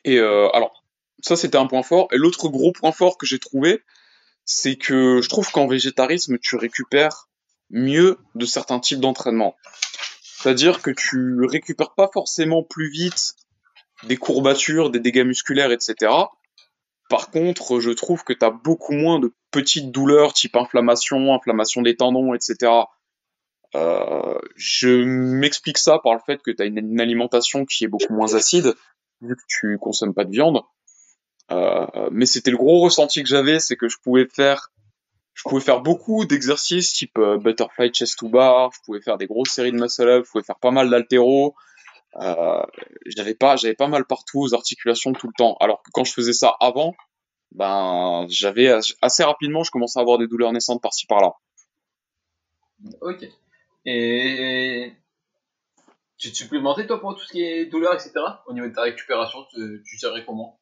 Et 0.04 0.18
euh, 0.18 0.48
alors, 0.52 0.84
ça 1.20 1.36
c'était 1.36 1.58
un 1.58 1.66
point 1.66 1.82
fort. 1.82 2.08
Et 2.12 2.16
l'autre 2.16 2.48
gros 2.48 2.72
point 2.72 2.92
fort 2.92 3.18
que 3.18 3.26
j'ai 3.26 3.38
trouvé, 3.38 3.82
c'est 4.44 4.76
que 4.76 5.20
je 5.22 5.28
trouve 5.28 5.50
qu'en 5.50 5.66
végétarisme, 5.66 6.38
tu 6.38 6.56
récupères 6.56 7.28
mieux 7.70 8.18
de 8.34 8.46
certains 8.46 8.80
types 8.80 9.00
d'entraînement. 9.00 9.56
C'est-à-dire 10.22 10.82
que 10.82 10.90
tu 10.90 11.44
récupères 11.44 11.94
pas 11.94 12.10
forcément 12.12 12.62
plus 12.62 12.90
vite 12.90 13.34
des 14.02 14.16
courbatures, 14.16 14.90
des 14.90 15.00
dégâts 15.00 15.24
musculaires, 15.24 15.72
etc. 15.72 16.12
Par 17.08 17.30
contre, 17.30 17.80
je 17.80 17.90
trouve 17.90 18.24
que 18.24 18.32
tu 18.32 18.44
as 18.44 18.50
beaucoup 18.50 18.92
moins 18.92 19.18
de 19.18 19.32
petites 19.50 19.90
douleurs 19.90 20.32
type 20.32 20.56
inflammation, 20.56 21.32
inflammation 21.32 21.82
des 21.82 21.96
tendons, 21.96 22.34
etc. 22.34 22.72
Euh, 23.74 24.38
je 24.56 24.88
m'explique 24.88 25.78
ça 25.78 25.98
par 25.98 26.14
le 26.14 26.20
fait 26.24 26.42
que 26.42 26.50
tu 26.50 26.62
as 26.62 26.66
une, 26.66 27.00
alimentation 27.00 27.64
qui 27.64 27.84
est 27.84 27.88
beaucoup 27.88 28.12
moins 28.12 28.34
acide, 28.34 28.74
vu 29.26 29.36
que 29.36 29.42
tu 29.48 29.78
consommes 29.78 30.14
pas 30.14 30.24
de 30.24 30.30
viande. 30.30 30.62
Euh, 31.50 32.08
mais 32.10 32.26
c'était 32.26 32.50
le 32.50 32.56
gros 32.56 32.80
ressenti 32.80 33.22
que 33.22 33.28
j'avais, 33.28 33.60
c'est 33.60 33.76
que 33.76 33.88
je 33.88 33.98
pouvais 34.02 34.26
faire 34.26 34.70
je 35.34 35.42
pouvais 35.42 35.60
faire 35.60 35.80
beaucoup 35.80 36.24
d'exercices 36.24 36.92
type 36.92 37.18
euh, 37.18 37.38
butterfly 37.38 37.92
chest 37.92 38.18
to 38.18 38.28
bar, 38.28 38.70
je 38.72 38.78
pouvais 38.84 39.00
faire 39.00 39.18
des 39.18 39.26
grosses 39.26 39.50
séries 39.50 39.72
de 39.72 39.76
muscle 39.76 40.08
up, 40.08 40.24
je 40.26 40.30
pouvais 40.30 40.44
faire 40.44 40.58
pas 40.58 40.70
mal 40.70 40.88
d'altéro. 40.88 41.54
Euh, 42.20 42.62
j'avais 43.06 43.34
pas, 43.34 43.56
j'avais 43.56 43.74
pas 43.74 43.88
mal 43.88 44.04
partout 44.04 44.40
aux 44.40 44.54
articulations 44.54 45.12
tout 45.12 45.26
le 45.26 45.32
temps. 45.36 45.56
Alors 45.58 45.82
que 45.82 45.90
quand 45.92 46.04
je 46.04 46.12
faisais 46.12 46.32
ça 46.32 46.56
avant, 46.60 46.94
ben 47.50 48.26
j'avais 48.28 48.72
assez 49.02 49.24
rapidement, 49.24 49.64
je 49.64 49.72
commençais 49.72 49.98
à 49.98 50.02
avoir 50.02 50.18
des 50.18 50.28
douleurs 50.28 50.52
naissantes 50.52 50.80
par-ci 50.80 51.06
par-là. 51.06 51.32
Ok. 53.00 53.26
Et 53.86 54.92
tu 56.18 56.30
te 56.30 56.36
supplémentais 56.36 56.86
toi 56.86 57.00
pour 57.00 57.14
tout 57.14 57.24
ce 57.24 57.32
qui 57.32 57.42
est 57.42 57.66
douleur, 57.66 57.94
etc. 57.94 58.12
Au 58.46 58.52
niveau 58.52 58.68
de 58.68 58.74
ta 58.74 58.82
récupération, 58.82 59.44
tu, 59.52 59.82
tu 59.86 59.98
gérais 59.98 60.24
comment? 60.24 60.60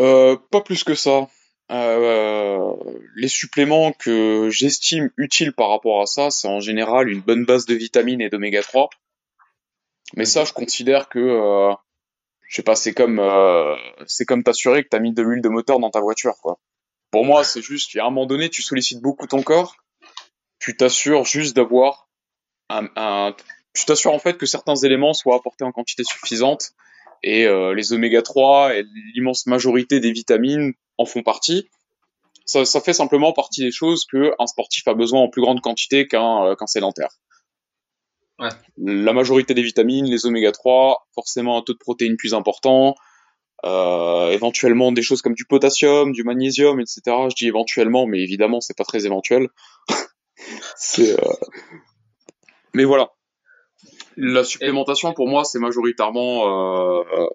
Euh, 0.00 0.36
Pas 0.50 0.60
plus 0.60 0.84
que 0.84 0.94
ça. 0.94 1.28
Euh, 1.70 2.74
les 3.14 3.28
suppléments 3.28 3.92
que 3.92 4.48
j'estime 4.50 5.10
utiles 5.16 5.52
par 5.52 5.68
rapport 5.68 6.00
à 6.00 6.06
ça, 6.06 6.30
c'est 6.30 6.48
en 6.48 6.60
général 6.60 7.10
une 7.10 7.20
bonne 7.20 7.44
base 7.44 7.66
de 7.66 7.74
vitamines 7.74 8.20
et 8.20 8.30
d'oméga 8.30 8.62
3. 8.62 8.88
Mais 10.16 10.24
ça, 10.24 10.44
je 10.44 10.52
considère 10.52 11.08
que, 11.08 11.18
euh, 11.18 11.74
je 12.48 12.56
sais 12.56 12.62
pas, 12.62 12.74
c'est 12.74 12.94
comme, 12.94 13.18
euh, 13.18 13.76
c'est 14.06 14.24
comme 14.24 14.42
t'assurer 14.42 14.82
que 14.82 14.88
t'as 14.88 15.00
mis 15.00 15.12
de 15.12 15.22
l'huile 15.22 15.42
de 15.42 15.50
moteur 15.50 15.78
dans 15.78 15.90
ta 15.90 16.00
voiture, 16.00 16.36
quoi. 16.40 16.58
Pour 17.10 17.24
moi, 17.24 17.44
c'est 17.44 17.62
juste, 17.62 17.94
à 17.96 18.02
un 18.02 18.10
moment 18.10 18.26
donné, 18.26 18.48
tu 18.48 18.62
sollicites 18.62 19.02
beaucoup 19.02 19.26
ton 19.26 19.42
corps, 19.42 19.76
tu 20.58 20.76
t'assures 20.76 21.24
juste 21.24 21.54
d'avoir 21.56 22.08
un, 22.70 22.88
un, 22.96 23.34
tu 23.78 23.84
t'assures 23.84 24.12
en 24.12 24.18
fait 24.18 24.36
que 24.36 24.46
certains 24.46 24.74
éléments 24.74 25.14
soient 25.14 25.36
apportés 25.36 25.64
en 25.64 25.70
quantité 25.70 26.02
suffisante 26.02 26.72
et 27.22 27.46
euh, 27.46 27.74
les 27.74 27.92
oméga 27.92 28.22
3 28.22 28.74
et 28.74 28.84
l'immense 29.14 29.46
majorité 29.46 30.00
des 30.00 30.10
vitamines 30.10 30.72
en 30.98 31.04
font 31.04 31.22
partie. 31.22 31.68
Ça, 32.44 32.64
ça, 32.64 32.80
fait 32.80 32.92
simplement 32.92 33.32
partie 33.32 33.60
des 33.60 33.70
choses 33.70 34.04
que 34.04 34.32
un 34.38 34.46
sportif 34.46 34.88
a 34.88 34.94
besoin 34.94 35.20
en 35.20 35.28
plus 35.28 35.42
grande 35.42 35.60
quantité 35.60 36.08
qu'un 36.08 36.44
euh, 36.44 36.54
qu'un 36.56 36.66
sédentaire. 36.66 37.10
Ouais. 38.40 38.48
La 38.78 39.12
majorité 39.12 39.54
des 39.54 39.62
vitamines, 39.62 40.06
les 40.06 40.26
oméga 40.26 40.50
3, 40.50 41.08
forcément 41.14 41.58
un 41.58 41.62
taux 41.62 41.74
de 41.74 41.78
protéines 41.78 42.16
plus 42.16 42.34
important, 42.34 42.96
euh, 43.64 44.30
éventuellement 44.30 44.90
des 44.90 45.02
choses 45.02 45.22
comme 45.22 45.34
du 45.34 45.44
potassium, 45.44 46.12
du 46.12 46.24
magnésium, 46.24 46.80
etc. 46.80 47.00
Je 47.06 47.34
dis 47.34 47.46
éventuellement, 47.46 48.06
mais 48.06 48.20
évidemment 48.20 48.60
c'est 48.60 48.76
pas 48.76 48.84
très 48.84 49.06
éventuel. 49.06 49.48
c'est, 50.76 51.12
euh... 51.12 51.32
mais 52.74 52.84
voilà. 52.84 53.12
La 54.20 54.42
supplémentation 54.42 55.12
pour 55.12 55.28
moi 55.28 55.44
c'est 55.44 55.60
majoritairement, 55.60 56.98
euh... 56.98 57.28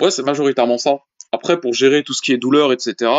ouais 0.00 0.10
c'est 0.10 0.22
majoritairement 0.22 0.78
ça. 0.78 0.98
Après, 1.32 1.58
pour 1.58 1.72
gérer 1.72 2.04
tout 2.04 2.12
ce 2.12 2.20
qui 2.20 2.32
est 2.32 2.36
douleur, 2.36 2.72
etc., 2.72 3.10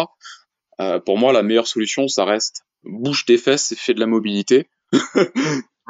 euh, 0.80 1.00
pour 1.00 1.18
moi, 1.18 1.34
la 1.34 1.44
meilleure 1.44 1.68
solution, 1.68 2.08
ça 2.08 2.26
reste 2.26 2.62
bouge 2.84 3.26
tes 3.26 3.38
fesses 3.38 3.72
et 3.72 3.76
fais 3.76 3.94
de 3.94 4.00
la 4.00 4.06
mobilité. 4.06 4.70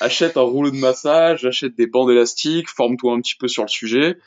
achète 0.00 0.36
un 0.36 0.42
rouleau 0.42 0.70
de 0.70 0.76
massage, 0.76 1.44
achète 1.44 1.74
des 1.76 1.86
bandes 1.86 2.10
élastiques, 2.10 2.68
forme-toi 2.68 3.14
un 3.14 3.20
petit 3.20 3.36
peu 3.36 3.48
sur 3.48 3.62
le 3.62 3.68
sujet 3.68 4.18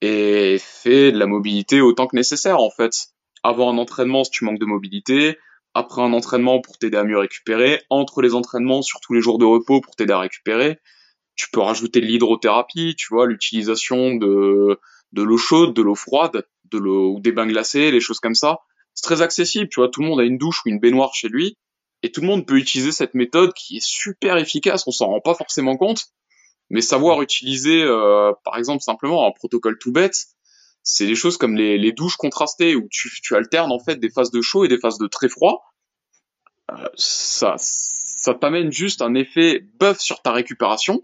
et 0.00 0.58
fais 0.60 1.12
de 1.12 1.18
la 1.18 1.26
mobilité 1.26 1.80
autant 1.80 2.06
que 2.06 2.16
nécessaire 2.16 2.60
en 2.60 2.70
fait. 2.70 3.08
Avant 3.42 3.72
un 3.72 3.78
entraînement 3.78 4.24
si 4.24 4.30
tu 4.30 4.44
manques 4.44 4.58
de 4.58 4.66
mobilité, 4.66 5.38
après 5.74 6.02
un 6.02 6.12
entraînement 6.12 6.60
pour 6.60 6.78
t'aider 6.78 6.96
à 6.96 7.04
mieux 7.04 7.18
récupérer, 7.18 7.82
entre 7.90 8.22
les 8.22 8.34
entraînements 8.34 8.82
sur 8.82 9.00
tous 9.00 9.14
les 9.14 9.20
jours 9.20 9.38
de 9.38 9.44
repos 9.44 9.80
pour 9.80 9.94
t'aider 9.94 10.12
à 10.12 10.20
récupérer. 10.20 10.78
Tu 11.36 11.48
peux 11.50 11.60
rajouter 11.60 12.00
de 12.00 12.06
l'hydrothérapie, 12.06 12.94
tu 12.96 13.08
vois, 13.10 13.26
l'utilisation 13.26 14.14
de 14.16 14.78
de 15.12 15.22
l'eau 15.22 15.38
chaude, 15.38 15.74
de 15.74 15.82
l'eau 15.82 15.94
froide, 15.94 16.46
de 16.70 16.78
l'eau 16.78 17.14
ou 17.14 17.20
des 17.20 17.32
bains 17.32 17.46
glacés, 17.46 17.90
les 17.90 18.00
choses 18.00 18.20
comme 18.20 18.34
ça. 18.34 18.58
C'est 18.94 19.04
très 19.04 19.22
accessible, 19.22 19.68
tu 19.68 19.80
vois, 19.80 19.88
tout 19.88 20.00
le 20.00 20.08
monde 20.08 20.20
a 20.20 20.24
une 20.24 20.38
douche 20.38 20.62
ou 20.64 20.68
une 20.68 20.80
baignoire 20.80 21.14
chez 21.14 21.28
lui 21.28 21.56
et 22.02 22.12
tout 22.12 22.20
le 22.20 22.26
monde 22.26 22.46
peut 22.46 22.56
utiliser 22.56 22.92
cette 22.92 23.14
méthode 23.14 23.52
qui 23.54 23.78
est 23.78 23.84
super 23.84 24.36
efficace, 24.36 24.84
on 24.86 24.90
s'en 24.90 25.06
rend 25.06 25.20
pas 25.20 25.34
forcément 25.34 25.76
compte, 25.76 26.06
mais 26.70 26.80
savoir 26.80 27.22
utiliser 27.22 27.82
euh, 27.82 28.32
par 28.44 28.56
exemple 28.56 28.82
simplement 28.82 29.26
un 29.26 29.32
protocole 29.32 29.78
tout 29.78 29.92
bête, 29.92 30.26
c'est 30.82 31.06
des 31.06 31.14
choses 31.14 31.36
comme 31.36 31.56
les, 31.56 31.78
les 31.78 31.92
douches 31.92 32.16
contrastées 32.16 32.76
où 32.76 32.88
tu, 32.90 33.10
tu 33.22 33.34
alternes 33.34 33.72
en 33.72 33.78
fait 33.78 33.96
des 33.96 34.10
phases 34.10 34.30
de 34.30 34.40
chaud 34.40 34.64
et 34.64 34.68
des 34.68 34.78
phases 34.78 34.98
de 34.98 35.06
très 35.06 35.28
froid. 35.28 35.64
Euh, 36.70 36.88
ça 36.94 37.56
ça 37.58 38.34
t'amène 38.34 38.72
juste 38.72 39.02
un 39.02 39.14
effet 39.14 39.60
buff 39.78 39.98
sur 40.00 40.20
ta 40.22 40.32
récupération 40.32 41.02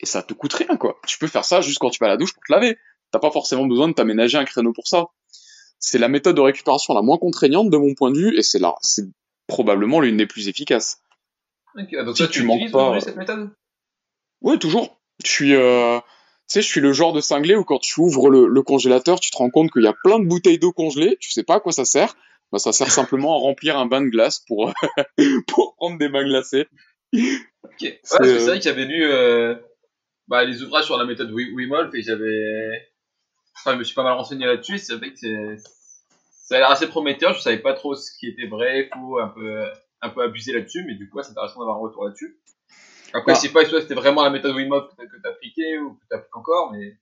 et 0.00 0.06
ça 0.06 0.22
te 0.22 0.34
coûte 0.34 0.52
rien 0.52 0.76
quoi. 0.76 0.98
Tu 1.06 1.18
peux 1.18 1.26
faire 1.26 1.44
ça 1.44 1.60
juste 1.60 1.78
quand 1.78 1.90
tu 1.90 1.98
vas 2.00 2.06
à 2.06 2.10
la 2.10 2.16
douche 2.16 2.32
pour 2.32 2.42
te 2.46 2.52
laver 2.52 2.78
t'as 3.10 3.18
pas 3.18 3.30
forcément 3.30 3.66
besoin 3.66 3.88
de 3.88 3.94
t'aménager 3.94 4.38
un 4.38 4.44
créneau 4.44 4.72
pour 4.72 4.86
ça. 4.86 5.06
C'est 5.78 5.98
la 5.98 6.08
méthode 6.08 6.36
de 6.36 6.40
récupération 6.40 6.94
la 6.94 7.02
moins 7.02 7.18
contraignante 7.18 7.70
de 7.70 7.76
mon 7.76 7.94
point 7.94 8.10
de 8.10 8.18
vue, 8.18 8.36
et 8.36 8.42
c'est 8.42 8.58
là, 8.58 8.74
c'est 8.80 9.04
probablement 9.46 10.00
l'une 10.00 10.16
des 10.16 10.26
plus 10.26 10.48
efficaces. 10.48 11.00
donc 11.74 12.16
si 12.16 12.28
tu, 12.28 12.42
manques 12.42 12.70
pas 12.70 13.00
cette 13.00 13.16
méthode? 13.16 13.50
Ouais, 14.40 14.58
toujours. 14.58 15.00
Je 15.24 15.30
suis, 15.30 15.54
euh... 15.54 15.98
tu 15.98 16.04
sais, 16.46 16.62
je 16.62 16.66
suis 16.66 16.80
le 16.80 16.92
genre 16.92 17.12
de 17.12 17.20
cinglé 17.20 17.54
où 17.56 17.64
quand 17.64 17.78
tu 17.78 18.00
ouvres 18.00 18.30
le, 18.30 18.62
congélateur, 18.62 19.20
tu 19.20 19.30
te 19.30 19.36
rends 19.36 19.50
compte 19.50 19.70
qu'il 19.70 19.82
y 19.82 19.88
a 19.88 19.94
plein 20.04 20.18
de 20.18 20.26
bouteilles 20.26 20.58
d'eau 20.58 20.72
congelées, 20.72 21.16
tu 21.20 21.30
sais 21.30 21.44
pas 21.44 21.56
à 21.56 21.60
quoi 21.60 21.72
ça 21.72 21.84
sert. 21.84 22.16
Bah, 22.50 22.58
ça 22.58 22.72
sert 22.72 22.90
simplement 22.90 23.36
à 23.36 23.40
remplir 23.40 23.76
un 23.76 23.84
bain 23.84 24.00
de 24.00 24.08
glace 24.08 24.42
pour, 24.46 24.72
pour 25.46 25.76
prendre 25.76 25.98
des 25.98 26.08
bains 26.08 26.24
glacés. 26.24 26.66
Ok. 27.12 27.20
Ouais, 27.82 28.00
c'est 28.02 28.22
euh, 28.22 28.38
vrai 28.38 28.58
qu'il 28.58 28.70
y 28.70 28.74
avait 28.74 28.86
lu 28.86 29.04
euh, 29.04 29.54
bah, 30.28 30.44
les 30.44 30.62
ouvrages 30.62 30.84
sur 30.84 30.96
la 30.96 31.04
méthode 31.04 31.30
Wim 31.32 31.72
Hof 31.72 31.94
et 31.94 32.02
j'avais 32.02 32.88
Enfin, 33.60 33.74
je 33.74 33.78
me 33.78 33.84
suis 33.84 33.94
pas 33.94 34.02
mal 34.02 34.12
renseigné 34.12 34.46
là-dessus. 34.46 34.78
C'est 34.78 34.96
vrai 34.96 35.12
que 35.12 35.18
c'est, 35.18 35.56
ça 36.30 36.56
a 36.56 36.58
l'air 36.58 36.70
assez 36.70 36.86
prometteur. 36.86 37.34
Je 37.34 37.40
savais 37.40 37.58
pas 37.58 37.74
trop 37.74 37.94
ce 37.94 38.10
qui 38.18 38.28
était 38.28 38.46
vrai, 38.46 38.88
faux, 38.92 39.18
un 39.18 39.28
peu, 39.28 39.64
un 40.00 40.08
peu 40.10 40.22
abusé 40.22 40.52
là-dessus, 40.52 40.84
mais 40.86 40.94
du 40.94 41.08
coup, 41.08 41.20
c'est 41.22 41.30
intéressant 41.30 41.60
d'avoir 41.60 41.76
un 41.76 41.80
retour 41.80 42.04
là-dessus. 42.04 42.38
Après, 43.12 43.34
je 43.34 43.40
sais 43.40 43.48
pas 43.48 43.64
si 43.64 43.70
c'était 43.80 43.94
vraiment 43.94 44.22
la 44.22 44.30
méthode 44.30 44.54
Wim 44.54 44.70
Hof 44.70 44.94
que 44.96 45.02
tu 45.02 45.28
appliquée 45.28 45.78
ou 45.78 45.94
que 45.94 46.04
tu 46.10 46.16
appliques 46.16 46.36
encore, 46.36 46.72
mais. 46.72 46.96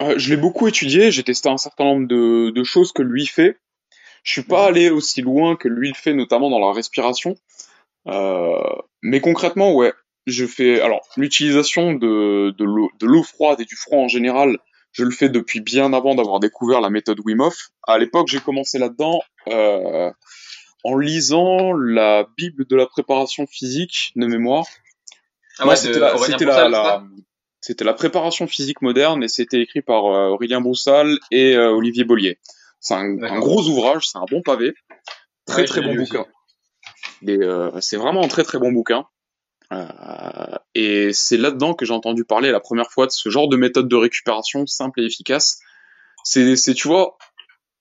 Euh, 0.00 0.18
je 0.18 0.30
l'ai 0.30 0.40
beaucoup 0.40 0.66
étudié. 0.68 1.10
J'ai 1.10 1.22
testé 1.22 1.48
un 1.48 1.56
certain 1.56 1.84
nombre 1.84 2.08
de, 2.08 2.50
de 2.50 2.64
choses 2.64 2.92
que 2.92 3.02
lui 3.02 3.26
fait. 3.26 3.58
Je 4.22 4.32
suis 4.32 4.42
pas 4.42 4.66
allé 4.66 4.90
aussi 4.90 5.22
loin 5.22 5.56
que 5.56 5.68
lui 5.68 5.88
le 5.88 5.94
fait, 5.94 6.12
notamment 6.12 6.50
dans 6.50 6.58
la 6.58 6.72
respiration. 6.72 7.36
Euh, 8.06 8.60
mais 9.02 9.20
concrètement, 9.20 9.74
ouais, 9.74 9.94
je 10.26 10.46
fais 10.46 10.80
alors 10.80 11.00
l'utilisation 11.16 11.94
de 11.94 12.54
de 12.58 13.06
l'eau 13.06 13.22
froide 13.22 13.60
et 13.60 13.64
du 13.64 13.76
froid 13.76 13.98
en 13.98 14.08
général 14.08 14.58
je 14.92 15.04
le 15.04 15.10
fais 15.10 15.28
depuis 15.28 15.60
bien 15.60 15.92
avant 15.92 16.14
d'avoir 16.14 16.40
découvert 16.40 16.80
la 16.80 16.90
méthode 16.90 17.20
Wim 17.24 17.40
Hof. 17.40 17.70
À 17.86 17.98
l'époque, 17.98 18.28
j'ai 18.28 18.40
commencé 18.40 18.78
là-dedans 18.78 19.20
euh, 19.48 20.10
en 20.84 20.96
lisant 20.96 21.72
la 21.72 22.26
Bible 22.36 22.66
de 22.66 22.76
la 22.76 22.86
préparation 22.86 23.46
physique 23.46 24.12
de 24.16 24.26
mémoire. 24.26 24.66
Ah 25.58 25.68
ouais, 25.68 25.76
c'était 25.76 25.98
la, 27.84 27.92
préparation 27.92 28.46
physique 28.46 28.80
moderne 28.80 29.22
et 29.22 29.28
c'était 29.28 29.60
écrit 29.60 29.82
par 29.82 30.06
euh, 30.06 30.30
Aurélien 30.30 30.60
Broussal 30.60 31.18
et 31.30 31.54
euh, 31.54 31.70
Olivier 31.70 32.04
Bollier. 32.04 32.38
C'est 32.80 32.94
un, 32.94 33.38
gros 33.38 33.68
ouvrage, 33.68 34.08
c'est 34.08 34.16
un 34.16 34.24
bon 34.30 34.40
pavé, 34.40 34.72
très 35.44 35.66
très 35.66 35.82
bon 35.82 35.94
bouquin. 35.94 36.24
Euh, 37.28 37.70
c'est 37.80 37.98
vraiment 37.98 38.24
un 38.24 38.28
très 38.28 38.44
très 38.44 38.58
bon 38.58 38.72
bouquin. 38.72 39.04
Euh, 39.72 39.86
et 40.74 41.12
c'est 41.12 41.36
là-dedans 41.36 41.74
que 41.74 41.84
j'ai 41.84 41.92
entendu 41.92 42.24
parler 42.24 42.50
la 42.50 42.60
première 42.60 42.90
fois 42.90 43.06
de 43.06 43.12
ce 43.12 43.28
genre 43.28 43.48
de 43.48 43.56
méthode 43.56 43.88
de 43.88 43.96
récupération 43.96 44.66
simple 44.66 45.00
et 45.00 45.04
efficace. 45.04 45.60
C'est, 46.24 46.74
tu 46.74 46.88
vois, 46.88 47.16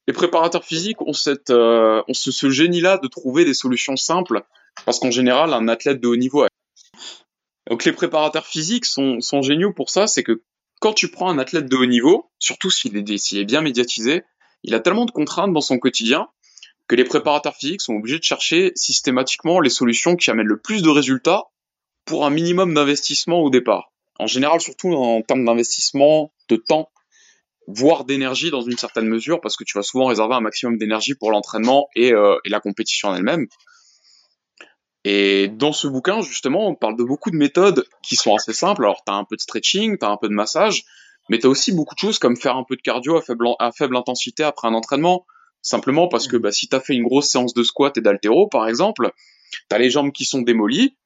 les 0.08 0.14
préparateurs 0.14 0.64
physiques 0.64 1.02
ont 1.02 1.14
cette, 1.14 1.50
euh, 1.50 2.02
ont 2.08 2.14
ce, 2.14 2.50
génie-là 2.50 2.98
de 2.98 3.08
trouver 3.08 3.44
des 3.46 3.54
solutions 3.54 3.96
simples, 3.96 4.44
parce 4.86 5.00
qu'en 5.00 5.12
général, 5.12 5.54
un 5.54 5.68
athlète 5.68 6.00
de 6.00 6.08
haut 6.08 6.16
niveau. 6.16 6.46
Donc 7.70 7.86
les 7.86 7.92
préparateurs 7.92 8.46
physiques 8.46 8.86
sont, 8.86 9.20
sont 9.20 9.42
géniaux 9.42 9.74
pour 9.74 9.90
ça, 9.90 10.08
c'est 10.08 10.24
que 10.24 10.42
quand 10.80 10.94
tu 10.94 11.10
prends 11.10 11.30
un 11.30 11.38
athlète 11.38 11.70
de 11.70 11.76
haut 11.76 11.86
niveau, 11.86 12.32
surtout 12.40 12.72
s'il 12.72 12.96
est, 12.98 13.18
s'il 13.18 13.38
est 13.38 13.46
bien 13.46 13.62
médiatisé, 13.62 14.24
il 14.64 14.74
a 14.74 14.80
tellement 14.80 15.06
de 15.06 15.12
contraintes 15.12 15.54
dans 15.54 15.62
son 15.62 15.78
quotidien 15.78 16.30
que 16.88 16.96
les 16.96 17.04
préparateurs 17.04 17.56
physiques 17.56 17.82
sont 17.82 17.94
obligés 17.94 18.18
de 18.18 18.24
chercher 18.24 18.72
systématiquement 18.76 19.60
les 19.60 19.70
solutions 19.70 20.16
qui 20.16 20.32
amènent 20.32 20.48
le 20.48 20.60
plus 20.60 20.82
de 20.82 20.90
résultats 20.90 21.50
pour 22.10 22.26
un 22.26 22.32
minimum 22.32 22.74
d'investissement 22.74 23.40
au 23.40 23.52
départ. 23.52 23.92
En 24.18 24.26
général, 24.26 24.60
surtout 24.60 24.92
en 24.94 25.22
termes 25.22 25.46
d'investissement, 25.46 26.34
de 26.50 26.56
temps, 26.56 26.90
voire 27.68 28.04
d'énergie 28.04 28.50
dans 28.50 28.62
une 28.62 28.78
certaine 28.80 29.06
mesure, 29.06 29.40
parce 29.42 29.56
que 29.56 29.64
tu 29.64 29.78
vas 29.78 29.84
souvent 29.84 30.08
réserver 30.08 30.34
un 30.34 30.42
maximum 30.42 30.80
d'énergie 30.80 31.14
pour 31.14 31.30
l'entraînement 31.30 31.88
et, 31.96 32.12
euh, 32.12 32.36
et, 32.46 32.50
la 32.50 32.60
compétition 32.60 33.10
en 33.10 33.16
elle-même. 33.16 33.46
Et 35.06 35.50
dans 35.50 35.72
ce 35.72 35.88
bouquin, 35.88 36.22
justement, 36.22 36.68
on 36.68 36.74
parle 36.74 36.98
de 36.98 37.04
beaucoup 37.04 37.30
de 37.30 37.38
méthodes 37.38 37.86
qui 38.02 38.16
sont 38.16 38.34
assez 38.34 38.54
simples. 38.54 38.84
Alors, 38.84 39.04
tu 39.06 39.14
as 39.14 39.16
un 39.16 39.24
peu 39.24 39.36
de 39.36 39.42
stretching, 39.42 40.00
tu 40.00 40.06
as 40.06 40.10
un 40.10 40.18
peu 40.18 40.30
de 40.30 40.34
massage, 40.34 40.86
mais 41.30 41.38
tu 41.38 41.46
as 41.46 41.50
aussi 41.50 41.72
beaucoup 41.72 41.94
de 41.94 42.00
choses 42.00 42.18
comme 42.18 42.36
faire 42.36 42.58
un 42.58 42.66
peu 42.68 42.76
de 42.76 42.82
cardio 42.82 43.18
à 43.18 43.22
faible, 43.22 43.46
à 43.60 43.72
faible 43.72 43.96
intensité 43.96 44.44
après 44.44 44.68
un 44.68 44.74
entraînement. 44.74 45.28
Simplement 45.62 46.08
parce 46.08 46.28
que 46.28 46.38
bah, 46.38 46.52
si 46.52 46.68
tu 46.68 46.76
as 46.76 46.80
fait 46.80 46.96
une 46.96 47.04
grosse 47.04 47.30
séance 47.30 47.54
de 47.54 47.62
squat 47.62 47.96
et 47.98 48.02
d'altéro, 48.02 48.48
par 48.48 48.68
exemple, 48.68 49.12
tu 49.52 49.76
as 49.76 49.78
les 49.78 49.92
jambes 49.92 50.12
qui 50.12 50.26
sont 50.26 50.42
démolies, 50.42 50.98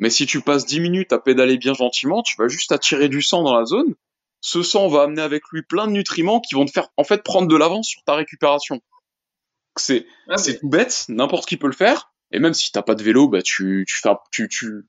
mais 0.00 0.08
si 0.08 0.24
tu 0.24 0.40
passes 0.40 0.64
10 0.64 0.80
minutes 0.80 1.12
à 1.12 1.18
pédaler 1.18 1.58
bien 1.58 1.74
gentiment, 1.74 2.22
tu 2.22 2.34
vas 2.38 2.48
juste 2.48 2.72
attirer 2.72 3.10
du 3.10 3.20
sang 3.20 3.42
dans 3.42 3.54
la 3.54 3.66
zone. 3.66 3.94
Ce 4.40 4.62
sang 4.62 4.88
va 4.88 5.02
amener 5.02 5.20
avec 5.20 5.42
lui 5.52 5.62
plein 5.62 5.86
de 5.86 5.92
nutriments 5.92 6.40
qui 6.40 6.54
vont 6.54 6.64
te 6.64 6.70
faire 6.70 6.88
en 6.96 7.04
fait 7.04 7.22
prendre 7.22 7.48
de 7.48 7.56
l'avance 7.56 7.88
sur 7.88 8.02
ta 8.04 8.14
récupération. 8.14 8.80
C'est 9.76 10.06
Ah, 10.26 10.36
tout 10.36 10.68
bête, 10.70 11.04
n'importe 11.10 11.46
qui 11.46 11.58
peut 11.58 11.66
le 11.66 11.74
faire. 11.74 12.14
Et 12.32 12.38
même 12.38 12.54
si 12.54 12.72
t'as 12.72 12.80
pas 12.80 12.94
de 12.94 13.02
vélo, 13.02 13.28
bah 13.28 13.42
tu 13.42 13.84
tu 13.86 14.00
fais, 14.00 14.08
tu 14.32 14.48
tu 14.48 14.86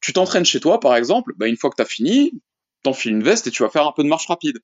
tu 0.00 0.12
t'entraînes 0.14 0.46
chez 0.46 0.60
toi 0.60 0.80
par 0.80 0.96
exemple. 0.96 1.34
Bah 1.36 1.46
une 1.46 1.58
fois 1.58 1.68
que 1.68 1.76
t'as 1.76 1.84
fini, 1.84 2.32
t'enfiles 2.82 3.12
une 3.12 3.22
veste 3.22 3.46
et 3.46 3.50
tu 3.50 3.62
vas 3.62 3.68
faire 3.68 3.86
un 3.86 3.92
peu 3.92 4.02
de 4.02 4.08
marche 4.08 4.28
rapide. 4.28 4.60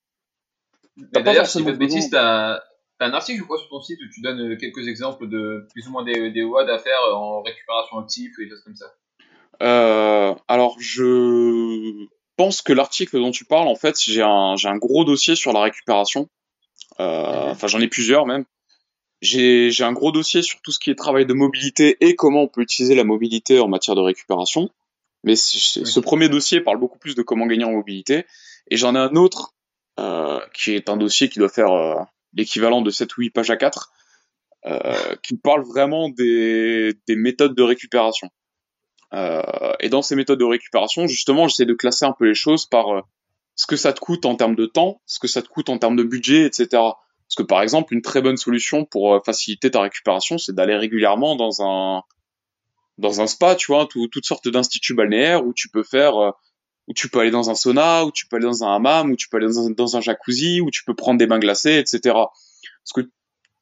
D'ailleurs, 0.97 1.47
si 1.47 1.63
pas 1.63 1.73
de 1.73 1.77
bêtises, 1.77 2.09
t'as 2.09 2.63
t'as 2.99 3.07
un 3.07 3.13
article, 3.13 3.41
je 3.41 3.45
crois, 3.45 3.59
sur 3.59 3.69
ton 3.69 3.83
site 3.83 3.99
où 4.01 4.09
tu 4.11 4.23
donnes 4.23 4.41
euh, 4.41 4.57
quelques 4.57 4.89
exemples 4.89 5.29
de 5.29 5.67
plus 5.73 5.87
ou 5.89 5.91
moins 5.91 6.05
des, 6.05 6.31
des 6.31 6.43
WOD 6.43 6.71
à 6.71 6.79
faire 6.79 7.01
en 7.15 7.43
récupération 7.43 7.99
active 7.99 8.33
ou 8.39 8.43
des 8.43 8.49
choses 8.49 8.63
comme 8.65 8.77
ça. 8.77 8.95
Euh, 9.63 10.35
alors 10.49 10.77
je 10.81 12.07
pense 12.37 12.63
que 12.63 12.73
l'article 12.73 13.19
dont 13.19 13.31
tu 13.31 13.45
parles, 13.45 13.69
en 13.69 13.75
fait, 13.75 14.01
j'ai 14.01 14.23
un 14.23 14.57
j'ai 14.57 14.69
un 14.69 14.77
gros 14.77 15.05
dossier 15.05 15.37
sur 15.37 15.53
la 15.53 15.63
récupération. 15.63 16.29
Euh, 16.99 17.45
Mhm. 17.45 17.51
Enfin 17.51 17.67
j'en 17.67 17.81
ai 17.81 17.89
plusieurs 17.89 18.27
même. 18.27 18.45
J'ai 19.21 19.71
j'ai 19.71 19.85
un 19.85 19.93
gros 19.93 20.13
dossier 20.13 20.43
sur 20.43 20.61
tout 20.63 20.73
ce 20.73 20.79
qui 20.79 20.91
est 20.91 20.95
travail 20.95 21.27
de 21.27 21.35
mobilité 21.35 21.97
et 22.01 22.17
comment 22.17 22.43
on 22.43 22.49
peut 22.49 22.63
utiliser 22.63 22.95
la 22.95 23.05
mobilité 23.05 23.61
en 23.61 23.69
matière 23.69 23.95
de 23.95 24.01
récupération. 24.01 24.71
Mais 25.25 25.37
ce, 25.37 26.01
premier 26.01 26.31
dossier 26.31 26.63
parle 26.63 26.79
beaucoup 26.79 26.99
plus 26.99 27.15
de 27.15 27.21
comment 27.21 27.47
gagner 27.47 27.65
en 27.65 27.73
mobilité. 27.73 28.25
Et 28.71 28.79
j'en 28.79 28.95
ai 28.95 28.99
un 28.99 29.17
autre 29.17 29.55
euh, 29.99 30.41
qui 30.55 30.73
est 30.73 30.89
un 30.89 30.97
dossier 30.97 31.29
qui 31.29 31.39
doit 31.39 31.51
faire 31.51 32.07
l'équivalent 32.35 32.81
de 32.81 32.91
7 32.91 33.17
ou 33.19 33.21
8 33.21 33.31
pages 33.31 33.51
à 33.51 33.57
4, 33.57 33.93
euh, 34.67 35.17
qui 35.23 35.37
parle 35.37 35.63
vraiment 35.63 36.09
des, 36.09 36.95
des 37.07 37.17
méthodes 37.17 37.55
de 37.55 37.63
récupération. 37.63 38.31
Euh, 39.13 39.43
et 39.81 39.89
dans 39.89 40.03
ces 40.03 40.15
méthodes 40.15 40.39
de 40.39 40.45
récupération, 40.45 41.07
justement, 41.07 41.49
j'essaie 41.49 41.67
de 41.67 41.75
classer 41.75 42.05
un 42.05 42.13
peu 42.13 42.27
les 42.27 42.35
choses 42.35 42.67
par 42.67 42.95
euh, 42.95 43.01
ce 43.57 43.67
que 43.67 43.77
ça 43.77 43.93
te 43.93 44.01
coûte 44.01 44.25
en 44.25 44.37
termes 44.37 44.55
de 44.55 44.67
temps, 44.67 45.01
ce 45.07 45.19
que 45.19 45.29
ça 45.29 45.43
te 45.43 45.49
coûte 45.49 45.69
en 45.69 45.79
termes 45.79 45.97
de 45.97 46.03
budget, 46.05 46.47
etc. 46.47 46.69
Parce 46.71 47.37
que 47.37 47.43
par 47.43 47.63
exemple, 47.63 47.95
une 47.95 48.03
très 48.03 48.23
bonne 48.23 48.37
solution 48.37 48.85
pour 48.85 49.15
euh, 49.15 49.21
faciliter 49.25 49.71
ta 49.71 49.81
récupération, 49.81 50.39
c'est 50.39 50.55
d'aller 50.55 50.77
régulièrement 50.77 51.37
dans 51.37 51.63
un 51.63 52.03
dans 52.99 53.23
un 53.23 53.27
spa, 53.27 53.55
tu 53.55 53.73
vois, 53.73 53.87
tout- 53.87 54.09
toutes 54.09 54.27
sortes 54.27 54.47
d'instituts 54.49 54.95
balnéaires 54.95 55.47
où 55.47 55.55
tu 55.55 55.71
peux 55.71 55.83
faire, 55.83 56.15
où 56.87 56.93
tu 56.95 57.09
peux 57.09 57.21
aller 57.21 57.31
dans 57.31 57.49
un 57.49 57.55
sauna, 57.55 58.05
où 58.05 58.13
tu 58.13 58.27
peux 58.27 58.37
aller 58.37 58.45
dans 58.45 58.63
un 58.63 58.77
hammam, 58.77 59.11
où 59.13 59.17
tu 59.17 59.31
peux 59.31 59.39
aller 59.39 59.47
dans 59.75 59.97
un, 59.97 60.01
jacuzzi, 60.03 60.61
où 60.61 60.71
tu 60.71 60.85
peux 60.85 60.95
prendre 60.95 61.19
des 61.19 61.27
bains 61.27 61.39
glacés, 61.39 61.79
etc. 61.79 62.01
Parce 62.05 62.93
que 62.95 63.11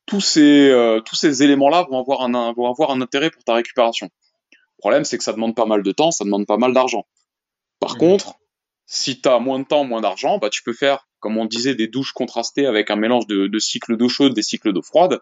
tous 0.06 0.20
ces 0.20 0.72
tous 1.04 1.14
ces 1.14 1.44
éléments-là 1.44 1.86
vont 1.88 2.00
avoir 2.00 2.22
un 2.22 2.52
vont 2.52 2.68
avoir 2.68 2.90
un 2.90 3.00
intérêt 3.00 3.30
pour 3.30 3.44
ta 3.44 3.54
récupération. 3.54 4.10
Le 4.78 4.80
problème, 4.80 5.04
c'est 5.04 5.18
que 5.18 5.24
ça 5.24 5.32
demande 5.32 5.54
pas 5.56 5.66
mal 5.66 5.82
de 5.82 5.92
temps, 5.92 6.10
ça 6.10 6.24
demande 6.24 6.46
pas 6.46 6.56
mal 6.56 6.72
d'argent. 6.72 7.06
Par 7.80 7.94
Mhm. 7.94 7.98
contre, 7.98 8.34
si 8.86 9.20
tu 9.20 9.28
as 9.28 9.38
moins 9.38 9.58
de 9.58 9.64
temps, 9.64 9.84
moins 9.84 10.00
d'argent, 10.00 10.38
bah, 10.38 10.50
tu 10.50 10.62
peux 10.62 10.72
faire, 10.72 11.08
comme 11.20 11.36
on 11.36 11.46
disait, 11.46 11.74
des 11.74 11.88
douches 11.88 12.12
contrastées 12.12 12.66
avec 12.66 12.90
un 12.90 12.96
mélange 12.96 13.26
de, 13.26 13.46
de 13.48 13.58
cycles 13.58 13.96
d'eau 13.96 14.08
chaude, 14.08 14.34
des 14.34 14.42
cycles 14.42 14.72
d'eau 14.72 14.82
froide. 14.82 15.20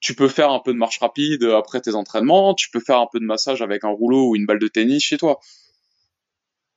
Tu 0.00 0.14
peux 0.14 0.28
faire 0.28 0.50
un 0.50 0.58
peu 0.58 0.72
de 0.72 0.78
marche 0.78 0.98
rapide 0.98 1.44
après 1.44 1.80
tes 1.80 1.94
entraînements, 1.94 2.54
tu 2.54 2.70
peux 2.70 2.80
faire 2.80 2.98
un 2.98 3.06
peu 3.10 3.18
de 3.20 3.24
massage 3.24 3.62
avec 3.62 3.84
un 3.84 3.88
rouleau 3.90 4.28
ou 4.28 4.36
une 4.36 4.46
balle 4.46 4.58
de 4.58 4.68
tennis 4.68 5.02
chez 5.02 5.16
toi. 5.16 5.38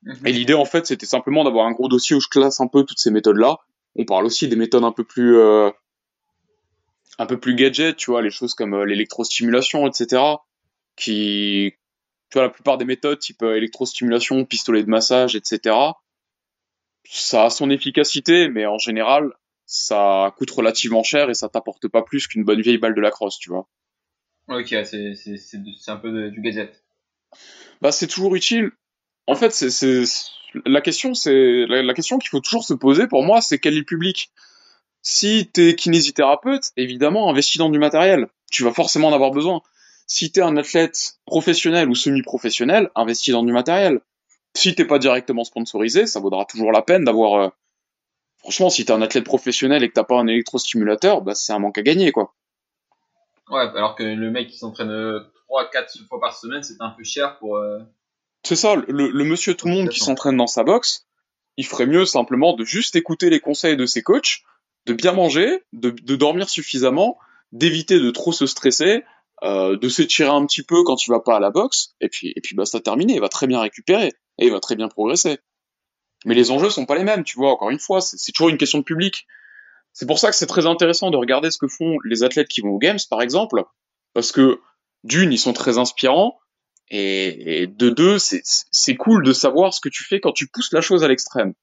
Mhm. 0.04 0.28
Et 0.28 0.32
l'idée, 0.32 0.54
en 0.54 0.66
fait, 0.66 0.86
c'était 0.86 1.06
simplement 1.08 1.44
d'avoir 1.44 1.66
un 1.66 1.72
gros 1.72 1.88
dossier 1.88 2.16
où 2.16 2.22
je 2.22 2.28
classe 2.28 2.62
un 2.62 2.68
peu 2.68 2.84
toutes 2.84 3.00
ces 3.00 3.12
méthodes-là. 3.12 3.58
On 3.96 4.06
parle 4.06 4.26
aussi 4.26 4.48
des 4.48 4.56
méthodes 4.56 4.84
un 4.84 4.92
peu 4.92 5.04
plus, 5.04 5.38
euh, 5.38 5.70
un 7.18 7.26
peu 7.26 7.40
plus 7.40 7.56
gadget, 7.56 7.96
tu 7.96 8.12
vois, 8.12 8.22
les 8.22 8.30
choses 8.30 8.54
comme 8.54 8.74
euh, 8.74 8.86
l'électrostimulation, 8.86 9.88
etc. 9.88 10.22
Qui, 10.96 11.74
tu 12.36 12.40
vois, 12.40 12.48
la 12.48 12.54
plupart 12.54 12.78
des 12.78 12.84
méthodes 12.84 13.20
type 13.20 13.44
euh, 13.44 13.56
électrostimulation, 13.56 14.44
pistolet 14.44 14.84
de 14.84 14.90
massage, 14.90 15.38
etc. 15.38 15.74
Ça 17.06 17.46
a 17.46 17.50
son 17.50 17.70
efficacité, 17.70 18.50
mais 18.50 18.66
en 18.66 18.78
général, 18.78 19.32
ça 19.66 20.34
coûte 20.38 20.52
relativement 20.52 21.02
cher 21.02 21.30
et 21.30 21.34
ça 21.34 21.48
t'apporte 21.48 21.88
pas 21.88 22.02
plus 22.02 22.28
qu'une 22.28 22.44
bonne 22.44 22.60
vieille 22.60 22.78
balle 22.78 22.94
de 22.94 23.00
la 23.00 23.10
crosse, 23.10 23.38
tu 23.40 23.50
vois. 23.52 23.70
Ok, 24.50 24.68
c'est 24.68 25.16
c'est- 25.16 25.38
c'est 25.38 25.64
du- 25.64 25.76
c'est 25.80 25.92
un 25.92 25.96
peu 25.98 26.12
de- 26.12 26.30
du 26.30 26.42
gadget. 26.42 26.84
bah 27.82 27.94
c'est 27.94 28.08
toujours 28.08 28.36
utile. 28.36 28.72
En 29.28 29.36
fait, 29.36 29.52
c'est 29.52 29.70
c'est 29.70 30.04
la 30.66 30.82
question, 30.82 31.14
c'est 31.14 31.66
la, 31.68 31.84
la 31.84 31.94
question 31.94 32.18
qu'il 32.18 32.30
faut 32.30 32.42
toujours 32.42 32.66
se 32.66 32.74
poser 32.74 33.08
pour 33.08 33.24
moi, 33.24 33.40
c'est 33.40 33.60
quel 33.60 33.76
est 33.76 33.80
le 33.80 33.86
public? 33.86 34.30
Si 35.04 35.50
t'es 35.54 35.74
kinésithérapeute, 35.76 36.72
évidemment, 36.76 37.30
investis 37.30 37.60
dans 37.60 37.70
du 37.70 37.80
matériel. 37.80 38.28
Tu 38.52 38.64
vas 38.64 38.74
forcément 38.74 39.08
en 39.08 39.14
avoir 39.14 39.32
besoin. 39.32 39.62
Si 40.08 40.32
t'es 40.32 40.42
un 40.42 40.56
athlète 40.58 41.16
professionnel 41.26 41.90
ou 41.90 41.96
semi-professionnel, 41.96 42.90
investis 42.96 43.32
dans 43.34 43.44
du 43.44 43.52
matériel. 43.52 44.02
Si 44.56 44.74
t'es 44.76 44.86
pas 44.86 45.00
directement 45.00 45.44
sponsorisé, 45.44 46.06
ça 46.08 46.20
vaudra 46.20 46.46
toujours 46.46 46.72
la 46.72 46.82
peine 46.82 47.04
d'avoir. 47.04 47.42
euh, 47.42 47.50
Franchement, 48.40 48.70
si 48.70 48.86
t'es 48.86 48.92
un 48.94 49.02
athlète 49.02 49.24
professionnel 49.26 49.84
et 49.84 49.90
que 49.90 49.94
t'as 49.94 50.04
pas 50.04 50.20
un 50.20 50.28
électrostimulateur, 50.28 51.22
bah 51.22 51.34
c'est 51.34 51.52
un 51.52 51.60
manque 51.60 51.80
à 51.80 51.82
gagner, 51.82 52.12
quoi. 52.12 52.36
Ouais, 53.50 53.62
alors 53.76 53.96
que 53.96 54.04
le 54.04 54.32
mec 54.32 54.48
qui 54.50 54.58
s'entraîne 54.58 54.90
3-4 55.50 56.08
fois 56.08 56.20
par 56.20 56.38
semaine, 56.38 56.62
c'est 56.64 56.76
un 56.80 56.90
peu 56.92 57.04
cher 57.04 57.38
pour. 57.40 57.58
euh, 57.58 57.80
C'est 58.44 58.56
ça, 58.56 58.76
le, 58.76 59.10
le 59.10 59.24
monsieur 59.24 59.56
tout 59.56 59.68
le 59.68 59.74
monde 59.74 59.90
qui 59.90 60.00
s'entraîne 60.00 60.38
dans 60.38 60.48
sa 60.48 60.64
boxe, 60.64 61.08
il 61.58 61.66
ferait 61.66 61.86
mieux 61.88 62.06
simplement 62.06 62.54
de 62.54 62.64
juste 62.64 62.96
écouter 62.96 63.30
les 63.32 63.40
conseils 63.40 63.78
de 63.78 63.86
ses 63.86 64.04
coachs, 64.04 64.42
de 64.86 64.94
bien 64.94 65.12
manger, 65.14 65.64
de, 65.74 65.90
de 65.90 66.16
dormir 66.16 66.48
suffisamment, 66.50 67.18
d'éviter 67.52 68.00
de 68.00 68.12
trop 68.12 68.32
se 68.32 68.46
stresser, 68.46 69.04
euh, 69.46 69.78
de 69.78 69.90
s'étirer 69.90 70.30
un 70.30 70.46
petit 70.46 70.64
peu 70.64 70.84
quand 70.84 71.06
il 71.06 71.12
va 71.12 71.20
pas 71.22 71.38
à 71.38 71.40
la 71.40 71.52
boxe, 71.52 71.94
et 72.02 72.10
puis, 72.10 72.34
et 72.36 72.42
puis 72.42 72.56
bah, 72.56 72.66
ça 72.66 72.80
terminé, 72.82 73.14
il 73.14 73.22
va 73.22 73.30
très 73.30 73.48
bien 73.48 73.62
récupérer, 73.62 74.08
et 74.40 74.46
il 74.48 74.52
va 74.52 74.60
très 74.60 74.76
bien 74.76 74.88
progresser. 74.90 75.38
Mais 76.26 76.34
les 76.36 76.52
enjeux 76.52 76.70
sont 76.72 76.86
pas 76.86 76.96
les 76.96 77.04
mêmes, 77.04 77.24
tu 77.24 77.38
vois, 77.38 77.52
encore 77.52 77.70
une 77.70 77.80
fois, 77.80 78.02
c'est 78.02 78.32
toujours 78.32 78.50
une 78.50 78.58
question 78.58 78.80
de 78.80 78.84
public. 78.84 79.26
C'est 79.94 80.08
pour 80.08 80.20
ça 80.20 80.30
que 80.30 80.36
c'est 80.36 80.48
très 80.48 80.66
intéressant 80.66 81.12
de 81.12 81.18
regarder 81.18 81.52
ce 81.52 81.58
que 81.58 81.68
font 81.68 81.98
les 82.04 82.24
athlètes 82.24 82.48
qui 82.48 82.62
vont 82.62 82.72
aux 82.72 82.80
Games, 82.80 83.00
par 83.10 83.22
exemple, 83.22 83.64
parce 84.14 84.32
que 84.32 84.60
d'une, 85.04 85.32
ils 85.32 85.38
sont 85.40 85.54
très 85.54 85.78
inspirants, 85.78 86.38
et, 86.90 87.62
et 87.64 87.68
de 87.68 87.90
deux, 87.90 88.18
c'est 88.20 88.42
c'est 88.44 88.96
cool 88.96 89.24
de 89.24 89.34
savoir 89.34 89.74
ce 89.74 89.80
que 89.80 89.90
tu 89.90 90.04
fais 90.04 90.20
quand 90.20 90.34
tu 90.34 90.48
pousses 90.48 90.72
la 90.74 90.82
chose 90.82 91.04
à 91.04 91.08
l'extrême. 91.08 91.54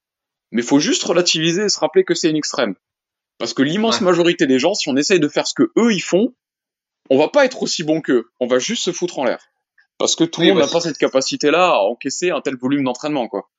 Mais 0.51 0.63
faut 0.63 0.79
juste 0.81 1.03
relativiser 1.05 1.65
et 1.65 1.69
se 1.69 1.79
rappeler 1.81 2.05
que 2.05 2.15
c'est 2.15 2.29
une 2.31 2.37
extrême. 2.37 2.75
Parce 3.39 3.55
que 3.55 3.63
l'immense 3.63 3.99
Ouais. 4.01 4.05
majorité 4.05 4.47
des 4.47 4.59
gens, 4.59 4.75
si 4.75 4.89
on 4.89 4.97
essaye 4.97 5.19
de 5.21 5.29
faire 5.29 5.47
ce 5.47 5.55
que 5.55 5.73
eux 5.77 5.93
ils 5.93 6.01
font, 6.03 6.35
on 7.13 7.19
va 7.19 7.29
pas 7.29 7.45
être 7.45 7.63
aussi 7.63 7.85
bon 7.85 8.01
qu'eux. 8.01 8.31
On 8.41 8.47
va 8.47 8.59
juste 8.59 8.85
se 8.85 8.91
foutre 8.91 9.19
en 9.19 9.25
l'air. 9.25 9.47
Parce 9.99 10.17
que 10.17 10.25
tout 10.25 10.41
le 10.41 10.47
Oui, 10.47 10.53
monde 10.53 10.61
bah, 10.61 10.67
n'a 10.67 10.73
pas 10.73 10.81
cette 10.81 10.97
capacité-là 10.97 11.73
à 11.73 11.79
encaisser 11.81 12.31
un 12.31 12.41
tel 12.41 12.57
volume 12.57 12.85
d'entraînement, 12.85 13.29
quoi. 13.29 13.51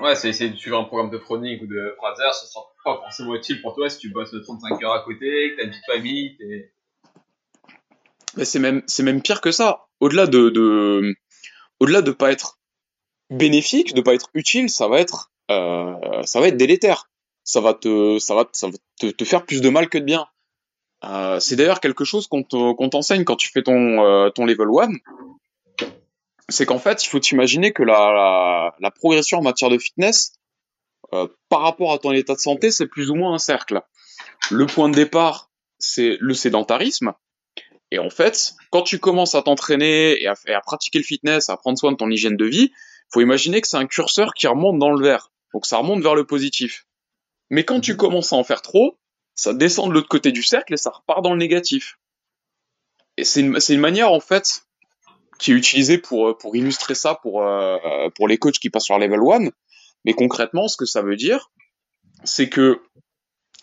Ouais, 0.00 0.16
c'est 0.16 0.28
essayer 0.30 0.50
de 0.50 0.56
suivre 0.56 0.76
un 0.76 0.82
programme 0.82 1.10
de 1.10 1.18
Froning 1.18 1.62
ou 1.62 1.66
de 1.68 1.94
Fraser, 1.96 2.32
ça 2.32 2.46
sera 2.46 2.64
pas 2.84 2.96
forcément 2.96 3.36
utile 3.36 3.62
pour 3.62 3.76
toi 3.76 3.88
si 3.88 3.98
tu 3.98 4.10
bosses 4.10 4.34
35 4.42 4.82
heures 4.82 4.92
à 4.92 5.04
côté, 5.04 5.52
que 5.52 5.56
t'as 5.56 5.64
une 5.64 5.70
de 5.70 5.76
famille, 5.86 6.36
t'es. 6.36 6.72
Mais 8.36 8.44
c'est 8.44 8.58
même, 8.58 8.82
c'est 8.88 9.04
même 9.04 9.22
pire 9.22 9.40
que 9.40 9.52
ça. 9.52 9.86
Au-delà 10.00 10.26
de, 10.26 10.50
de, 10.50 11.14
au-delà 11.78 12.02
de 12.02 12.10
pas 12.10 12.32
être 12.32 12.58
bénéfique, 13.30 13.94
de 13.94 14.00
pas 14.00 14.12
être 14.12 14.28
utile, 14.34 14.68
ça 14.68 14.88
va 14.88 14.98
être, 14.98 15.30
euh, 15.52 16.22
ça 16.24 16.40
va 16.40 16.48
être 16.48 16.56
délétère. 16.56 17.08
Ça 17.44 17.60
va 17.60 17.74
te, 17.74 18.18
ça 18.18 18.34
va, 18.34 18.48
ça 18.52 18.66
va 18.66 18.72
te, 19.00 19.06
te 19.06 19.24
faire 19.24 19.46
plus 19.46 19.60
de 19.60 19.68
mal 19.68 19.88
que 19.88 19.98
de 19.98 20.04
bien. 20.04 20.26
Euh, 21.04 21.38
c'est 21.40 21.56
d'ailleurs 21.56 21.80
quelque 21.80 22.04
chose 22.04 22.26
qu'on 22.26 22.42
te- 22.42 22.72
qu'on 22.74 22.88
t'enseigne 22.88 23.24
quand 23.24 23.36
tu 23.36 23.50
fais 23.50 23.62
ton, 23.62 24.02
euh, 24.04 24.30
ton 24.30 24.44
level 24.46 24.68
1. 24.80 25.86
C'est 26.48 26.64
qu'en 26.66 26.78
fait, 26.78 27.04
il 27.04 27.08
faut 27.08 27.18
t'imaginer 27.18 27.72
que 27.72 27.82
la, 27.82 28.12
la, 28.12 28.74
la 28.78 28.90
progression 28.90 29.38
en 29.38 29.42
matière 29.42 29.68
de 29.70 29.78
fitness, 29.78 30.32
euh, 31.12 31.28
par 31.48 31.60
rapport 31.62 31.92
à 31.92 31.98
ton 31.98 32.12
état 32.12 32.34
de 32.34 32.38
santé, 32.40 32.70
c'est 32.70 32.86
plus 32.86 33.10
ou 33.10 33.14
moins 33.14 33.34
un 33.34 33.38
cercle. 33.38 33.80
Le 34.50 34.66
point 34.66 34.88
de 34.88 34.94
départ, 34.94 35.50
c'est 35.78 36.16
le 36.20 36.34
sédentarisme. 36.34 37.12
Et 37.90 37.98
en 37.98 38.10
fait, 38.10 38.54
quand 38.70 38.82
tu 38.82 38.98
commences 38.98 39.34
à 39.34 39.42
t'entraîner 39.42 40.20
et 40.22 40.26
à, 40.26 40.34
et 40.46 40.52
à 40.54 40.60
pratiquer 40.60 40.98
le 40.98 41.04
fitness, 41.04 41.50
à 41.50 41.56
prendre 41.56 41.78
soin 41.78 41.92
de 41.92 41.96
ton 41.96 42.10
hygiène 42.10 42.36
de 42.36 42.44
vie, 42.46 42.72
faut 43.12 43.20
imaginer 43.20 43.60
que 43.60 43.68
c'est 43.68 43.76
un 43.76 43.86
curseur 43.86 44.32
qui 44.34 44.46
remonte 44.46 44.78
dans 44.78 44.90
le 44.90 45.00
vert. 45.04 45.30
Donc 45.52 45.66
ça 45.66 45.76
remonte 45.78 46.02
vers 46.02 46.14
le 46.16 46.24
positif. 46.24 46.86
Mais 47.50 47.64
quand 47.64 47.80
tu 47.80 47.96
commences 47.96 48.32
à 48.32 48.36
en 48.36 48.44
faire 48.44 48.62
trop, 48.62 48.98
ça 49.36 49.54
descend 49.54 49.88
de 49.88 49.94
l'autre 49.94 50.08
côté 50.08 50.32
du 50.32 50.42
cercle 50.42 50.74
et 50.74 50.76
ça 50.76 50.90
repart 50.90 51.22
dans 51.22 51.32
le 51.32 51.38
négatif. 51.38 51.98
Et 53.16 53.24
c'est 53.24 53.40
une, 53.40 53.58
une 53.68 53.80
manière, 53.80 54.10
en 54.10 54.20
fait, 54.20 54.66
qui 55.38 55.52
est 55.52 55.54
utilisée 55.54 55.98
pour, 55.98 56.36
pour 56.36 56.56
illustrer 56.56 56.94
ça 56.94 57.14
pour, 57.14 57.42
euh, 57.42 58.08
pour 58.14 58.28
les 58.28 58.38
coachs 58.38 58.58
qui 58.58 58.70
passent 58.70 58.86
sur 58.86 58.98
level 58.98 59.20
1. 59.20 59.50
Mais 60.04 60.14
concrètement, 60.14 60.68
ce 60.68 60.76
que 60.76 60.86
ça 60.86 61.02
veut 61.02 61.16
dire, 61.16 61.50
c'est 62.24 62.48
que 62.48 62.80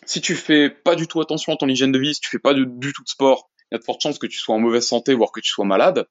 si 0.05 0.21
tu 0.21 0.35
fais 0.35 0.69
pas 0.69 0.95
du 0.95 1.07
tout 1.07 1.21
attention 1.21 1.53
à 1.53 1.57
ton 1.57 1.67
hygiène 1.67 1.91
de 1.91 1.99
vie, 1.99 2.13
si 2.13 2.21
tu 2.21 2.29
fais 2.29 2.39
pas 2.39 2.53
du, 2.53 2.65
du 2.67 2.93
tout 2.93 3.03
de 3.03 3.09
sport, 3.09 3.49
il 3.71 3.75
y 3.75 3.75
a 3.75 3.79
de 3.79 3.83
fortes 3.83 4.01
chances 4.01 4.19
que 4.19 4.27
tu 4.27 4.37
sois 4.37 4.55
en 4.55 4.59
mauvaise 4.59 4.85
santé, 4.85 5.13
voire 5.13 5.31
que 5.31 5.39
tu 5.39 5.49
sois 5.49 5.65
malade. 5.65 6.07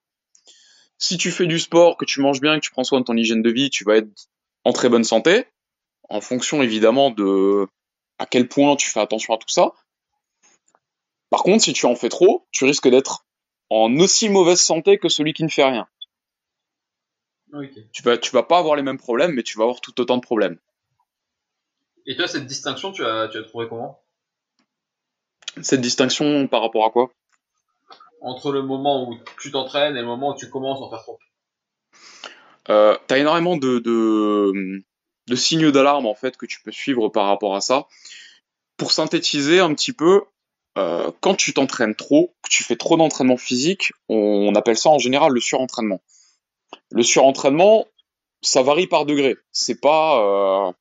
Si 0.97 1.17
tu 1.17 1.31
fais 1.31 1.45
du 1.45 1.59
sport, 1.59 1.97
que 1.97 2.05
tu 2.05 2.21
manges 2.21 2.41
bien, 2.41 2.55
que 2.55 2.65
tu 2.65 2.71
prends 2.71 2.83
soin 2.83 2.99
de 2.99 3.05
ton 3.05 3.15
hygiène 3.15 3.41
de 3.41 3.51
vie, 3.51 3.69
tu 3.69 3.83
vas 3.83 3.97
être 3.97 4.09
en 4.63 4.73
très 4.73 4.89
bonne 4.89 5.03
santé, 5.03 5.45
en 6.09 6.21
fonction 6.21 6.61
évidemment 6.61 7.11
de 7.11 7.67
à 8.19 8.25
quel 8.25 8.47
point 8.47 8.75
tu 8.75 8.89
fais 8.89 8.99
attention 8.99 9.33
à 9.33 9.37
tout 9.37 9.49
ça. 9.49 9.73
Par 11.29 11.43
contre, 11.43 11.63
si 11.63 11.73
tu 11.73 11.85
en 11.85 11.95
fais 11.95 12.09
trop, 12.09 12.47
tu 12.51 12.65
risques 12.65 12.87
d'être 12.87 13.25
en 13.69 13.91
aussi 13.97 14.29
mauvaise 14.29 14.61
santé 14.61 14.97
que 14.97 15.09
celui 15.09 15.33
qui 15.33 15.43
ne 15.43 15.49
fait 15.49 15.63
rien. 15.63 15.87
Tu 17.91 18.03
vas, 18.03 18.17
tu 18.17 18.31
vas 18.31 18.43
pas 18.43 18.57
avoir 18.59 18.75
les 18.75 18.83
mêmes 18.83 18.97
problèmes, 18.97 19.33
mais 19.33 19.43
tu 19.43 19.57
vas 19.57 19.63
avoir 19.63 19.81
tout 19.81 19.99
autant 20.01 20.17
de 20.17 20.21
problèmes. 20.21 20.59
Et 22.05 22.15
toi, 22.15 22.27
cette 22.27 22.45
distinction, 22.45 22.91
tu 22.91 23.05
as, 23.05 23.29
tu 23.29 23.37
as 23.37 23.43
trouvé 23.43 23.67
comment? 23.67 24.01
Cette 25.61 25.81
distinction 25.81 26.47
par 26.47 26.61
rapport 26.61 26.85
à 26.85 26.89
quoi? 26.89 27.11
Entre 28.21 28.51
le 28.51 28.61
moment 28.61 29.09
où 29.09 29.17
tu 29.39 29.51
t'entraînes 29.51 29.95
et 29.95 30.01
le 30.01 30.07
moment 30.07 30.31
où 30.31 30.35
tu 30.35 30.49
commences 30.49 30.79
à 30.81 30.83
en 30.83 30.89
faire 30.89 31.03
trop. 31.03 31.19
Euh, 32.69 32.97
t'as 33.07 33.17
énormément 33.17 33.57
de, 33.57 33.79
de, 33.79 34.83
de 35.27 35.35
signaux 35.35 35.71
d'alarme 35.71 36.05
en 36.05 36.15
fait 36.15 36.37
que 36.37 36.45
tu 36.45 36.61
peux 36.61 36.71
suivre 36.71 37.09
par 37.09 37.27
rapport 37.27 37.55
à 37.55 37.61
ça. 37.61 37.87
Pour 38.77 38.91
synthétiser 38.91 39.59
un 39.59 39.73
petit 39.73 39.93
peu, 39.93 40.21
euh, 40.77 41.11
quand 41.21 41.35
tu 41.35 41.53
t'entraînes 41.53 41.95
trop, 41.95 42.33
que 42.41 42.49
tu 42.49 42.63
fais 42.63 42.75
trop 42.75 42.97
d'entraînement 42.97 43.37
physique, 43.37 43.91
on, 44.09 44.53
appelle 44.55 44.77
ça 44.77 44.89
en 44.89 44.97
général 44.97 45.31
le 45.31 45.39
surentraînement. 45.39 46.01
Le 46.91 47.03
surentraînement, 47.03 47.85
ça 48.41 48.63
varie 48.63 48.87
par 48.87 49.05
degré. 49.05 49.35
C'est 49.51 49.79
pas 49.79 50.19
euh, 50.19 50.71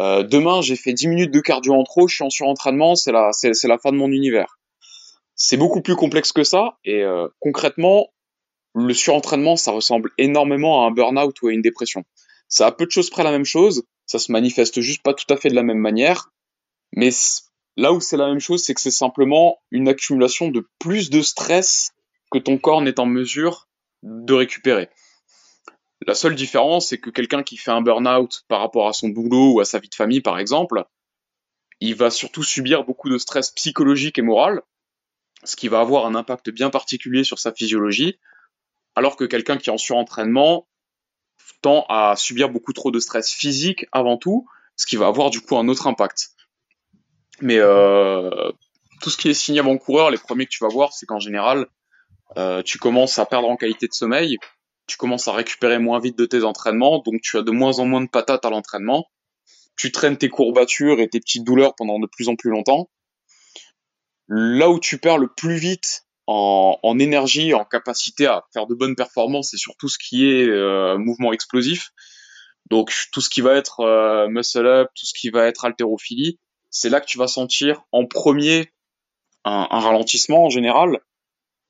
euh, 0.00 0.22
demain 0.22 0.62
j'ai 0.62 0.76
fait 0.76 0.92
10 0.92 1.08
minutes 1.08 1.32
de 1.32 1.40
cardio 1.40 1.74
en 1.74 1.82
trop, 1.82 2.06
je 2.08 2.14
suis 2.14 2.24
en 2.24 2.30
surentraînement, 2.30 2.94
c'est 2.94 3.12
la, 3.12 3.32
c'est, 3.32 3.52
la 3.64 3.78
fin 3.78 3.90
de 3.90 3.96
mon 3.96 4.10
univers. 4.10 4.58
C'est 5.34 5.56
beaucoup 5.56 5.82
plus 5.82 5.96
complexe 5.96 6.32
que 6.32 6.44
ça 6.44 6.78
et 6.84 7.04
concrètement, 7.40 8.08
le 8.74 8.94
surentraînement, 8.94 9.56
ça 9.56 9.70
ressemble 9.70 10.10
énormément 10.18 10.84
à 10.84 10.88
un 10.88 10.90
burn-out 10.90 11.42
ou 11.42 11.48
à 11.48 11.52
une 11.52 11.62
dépression. 11.62 12.04
Ça 12.48 12.66
a 12.66 12.72
peu 12.72 12.86
de 12.86 12.90
choses 12.90 13.10
près 13.10 13.24
la 13.24 13.30
même 13.32 13.44
chose, 13.44 13.84
ça 14.06 14.18
se 14.18 14.30
manifeste 14.30 14.80
juste 14.80 15.02
pas 15.02 15.14
tout 15.14 15.32
à 15.32 15.36
fait 15.36 15.48
de 15.48 15.54
la 15.54 15.62
même 15.62 15.78
manière, 15.78 16.30
mais 16.92 17.10
là 17.76 17.92
où 17.92 18.00
c'est 18.00 18.16
la 18.16 18.28
même 18.28 18.40
chose, 18.40 18.64
c'est 18.64 18.74
que 18.74 18.80
c'est 18.80 18.90
simplement 18.90 19.58
une 19.70 19.88
accumulation 19.88 20.48
de 20.48 20.68
plus 20.78 21.10
de 21.10 21.22
stress 21.22 21.92
que 22.30 22.38
ton 22.38 22.58
corps 22.58 22.82
n'est 22.82 23.00
en 23.00 23.06
mesure 23.06 23.68
de 24.02 24.34
récupérer. 24.34 24.88
La 26.06 26.14
seule 26.14 26.34
différence, 26.34 26.88
c'est 26.88 26.98
que 26.98 27.10
quelqu'un 27.10 27.42
qui 27.42 27.56
fait 27.56 27.70
un 27.70 27.80
burn-out 27.80 28.44
par 28.48 28.60
rapport 28.60 28.88
à 28.88 28.92
son 28.92 29.08
boulot 29.08 29.54
ou 29.54 29.60
à 29.60 29.64
sa 29.64 29.78
vie 29.78 29.88
de 29.88 29.94
famille, 29.94 30.20
par 30.20 30.38
exemple, 30.38 30.84
il 31.80 31.94
va 31.94 32.10
surtout 32.10 32.42
subir 32.42 32.84
beaucoup 32.84 33.08
de 33.08 33.18
stress 33.18 33.50
psychologique 33.50 34.18
et 34.18 34.22
moral, 34.22 34.62
ce 35.44 35.56
qui 35.56 35.68
va 35.68 35.80
avoir 35.80 36.06
un 36.06 36.14
impact 36.14 36.50
bien 36.50 36.70
particulier 36.70 37.24
sur 37.24 37.38
sa 37.38 37.52
physiologie, 37.52 38.18
alors 38.94 39.16
que 39.16 39.24
quelqu'un 39.24 39.58
qui 39.58 39.70
est 39.70 39.72
en 39.72 39.78
surentraînement 39.78 40.66
tend 41.62 41.84
à 41.88 42.14
subir 42.16 42.48
beaucoup 42.48 42.72
trop 42.72 42.90
de 42.90 42.98
stress 42.98 43.30
physique 43.30 43.86
avant 43.92 44.16
tout, 44.16 44.46
ce 44.76 44.86
qui 44.86 44.96
va 44.96 45.06
avoir 45.06 45.30
du 45.30 45.40
coup 45.40 45.56
un 45.56 45.68
autre 45.68 45.86
impact. 45.86 46.30
Mais 47.40 47.58
euh, 47.58 48.52
tout 49.00 49.10
ce 49.10 49.16
qui 49.16 49.28
est 49.28 49.34
signe 49.34 49.58
avant-coureur, 49.58 50.10
les 50.10 50.18
premiers 50.18 50.46
que 50.46 50.50
tu 50.50 50.64
vas 50.64 50.70
voir, 50.70 50.92
c'est 50.92 51.06
qu'en 51.06 51.18
général, 51.18 51.66
euh, 52.36 52.62
tu 52.62 52.78
commences 52.78 53.18
à 53.18 53.26
perdre 53.26 53.48
en 53.48 53.56
qualité 53.56 53.86
de 53.86 53.92
sommeil, 53.92 54.38
tu 54.86 54.96
commences 54.96 55.28
à 55.28 55.32
récupérer 55.32 55.78
moins 55.78 55.98
vite 55.98 56.16
de 56.16 56.26
tes 56.26 56.44
entraînements, 56.44 57.00
donc 57.00 57.20
tu 57.22 57.36
as 57.36 57.42
de 57.42 57.50
moins 57.50 57.78
en 57.78 57.86
moins 57.86 58.00
de 58.00 58.08
patates 58.08 58.44
à 58.44 58.50
l'entraînement, 58.50 59.06
tu 59.76 59.92
traînes 59.92 60.16
tes 60.16 60.28
courbatures 60.28 61.00
et 61.00 61.08
tes 61.08 61.20
petites 61.20 61.44
douleurs 61.44 61.74
pendant 61.74 61.98
de 61.98 62.06
plus 62.06 62.28
en 62.28 62.36
plus 62.36 62.50
longtemps. 62.50 62.88
Là 64.28 64.70
où 64.70 64.80
tu 64.80 64.98
perds 64.98 65.18
le 65.18 65.28
plus 65.28 65.56
vite 65.56 66.05
en, 66.26 66.78
en, 66.82 66.98
énergie, 66.98 67.54
en 67.54 67.64
capacité 67.64 68.26
à 68.26 68.44
faire 68.52 68.66
de 68.66 68.74
bonnes 68.74 68.96
performances, 68.96 69.50
c'est 69.50 69.56
sur 69.56 69.76
tout 69.76 69.88
ce 69.88 69.98
qui 69.98 70.28
est 70.28 70.48
euh, 70.48 70.98
mouvement 70.98 71.32
explosif. 71.32 71.90
Donc 72.70 72.92
tout 73.12 73.20
ce 73.20 73.30
qui 73.30 73.40
va 73.40 73.54
être 73.54 73.80
euh, 73.80 74.28
muscle 74.28 74.66
up, 74.66 74.88
tout 74.94 75.06
ce 75.06 75.14
qui 75.18 75.30
va 75.30 75.46
être 75.46 75.64
haltérophilie, 75.64 76.38
c'est 76.70 76.88
là 76.88 77.00
que 77.00 77.06
tu 77.06 77.18
vas 77.18 77.28
sentir 77.28 77.82
en 77.92 78.06
premier 78.06 78.72
un, 79.44 79.68
un 79.70 79.80
ralentissement 79.80 80.44
en 80.44 80.50
général. 80.50 80.98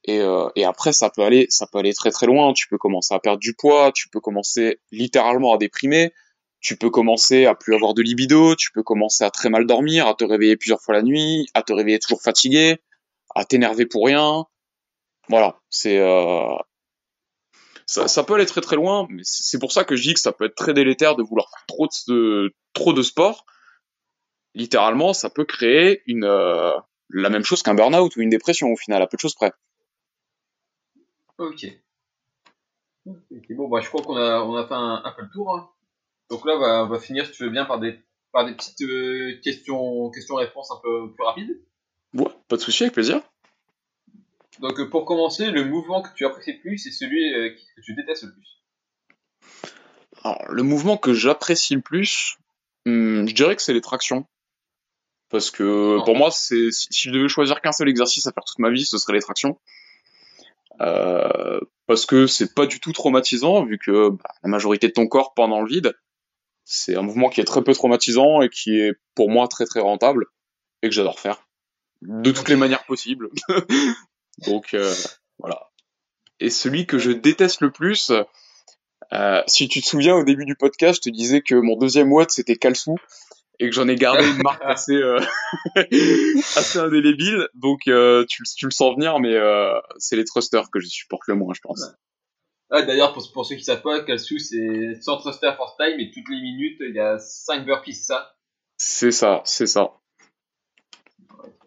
Et, 0.04 0.20
euh, 0.20 0.48
et, 0.54 0.64
après 0.64 0.92
ça 0.92 1.10
peut 1.10 1.22
aller, 1.22 1.46
ça 1.50 1.66
peut 1.66 1.78
aller 1.78 1.92
très 1.92 2.10
très 2.10 2.26
loin. 2.26 2.52
Tu 2.54 2.68
peux 2.68 2.78
commencer 2.78 3.12
à 3.12 3.18
perdre 3.18 3.40
du 3.40 3.54
poids, 3.54 3.92
tu 3.92 4.08
peux 4.08 4.20
commencer 4.20 4.80
littéralement 4.92 5.52
à 5.52 5.58
déprimer, 5.58 6.12
tu 6.60 6.76
peux 6.76 6.90
commencer 6.90 7.44
à 7.44 7.54
plus 7.54 7.74
avoir 7.74 7.92
de 7.92 8.02
libido, 8.02 8.54
tu 8.54 8.70
peux 8.72 8.82
commencer 8.82 9.24
à 9.24 9.30
très 9.30 9.50
mal 9.50 9.66
dormir, 9.66 10.06
à 10.06 10.14
te 10.14 10.24
réveiller 10.24 10.56
plusieurs 10.56 10.80
fois 10.80 10.94
la 10.94 11.02
nuit, 11.02 11.48
à 11.54 11.62
te 11.62 11.72
réveiller 11.72 11.98
toujours 11.98 12.22
fatigué, 12.22 12.78
à 13.36 13.44
t'énerver 13.44 13.86
pour 13.86 14.06
rien. 14.06 14.46
Voilà, 15.28 15.60
c'est 15.68 15.98
euh, 15.98 16.56
ça, 17.86 18.24
peut 18.24 18.34
aller 18.34 18.46
très 18.46 18.60
très 18.60 18.76
loin, 18.76 19.06
mais 19.10 19.22
c'est 19.24 19.58
pour 19.58 19.72
ça 19.72 19.84
que 19.84 19.94
je 19.94 20.02
dis 20.02 20.14
que 20.14 20.20
ça 20.20 20.32
peut 20.32 20.46
être 20.46 20.54
très 20.54 20.72
délétère 20.72 21.16
de 21.16 21.22
vouloir 21.22 21.48
faire 21.50 21.64
trop 21.66 21.88
de 22.08 22.54
trop 22.72 22.92
de 22.92 23.02
sport. 23.02 23.44
Littéralement, 24.54 25.12
ça 25.12 25.28
peut 25.28 25.44
créer 25.44 26.02
une 26.06 26.24
euh, 26.24 26.72
la 27.10 27.28
même 27.28 27.44
chose 27.44 27.62
qu'un 27.62 27.74
burn-out 27.74 28.16
ou 28.16 28.22
une 28.22 28.30
dépression 28.30 28.72
au 28.72 28.76
final, 28.76 29.02
à 29.02 29.06
peu 29.06 29.16
de 29.16 29.20
choses 29.20 29.34
près. 29.34 29.52
Ok. 31.38 31.66
Bon, 33.04 33.68
bah, 33.68 33.80
je 33.80 33.88
crois 33.88 34.02
qu'on 34.02 34.16
a, 34.16 34.40
on 34.40 34.56
a 34.56 34.66
fait 34.66 34.74
un, 34.74 35.02
un 35.04 35.12
peu 35.12 35.22
le 35.22 35.30
tour. 35.30 35.54
Hein. 35.54 35.68
Donc 36.30 36.44
là, 36.46 36.58
bah, 36.58 36.84
on 36.84 36.88
va 36.88 36.98
finir, 36.98 37.26
si 37.26 37.32
tu 37.32 37.44
veux 37.44 37.50
bien, 37.50 37.66
par 37.66 37.78
des, 37.78 38.00
par 38.32 38.46
des 38.46 38.54
petites 38.54 38.80
euh, 38.82 39.38
questions, 39.44 40.10
questions-réponses 40.10 40.70
un 40.72 40.80
peu 40.82 41.12
plus 41.12 41.24
rapides. 41.24 41.60
Ouais, 42.14 42.32
pas 42.48 42.56
de 42.56 42.60
souci, 42.60 42.84
avec 42.84 42.94
plaisir. 42.94 43.20
Donc 44.60 44.82
pour 44.90 45.04
commencer, 45.04 45.50
le 45.50 45.64
mouvement 45.64 46.02
que 46.02 46.08
tu 46.14 46.24
apprécies 46.24 46.54
le 46.54 46.60
plus, 46.60 46.78
c'est 46.78 46.90
celui 46.90 47.34
euh, 47.34 47.50
que 47.50 47.80
tu 47.82 47.94
détestes 47.94 48.24
le 48.24 48.32
plus. 48.32 48.62
Alors, 50.24 50.44
le 50.50 50.62
mouvement 50.62 50.96
que 50.96 51.12
j'apprécie 51.12 51.74
le 51.74 51.82
plus, 51.82 52.38
hmm, 52.86 53.26
je 53.26 53.34
dirais 53.34 53.54
que 53.54 53.62
c'est 53.62 53.74
les 53.74 53.80
tractions. 53.80 54.26
Parce 55.28 55.50
que 55.50 55.98
pour 56.04 56.16
moi, 56.16 56.30
c'est 56.30 56.70
si, 56.70 56.88
je 56.92 57.10
devais 57.10 57.28
choisir 57.28 57.60
qu'un 57.60 57.72
seul 57.72 57.88
exercice 57.88 58.26
à 58.26 58.32
faire 58.32 58.44
toute 58.44 58.58
ma 58.58 58.70
vie, 58.70 58.84
ce 58.84 58.96
serait 58.96 59.12
les 59.12 59.20
tractions. 59.20 59.58
Euh, 60.80 61.60
parce 61.86 62.06
que 62.06 62.26
c'est 62.26 62.54
pas 62.54 62.66
du 62.66 62.80
tout 62.80 62.92
traumatisant, 62.92 63.64
vu 63.64 63.78
que 63.78 64.10
bah, 64.10 64.30
la 64.42 64.48
majorité 64.48 64.88
de 64.88 64.92
ton 64.92 65.06
corps 65.06 65.34
pendant 65.34 65.60
le 65.60 65.68
vide. 65.68 65.94
C'est 66.64 66.96
un 66.96 67.02
mouvement 67.02 67.28
qui 67.28 67.40
est 67.40 67.44
très 67.44 67.62
peu 67.62 67.72
traumatisant 67.72 68.40
et 68.40 68.48
qui 68.48 68.78
est 68.80 68.94
pour 69.14 69.30
moi 69.30 69.46
très 69.46 69.66
très 69.66 69.80
rentable 69.80 70.26
et 70.82 70.88
que 70.88 70.94
j'adore 70.94 71.20
faire 71.20 71.45
de 72.02 72.30
toutes 72.30 72.48
les 72.48 72.56
manières 72.56 72.84
possibles. 72.84 73.30
Donc 74.46 74.74
euh, 74.74 74.94
voilà. 75.38 75.70
Et 76.40 76.50
celui 76.50 76.86
que 76.86 76.98
je 76.98 77.10
déteste 77.10 77.60
le 77.60 77.70
plus, 77.70 78.12
euh, 79.12 79.42
si 79.46 79.68
tu 79.68 79.80
te 79.80 79.86
souviens 79.86 80.14
au 80.14 80.24
début 80.24 80.44
du 80.44 80.54
podcast, 80.54 81.00
je 81.02 81.10
te 81.10 81.14
disais 81.14 81.40
que 81.40 81.54
mon 81.54 81.76
deuxième 81.76 82.12
watt 82.12 82.30
c'était 82.30 82.56
Kalsou 82.56 82.96
et 83.58 83.70
que 83.70 83.74
j'en 83.74 83.88
ai 83.88 83.94
gardé 83.96 84.28
une 84.28 84.42
marque 84.42 84.62
assez 84.64 84.96
euh, 84.96 85.18
assez 86.56 86.78
indélébile. 86.78 87.48
Donc 87.54 87.80
tu, 87.84 88.42
tu, 88.56 88.66
le 88.66 88.70
sens 88.70 88.94
venir, 88.94 89.18
mais 89.18 89.34
c'est 89.98 90.16
les 90.16 90.24
thrusters 90.24 90.70
que 90.70 90.80
je 90.80 90.88
supporte 90.88 91.22
le 91.28 91.34
moins, 91.34 91.54
je 91.54 91.60
pense. 91.60 91.82
Ah, 92.68 92.82
D'ailleurs, 92.82 93.12
pour, 93.12 93.22
pour, 93.32 93.46
ceux 93.46 93.54
qui 93.54 93.62
savent 93.62 93.82
pas, 93.82 94.02
Kalsou 94.02 94.38
c'est 94.38 95.00
100 95.00 95.18
thruster 95.18 95.52
for 95.56 95.76
time 95.78 96.00
et 96.00 96.10
toutes 96.10 96.28
les 96.28 96.40
minutes 96.40 96.78
il 96.80 96.94
y 96.94 97.00
a 97.00 97.16
5 97.18 97.64
burpees, 97.64 97.94
c'est 97.94 98.02
ça? 98.02 98.36
C'est 98.76 99.12
ça, 99.12 99.40
c'est 99.44 99.66
ça. 99.66 99.92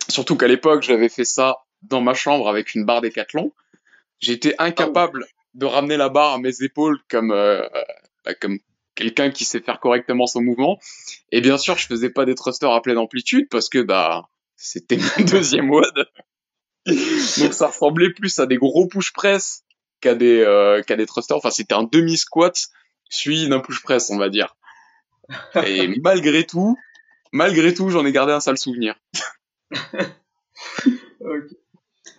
Surtout 0.09 0.35
qu'à 0.35 0.47
l'époque, 0.47 0.83
j'avais 0.83 1.09
fait 1.09 1.25
ça 1.25 1.57
dans 1.83 2.01
ma 2.01 2.13
chambre 2.13 2.49
avec 2.49 2.75
une 2.75 2.85
barre 2.85 3.01
décathlon. 3.01 3.53
J'étais 4.19 4.55
incapable 4.57 5.25
de 5.53 5.65
ramener 5.65 5.97
la 5.97 6.09
barre 6.09 6.33
à 6.33 6.37
mes 6.39 6.61
épaules 6.61 6.99
comme 7.09 7.31
euh, 7.31 7.61
bah, 8.25 8.33
comme 8.33 8.59
quelqu'un 8.95 9.31
qui 9.31 9.45
sait 9.45 9.61
faire 9.61 9.79
correctement 9.79 10.27
son 10.27 10.41
mouvement. 10.41 10.77
Et 11.31 11.41
bien 11.41 11.57
sûr, 11.57 11.77
je 11.77 11.87
faisais 11.87 12.09
pas 12.09 12.25
des 12.25 12.35
thrusters 12.35 12.71
à 12.71 12.81
pleine 12.81 12.97
amplitude 12.97 13.47
parce 13.49 13.69
que 13.69 13.79
bah 13.79 14.29
c'était 14.55 14.97
mon 15.17 15.25
deuxième 15.25 15.69
WOD. 15.69 16.07
Donc 16.85 17.53
ça 17.53 17.67
ressemblait 17.67 18.11
plus 18.11 18.39
à 18.39 18.45
des 18.45 18.57
gros 18.57 18.87
push 18.87 19.13
press 19.13 19.63
qu'à 20.01 20.15
des 20.15 20.41
euh, 20.41 20.81
qu'à 20.83 20.95
des 20.95 21.05
thrusters. 21.05 21.37
Enfin, 21.37 21.51
c'était 21.51 21.75
un 21.75 21.83
demi 21.83 22.17
squat 22.17 22.67
suivi 23.09 23.47
d'un 23.47 23.59
push 23.59 23.81
press, 23.81 24.09
on 24.09 24.17
va 24.17 24.29
dire. 24.29 24.55
Et 25.65 25.87
malgré 26.01 26.45
tout, 26.45 26.77
malgré 27.31 27.73
tout, 27.73 27.89
j'en 27.89 28.05
ai 28.05 28.11
gardé 28.11 28.33
un 28.33 28.39
sale 28.39 28.57
souvenir. 28.57 28.95
okay. 31.21 31.55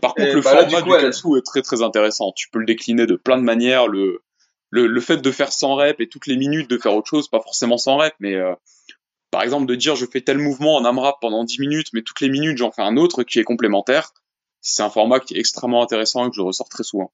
Par 0.01 0.15
contre, 0.15 0.35
le 0.35 0.41
bah 0.41 0.67
format 0.67 0.83
du 0.83 0.91
Kalsu 0.91 1.37
est 1.37 1.45
très 1.45 1.63
très 1.63 1.83
intéressant. 1.83 2.33
Tu 2.33 2.49
peux 2.51 2.59
le 2.59 2.67
décliner 2.67 3.07
de 3.07 3.17
plein 3.17 3.37
de 3.37 3.43
manières. 3.43 3.87
Le, 3.87 4.23
le, 4.71 4.87
le 4.87 5.01
fait 5.01 5.19
de 5.19 5.31
faire 5.31 5.53
100 5.53 5.75
reps 5.75 6.01
et 6.01 6.09
toutes 6.09 6.27
les 6.27 6.37
minutes 6.37 6.71
de 6.71 6.79
faire 6.79 6.95
autre 6.95 7.09
chose, 7.09 7.29
pas 7.29 7.41
forcément 7.41 7.77
100 7.77 7.97
reps, 7.97 8.17
mais 8.21 8.35
euh, 8.35 8.55
par 9.31 9.43
exemple 9.43 9.67
de 9.67 9.75
dire 9.75 9.97
je 9.97 10.07
fais 10.07 10.21
tel 10.21 10.39
mouvement 10.39 10.77
en 10.77 10.85
AMRAP 10.85 11.21
pendant 11.21 11.45
10 11.45 11.61
minutes, 11.61 11.89
mais 11.93 12.03
toutes 12.03 12.21
les 12.21 12.29
minutes 12.29 12.59
j'en 12.59 12.71
fais 12.71 12.83
un 12.83 12.97
autre 12.97 13.23
qui 13.25 13.39
est 13.41 13.45
complémentaire. 13.45 14.13
C'est 14.61 14.83
un 14.83 14.91
format 14.91 15.21
qui 15.21 15.35
est 15.35 15.41
extrêmement 15.41 15.83
intéressant 15.83 16.27
et 16.27 16.31
que 16.31 16.37
je 16.37 16.43
ressors 16.43 16.69
très 16.69 16.85
souvent. 16.85 17.13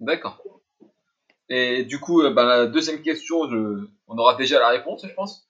D'accord. 0.00 0.42
Et 1.48 1.84
du 1.84 2.00
coup, 2.00 2.22
bah, 2.30 2.44
la 2.44 2.66
deuxième 2.66 3.02
question, 3.02 3.50
je... 3.50 3.86
on 4.06 4.16
aura 4.16 4.36
déjà 4.36 4.58
la 4.58 4.68
réponse, 4.68 5.04
je 5.06 5.12
pense. 5.12 5.46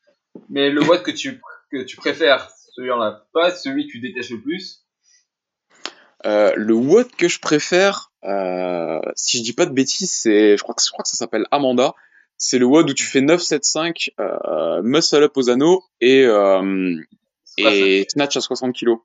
Mais 0.49 0.70
le 0.70 0.82
watt 0.82 1.03
que 1.03 1.11
tu, 1.11 1.40
que 1.70 1.82
tu 1.82 1.97
préfères, 1.97 2.51
celui-là, 2.75 3.27
pas 3.33 3.55
celui 3.55 3.87
que 3.87 3.93
tu 3.93 4.01
détestes 4.01 4.31
le 4.31 4.41
plus 4.41 4.85
Euh, 6.27 6.53
le 6.57 6.75
WOD 6.75 7.11
que 7.16 7.29
je 7.29 7.39
préfère, 7.39 8.11
euh, 8.25 9.01
si 9.14 9.39
je 9.39 9.43
dis 9.43 9.53
pas 9.53 9.66
de 9.66 9.72
bêtises, 9.72 10.11
c'est, 10.11 10.57
je 10.57 10.62
crois 10.62 10.75
que, 10.75 10.83
je 10.83 10.91
crois 10.91 11.03
que 11.03 11.09
ça 11.09 11.16
s'appelle 11.16 11.47
Amanda. 11.51 11.95
C'est 12.39 12.59
le 12.59 12.66
WOD 12.66 12.91
où 12.91 12.95
tu 12.95 13.05
fais 13.05 13.20
9-7-5, 13.20 14.11
euh, 14.18 14.83
muscle 14.83 15.22
up 15.22 15.37
aux 15.37 15.51
anneaux 15.51 15.85
et, 16.01 16.25
et 17.59 18.07
snatch 18.09 18.37
à 18.37 18.41
60 18.41 18.75
kg. 18.75 18.97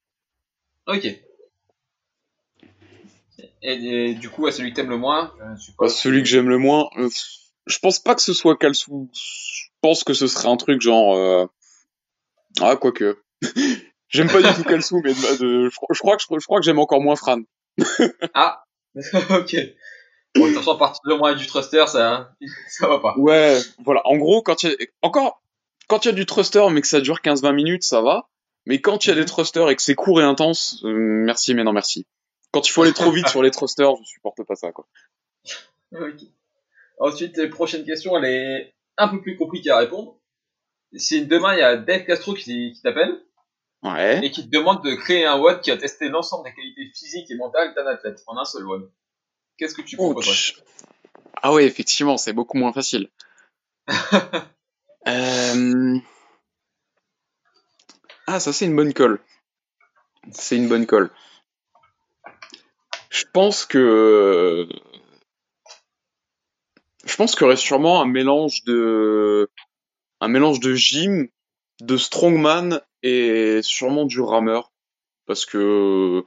Ok. 0.87 1.05
Et, 1.05 1.21
et 3.61 4.13
du 4.15 4.29
coup, 4.29 4.47
à 4.47 4.51
celui 4.51 4.71
que 4.71 4.77
t'aimes 4.77 4.89
le 4.89 4.97
moins, 4.97 5.33
je. 5.57 5.71
Bah, 5.77 5.89
celui 5.89 6.23
que 6.23 6.29
j'aime 6.29 6.49
le 6.49 6.57
moins, 6.57 6.89
je 7.67 7.79
pense 7.79 7.99
pas 7.99 8.15
que 8.15 8.21
ce 8.21 8.33
soit 8.33 8.57
Kalsou. 8.57 9.09
Je 9.13 9.67
pense 9.81 10.03
que 10.03 10.13
ce 10.13 10.27
serait 10.27 10.49
un 10.49 10.57
truc 10.57 10.81
genre. 10.81 11.15
Euh... 11.15 11.45
Ah, 12.61 12.75
quoique. 12.75 13.21
j'aime 14.09 14.27
pas 14.29 14.41
du 14.41 14.53
tout 14.55 14.63
Kalsou, 14.63 15.01
mais 15.03 15.13
de, 15.13 15.37
de- 15.39 15.69
je, 15.69 15.75
crois- 15.75 15.87
je 15.93 15.99
crois 15.99 16.17
que 16.17 16.23
je, 16.39 16.45
crois 16.45 16.59
que 16.59 16.65
j'aime 16.65 16.79
encore 16.79 17.01
moins 17.01 17.15
Fran. 17.15 17.41
Ah 18.33 18.63
Ok. 19.29 19.55
Bon, 20.35 20.43
de 20.45 20.49
toute 20.49 20.57
façon, 20.59 20.73
à 20.73 20.77
partir 20.77 21.35
du 21.35 21.47
thruster, 21.47 21.85
ça, 21.87 22.35
ça 22.69 22.87
va 22.87 22.99
pas. 22.99 23.15
Ouais, 23.17 23.57
voilà. 23.83 24.01
En 24.05 24.15
gros, 24.17 24.43
quand 24.43 24.61
il 24.63 24.69
y 24.69 24.73
a, 24.73 24.75
encore, 25.01 25.41
quand 25.87 26.05
il 26.05 26.09
y 26.09 26.11
a 26.11 26.13
du 26.13 26.25
thruster, 26.27 26.63
mais 26.71 26.81
que 26.81 26.87
ça 26.87 27.01
dure 27.01 27.17
15-20 27.23 27.53
minutes, 27.55 27.83
ça 27.83 28.01
va. 28.01 28.29
Mais 28.67 28.79
quand 28.79 29.05
il 29.05 29.09
y 29.09 29.11
a 29.11 29.15
des 29.15 29.25
thrusters 29.25 29.69
et 29.69 29.75
que 29.75 29.81
c'est 29.81 29.95
court 29.95 30.21
et 30.21 30.23
intense, 30.23 30.81
euh, 30.83 30.91
merci, 30.93 31.55
mais 31.55 31.63
non 31.63 31.73
merci. 31.73 32.05
Quand 32.51 32.67
il 32.67 32.71
faut 32.71 32.83
aller 32.83 32.93
trop 32.93 33.11
vite 33.11 33.27
sur 33.27 33.41
les 33.41 33.49
thrusters, 33.51 33.95
je 33.95 34.03
supporte 34.07 34.43
pas 34.43 34.55
ça, 34.55 34.71
quoi. 34.71 34.85
Ok. 35.93 36.21
Ensuite, 36.99 37.37
la 37.37 37.47
prochaine 37.47 37.83
question, 37.85 38.15
elle 38.17 38.25
est 38.25 38.75
un 38.97 39.07
peu 39.07 39.21
plus 39.21 39.35
compliquée 39.37 39.71
à 39.71 39.77
répondre. 39.77 40.19
Si 40.95 41.25
demain, 41.25 41.53
il 41.55 41.59
y 41.59 41.63
a 41.63 41.77
Dave 41.77 42.03
Castro 42.05 42.33
qui, 42.35 42.73
qui 42.73 42.81
t'appelle 42.83 43.19
Ouais. 43.81 44.25
et 44.25 44.31
qui 44.31 44.43
te 44.43 44.49
demande 44.49 44.83
de 44.83 44.93
créer 44.95 45.25
un 45.25 45.37
WOD 45.37 45.61
qui 45.61 45.71
a 45.71 45.77
testé 45.77 46.09
l'ensemble 46.09 46.43
des 46.49 46.53
qualités 46.53 46.91
physiques 46.93 47.31
et 47.31 47.35
mentales 47.35 47.73
d'un 47.75 47.87
athlète 47.87 48.21
en 48.27 48.37
un 48.37 48.43
seul 48.45 48.65
WOD, 48.65 48.91
qu'est-ce 49.57 49.73
que 49.73 49.81
tu 49.81 49.95
proposerais 49.95 50.31
Ouch. 50.31 50.63
Ah 51.41 51.53
ouais, 51.53 51.65
effectivement, 51.65 52.17
c'est 52.17 52.33
beaucoup 52.33 52.57
moins 52.57 52.73
facile. 52.73 53.09
Euh, 55.07 55.97
Ah, 58.31 58.39
ça 58.39 58.53
c'est 58.53 58.65
une 58.65 58.75
bonne 58.75 58.93
colle. 58.93 59.19
C'est 60.31 60.55
une 60.55 60.67
bonne 60.67 60.85
colle. 60.85 61.09
Je 63.09 63.23
pense 63.33 63.65
que 63.65 64.69
je 67.05 67.15
pense 67.15 67.31
qu'il 67.31 67.41
y 67.41 67.45
aurait 67.45 67.55
sûrement 67.55 68.03
un 68.03 68.05
mélange 68.05 68.63
de 68.65 69.49
un 70.21 70.27
mélange 70.27 70.59
de 70.59 70.75
gym, 70.75 71.27
de 71.81 71.97
strongman 71.97 72.81
et 73.03 73.61
sûrement 73.61 74.05
du 74.05 74.21
rameur 74.21 74.71
parce 75.25 75.45
que 75.45 76.23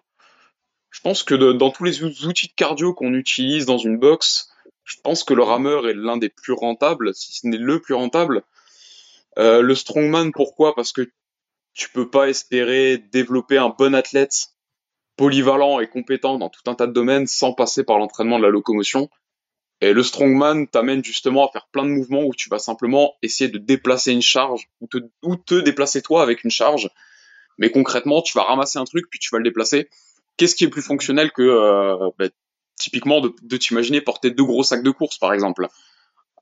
je 0.90 1.00
pense 1.00 1.22
que 1.22 1.34
dans 1.34 1.70
tous 1.70 1.84
les 1.84 2.04
ou- 2.04 2.28
outils 2.28 2.48
de 2.48 2.52
cardio 2.54 2.94
qu'on 2.94 3.14
utilise 3.14 3.66
dans 3.66 3.78
une 3.78 3.98
boxe, 3.98 4.50
je 4.84 4.96
pense 5.02 5.24
que 5.24 5.34
le 5.34 5.42
rameur 5.42 5.88
est 5.88 5.94
l'un 5.94 6.16
des 6.16 6.28
plus 6.28 6.52
rentables, 6.52 7.14
si 7.14 7.32
ce 7.32 7.46
n'est 7.46 7.56
le 7.56 7.80
plus 7.80 7.94
rentable. 7.94 8.42
Euh, 9.38 9.62
le 9.62 9.74
strongman, 9.74 10.30
pourquoi? 10.32 10.74
Parce 10.74 10.92
que 10.92 11.10
tu 11.72 11.88
peux 11.90 12.08
pas 12.08 12.28
espérer 12.28 12.98
développer 12.98 13.56
un 13.56 13.70
bon 13.70 13.94
athlète 13.94 14.48
polyvalent 15.16 15.80
et 15.80 15.88
compétent 15.88 16.38
dans 16.38 16.50
tout 16.50 16.70
un 16.70 16.74
tas 16.74 16.86
de 16.86 16.92
domaines 16.92 17.26
sans 17.26 17.54
passer 17.54 17.84
par 17.84 17.98
l'entraînement 17.98 18.38
de 18.38 18.44
la 18.44 18.50
locomotion. 18.50 19.08
Et 19.82 19.92
le 19.92 20.04
strongman 20.04 20.68
t'amène 20.68 21.04
justement 21.04 21.48
à 21.48 21.50
faire 21.50 21.66
plein 21.72 21.82
de 21.82 21.88
mouvements 21.88 22.22
où 22.22 22.32
tu 22.32 22.48
vas 22.48 22.60
simplement 22.60 23.16
essayer 23.20 23.50
de 23.50 23.58
déplacer 23.58 24.12
une 24.12 24.22
charge 24.22 24.68
ou 24.80 24.86
te, 25.36 25.54
déplacer 25.60 26.02
toi 26.02 26.22
avec 26.22 26.44
une 26.44 26.52
charge. 26.52 26.88
Mais 27.58 27.72
concrètement, 27.72 28.22
tu 28.22 28.32
vas 28.38 28.44
ramasser 28.44 28.78
un 28.78 28.84
truc 28.84 29.06
puis 29.10 29.18
tu 29.18 29.30
vas 29.32 29.38
le 29.38 29.44
déplacer. 29.44 29.88
Qu'est-ce 30.36 30.54
qui 30.54 30.62
est 30.62 30.68
plus 30.68 30.82
fonctionnel 30.82 31.32
que 31.32 31.42
euh, 31.42 32.10
bah, 32.16 32.28
typiquement 32.76 33.20
de, 33.20 33.56
t'imaginer 33.56 34.00
porter 34.00 34.30
deux 34.30 34.44
gros 34.44 34.62
sacs 34.62 34.84
de 34.84 34.90
course 34.92 35.18
par 35.18 35.34
exemple? 35.34 35.66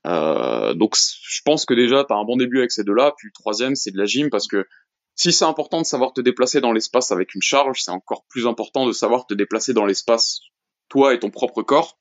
Euh, 0.05 0.75
donc 0.75 0.95
je 0.95 1.41
pense 1.43 1.65
que 1.65 1.73
déjà 1.73 2.03
tu 2.03 2.13
as 2.13 2.17
un 2.17 2.23
bon 2.23 2.37
début 2.37 2.59
avec 2.59 2.71
ces 2.71 2.83
deux-là, 2.83 3.13
puis 3.17 3.29
le 3.29 3.33
troisième 3.33 3.75
c'est 3.75 3.89
de 3.89 3.97
la 3.97 4.05
gym 4.05 4.29
parce 4.29 4.47
que 4.47 4.67
si 5.15 5.33
c'est 5.33 5.45
important 5.45 5.81
de 5.81 5.85
savoir 5.85 6.13
te 6.13 6.21
déplacer 6.21 6.61
dans 6.61 6.73
l'espace 6.73 7.11
avec 7.11 7.33
une 7.33 7.41
charge, 7.41 7.81
c'est 7.81 7.91
encore 7.91 8.23
plus 8.29 8.45
important 8.45 8.85
de 8.85 8.91
savoir 8.91 9.25
te 9.25 9.33
déplacer 9.33 9.73
dans 9.73 9.87
l'espace 9.87 10.41
toi 10.89 11.15
et 11.15 11.19
ton 11.19 11.31
propre 11.31 11.63
corps. 11.63 11.97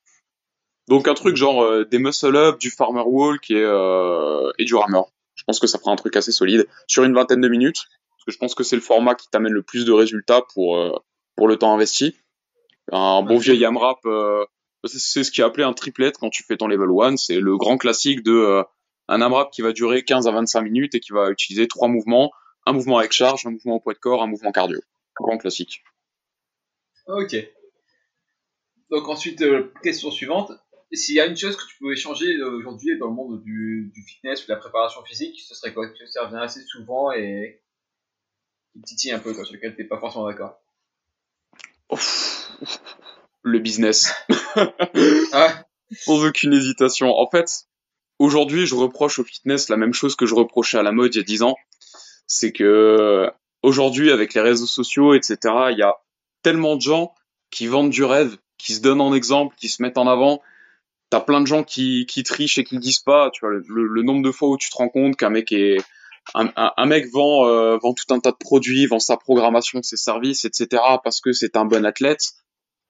Donc 0.90 1.08
un 1.08 1.14
truc 1.14 1.36
genre 1.36 1.62
euh, 1.62 1.84
des 1.84 1.98
muscle 1.98 2.36
up, 2.36 2.58
du 2.58 2.70
farmer 2.70 3.02
walk 3.06 3.50
et, 3.50 3.54
euh, 3.56 4.50
et 4.58 4.64
du 4.64 4.74
rammer. 4.74 5.00
Je 5.36 5.44
pense 5.44 5.58
que 5.60 5.66
ça 5.66 5.78
fera 5.78 5.92
un 5.92 5.96
truc 5.96 6.16
assez 6.16 6.32
solide 6.32 6.66
sur 6.86 7.04
une 7.04 7.14
vingtaine 7.14 7.40
de 7.40 7.48
minutes 7.48 7.84
parce 8.10 8.24
que 8.26 8.32
je 8.32 8.36
pense 8.38 8.54
que 8.54 8.62
c'est 8.64 8.76
le 8.76 8.82
format 8.82 9.14
qui 9.14 9.28
t'amène 9.30 9.52
le 9.54 9.62
plus 9.62 9.86
de 9.86 9.92
résultats 9.92 10.42
pour 10.52 10.76
euh, 10.76 10.92
pour 11.36 11.48
le 11.48 11.56
temps 11.56 11.72
investi. 11.72 12.16
Un 12.92 13.22
bon 13.22 13.38
vieil 13.38 13.64
AMRAP, 13.64 14.00
c'est- 14.84 15.22
ce 15.24 15.30
qui 15.30 15.40
est 15.40 15.44
appelé 15.44 15.62
un 15.64 15.72
triplet 15.72 16.12
quand 16.12 16.28
tu 16.28 16.42
fais 16.42 16.56
ton 16.56 16.66
level 16.66 16.88
1. 17.00 17.16
C'est 17.16 17.38
le 17.40 17.56
grand 17.56 17.78
classique 17.78 18.22
de 18.24 18.62
un 19.08 19.20
AMRAP 19.22 19.50
qui 19.52 19.62
va 19.62 19.72
durer 19.72 20.02
15 20.04 20.26
à 20.26 20.32
25 20.32 20.60
minutes 20.62 20.94
et 20.96 21.00
qui 21.00 21.12
va 21.12 21.30
utiliser 21.30 21.68
trois 21.68 21.88
mouvements. 21.88 22.32
Un 22.66 22.72
mouvement 22.72 22.98
avec 22.98 23.12
charge, 23.12 23.46
un 23.46 23.50
mouvement 23.50 23.76
au 23.76 23.80
poids 23.80 23.94
de 23.94 23.98
corps, 24.00 24.22
un 24.22 24.26
mouvement 24.26 24.50
cardio. 24.52 24.80
Grand 25.20 25.38
classique. 25.38 25.82
Ok. 27.06 27.36
Donc 28.90 29.08
ensuite, 29.08 29.42
question 29.82 30.10
suivante. 30.10 30.50
S'il 30.92 31.14
y 31.14 31.20
a 31.20 31.26
une 31.26 31.36
chose 31.36 31.56
que 31.56 31.66
tu 31.68 31.76
pouvais 31.78 31.96
changer 31.96 32.36
euh, 32.36 32.58
aujourd'hui 32.58 32.98
dans 32.98 33.06
le 33.06 33.14
monde 33.14 33.42
du, 33.42 33.92
du 33.94 34.02
fitness 34.02 34.42
ou 34.42 34.46
de 34.48 34.52
la 34.52 34.58
préparation 34.58 35.04
physique, 35.04 35.40
ce 35.40 35.54
serait 35.54 35.72
quoi? 35.72 35.88
Que 35.88 36.06
ça 36.06 36.26
revient 36.26 36.42
assez 36.42 36.62
souvent 36.64 37.12
et 37.12 37.62
qui 38.74 38.82
titille 38.82 39.12
un 39.12 39.20
peu, 39.20 39.32
quoi, 39.32 39.44
sur 39.44 39.54
lequel 39.54 39.76
t'es 39.76 39.84
pas 39.84 39.98
forcément 39.98 40.26
d'accord? 40.26 40.60
Le 43.42 43.58
business. 43.58 44.12
Ah 45.32 45.64
Sans 45.92 46.24
aucune 46.24 46.52
hésitation. 46.52 47.16
En 47.16 47.28
fait, 47.30 47.66
aujourd'hui, 48.18 48.66
je 48.66 48.74
reproche 48.74 49.18
au 49.18 49.24
fitness 49.24 49.68
la 49.68 49.76
même 49.76 49.94
chose 49.94 50.16
que 50.16 50.26
je 50.26 50.34
reprochais 50.34 50.78
à 50.78 50.82
la 50.82 50.92
mode 50.92 51.14
il 51.14 51.18
y 51.18 51.20
a 51.20 51.24
10 51.24 51.42
ans. 51.42 51.56
C'est 52.26 52.52
que 52.52 53.30
aujourd'hui, 53.62 54.10
avec 54.10 54.34
les 54.34 54.40
réseaux 54.40 54.66
sociaux, 54.66 55.14
etc., 55.14 55.38
il 55.70 55.78
y 55.78 55.82
a 55.82 55.96
tellement 56.42 56.76
de 56.76 56.80
gens 56.80 57.14
qui 57.50 57.66
vendent 57.66 57.90
du 57.90 58.04
rêve, 58.04 58.36
qui 58.58 58.74
se 58.74 58.80
donnent 58.80 59.00
en 59.00 59.14
exemple, 59.14 59.56
qui 59.56 59.68
se 59.68 59.82
mettent 59.82 59.98
en 59.98 60.06
avant. 60.06 60.42
T'as 61.10 61.20
plein 61.20 61.40
de 61.40 61.46
gens 61.46 61.64
qui, 61.64 62.06
qui 62.06 62.22
trichent 62.22 62.58
et 62.58 62.64
qui 62.64 62.76
le 62.76 62.80
disent 62.80 63.00
pas. 63.00 63.30
Tu 63.32 63.40
vois, 63.40 63.50
le, 63.50 63.86
le 63.86 64.02
nombre 64.02 64.22
de 64.22 64.30
fois 64.30 64.48
où 64.48 64.56
tu 64.56 64.70
te 64.70 64.76
rends 64.76 64.88
compte 64.88 65.16
qu'un 65.16 65.30
mec 65.30 65.50
est, 65.52 65.78
un, 66.34 66.50
un, 66.56 66.72
un 66.76 66.86
mec 66.86 67.06
vend, 67.12 67.46
euh, 67.46 67.76
vend 67.78 67.94
tout 67.94 68.12
un 68.12 68.20
tas 68.20 68.30
de 68.30 68.36
produits, 68.36 68.86
vend 68.86 68.98
sa 68.98 69.16
programmation, 69.16 69.82
ses 69.82 69.96
services, 69.96 70.44
etc. 70.44 70.82
parce 71.02 71.20
que 71.20 71.32
c'est 71.32 71.56
un 71.56 71.64
bon 71.64 71.84
athlète. 71.84 72.22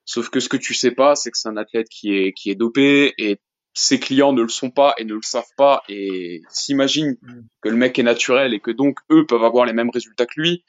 Sauf 0.05 0.29
que 0.29 0.41
ce 0.41 0.49
que 0.49 0.57
tu 0.57 0.75
sais 0.75 0.91
pas, 0.91 1.15
c'est 1.15 1.31
que 1.31 1.39
c'est 1.39 1.49
un 1.49 1.57
athlète 1.57 1.89
qui 1.89 2.15
est, 2.15 2.33
qui 2.33 2.51
est 2.51 2.55
dopé 2.55 3.15
et 3.19 3.39
ses 3.73 4.01
clients 4.01 4.33
ne 4.33 4.43
le 4.43 4.49
sont 4.49 4.71
pas 4.71 4.95
et 4.99 5.05
ne 5.05 5.15
le 5.15 5.23
savent 5.23 5.53
pas 5.57 5.83
et 5.89 6.43
s'imaginent 6.51 7.17
que 7.63 7.69
le 7.69 7.77
mec 7.77 7.99
est 7.99 8.03
naturel 8.03 8.53
et 8.53 8.61
que 8.61 8.73
donc 8.73 8.99
eux 9.13 9.27
peuvent 9.27 9.45
avoir 9.45 9.65
les 9.65 9.73
mêmes 9.73 9.91
résultats 9.91 10.27
que 10.27 10.41
lui. 10.41 10.65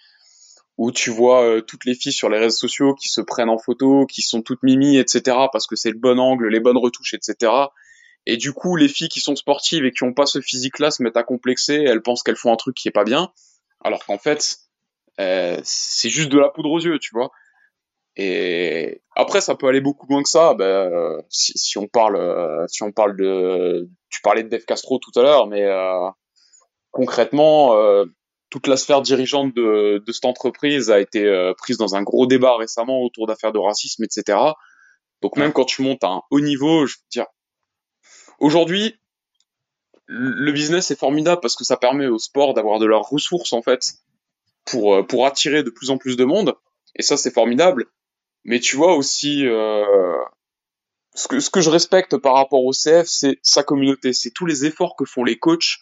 Où 0.77 0.91
tu 0.91 1.09
vois 1.09 1.43
euh, 1.43 1.61
toutes 1.61 1.85
les 1.85 1.95
filles 1.95 2.13
sur 2.13 2.29
les 2.29 2.39
réseaux 2.39 2.57
sociaux 2.57 2.95
qui 2.95 3.07
se 3.09 3.21
prennent 3.21 3.49
en 3.49 3.57
photo, 3.57 4.05
qui 4.05 4.21
sont 4.21 4.41
toutes 4.41 4.63
mimi, 4.63 4.97
etc. 4.97 5.37
parce 5.51 5.67
que 5.67 5.75
c'est 5.75 5.91
le 5.91 5.97
bon 5.97 6.19
angle, 6.19 6.47
les 6.47 6.59
bonnes 6.59 6.77
retouches, 6.77 7.13
etc. 7.13 7.51
Et 8.25 8.37
du 8.37 8.53
coup, 8.53 8.75
les 8.75 8.87
filles 8.87 9.09
qui 9.09 9.19
sont 9.19 9.35
sportives 9.35 9.85
et 9.85 9.91
qui 9.91 10.03
ont 10.03 10.13
pas 10.13 10.25
ce 10.25 10.41
physique-là 10.41 10.91
se 10.91 11.03
mettent 11.03 11.17
à 11.17 11.23
complexer, 11.23 11.75
elles 11.75 12.01
pensent 12.01 12.23
qu'elles 12.23 12.35
font 12.35 12.53
un 12.53 12.57
truc 12.57 12.75
qui 12.75 12.87
est 12.87 12.91
pas 12.91 13.03
bien, 13.03 13.31
alors 13.83 14.05
qu'en 14.05 14.17
fait, 14.17 14.57
euh, 15.19 15.59
c'est 15.63 16.09
juste 16.09 16.29
de 16.29 16.39
la 16.39 16.49
poudre 16.49 16.71
aux 16.71 16.79
yeux, 16.79 16.99
tu 16.99 17.09
vois. 17.13 17.31
Et 18.17 19.01
après, 19.15 19.41
ça 19.41 19.55
peut 19.55 19.67
aller 19.67 19.81
beaucoup 19.81 20.05
moins 20.09 20.21
que 20.21 20.29
ça. 20.29 20.53
Ben, 20.53 20.65
euh, 20.65 21.21
si, 21.29 21.53
si 21.57 21.77
on 21.77 21.87
parle, 21.87 22.17
euh, 22.17 22.65
si 22.67 22.83
on 22.83 22.91
parle 22.91 23.15
de, 23.15 23.89
tu 24.09 24.21
parlais 24.21 24.43
de 24.43 24.49
Dave 24.49 24.65
Castro 24.65 24.99
tout 24.99 25.17
à 25.19 25.23
l'heure, 25.23 25.47
mais 25.47 25.63
euh, 25.63 26.09
concrètement, 26.91 27.75
euh, 27.77 28.05
toute 28.51 28.67
la 28.67 28.77
sphère 28.77 29.01
dirigeante 29.01 29.55
de, 29.55 30.03
de 30.05 30.11
cette 30.11 30.25
entreprise 30.25 30.91
a 30.91 30.99
été 30.99 31.25
euh, 31.25 31.53
prise 31.57 31.77
dans 31.77 31.95
un 31.95 32.03
gros 32.03 32.27
débat 32.27 32.57
récemment 32.57 33.01
autour 33.01 33.25
d'affaires 33.25 33.53
de 33.53 33.57
racisme, 33.57 34.03
etc. 34.03 34.37
Donc 35.21 35.37
même 35.37 35.53
quand 35.53 35.65
tu 35.65 35.81
montes 35.81 36.03
à 36.03 36.09
un 36.09 36.21
haut 36.29 36.41
niveau, 36.41 36.85
je 36.85 36.97
veux 36.97 37.09
dire, 37.11 37.25
aujourd'hui, 38.39 38.99
le 40.07 40.51
business 40.51 40.91
est 40.91 40.99
formidable 40.99 41.39
parce 41.41 41.55
que 41.55 41.63
ça 41.63 41.77
permet 41.77 42.07
au 42.07 42.19
sport 42.19 42.53
d'avoir 42.53 42.79
de 42.79 42.85
leurs 42.85 43.07
ressources 43.07 43.53
en 43.53 43.61
fait 43.61 43.93
pour 44.65 44.95
euh, 44.95 45.03
pour 45.03 45.25
attirer 45.25 45.63
de 45.63 45.69
plus 45.69 45.89
en 45.89 45.97
plus 45.97 46.17
de 46.17 46.25
monde. 46.25 46.53
Et 46.95 47.03
ça, 47.03 47.15
c'est 47.15 47.33
formidable. 47.33 47.85
Mais 48.43 48.59
tu 48.59 48.75
vois 48.75 48.95
aussi, 48.95 49.47
euh, 49.47 50.17
ce, 51.15 51.29
que, 51.29 51.39
ce 51.39 51.49
que 51.49 51.61
je 51.61 51.69
respecte 51.69 52.17
par 52.17 52.33
rapport 52.33 52.65
au 52.65 52.71
CF, 52.71 53.05
c'est 53.05 53.39
sa 53.43 53.63
communauté. 53.63 54.11
C'est 54.11 54.31
tous 54.31 54.45
les 54.45 54.65
efforts 54.65 54.97
que 54.97 55.05
font 55.05 55.23
les 55.23 55.39
coachs 55.39 55.77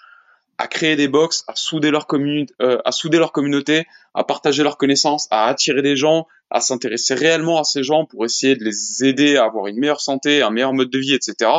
à 0.60 0.68
créer 0.68 0.98
des 0.98 1.08
box, 1.08 1.46
à 1.48 1.56
souder 1.56 1.90
leur, 1.90 2.06
commune, 2.06 2.46
euh, 2.62 2.80
à 2.84 2.92
souder 2.92 3.18
leur 3.18 3.32
communauté, 3.32 3.88
à 4.14 4.26
partager 4.26 4.62
leurs 4.62 4.78
connaissances, 4.78 5.26
à 5.32 5.46
attirer 5.46 5.82
des 5.82 5.96
gens, 5.96 6.28
à 6.50 6.60
s'intéresser 6.60 7.14
réellement 7.14 7.60
à 7.60 7.64
ces 7.64 7.82
gens 7.82 8.06
pour 8.06 8.26
essayer 8.26 8.58
de 8.58 8.66
les 8.66 9.06
aider 9.06 9.38
à 9.38 9.46
avoir 9.46 9.68
une 9.68 9.80
meilleure 9.80 10.02
santé, 10.02 10.42
un 10.42 10.50
meilleur 10.50 10.74
mode 10.74 10.90
de 10.90 11.00
vie, 11.00 11.14
etc. 11.14 11.50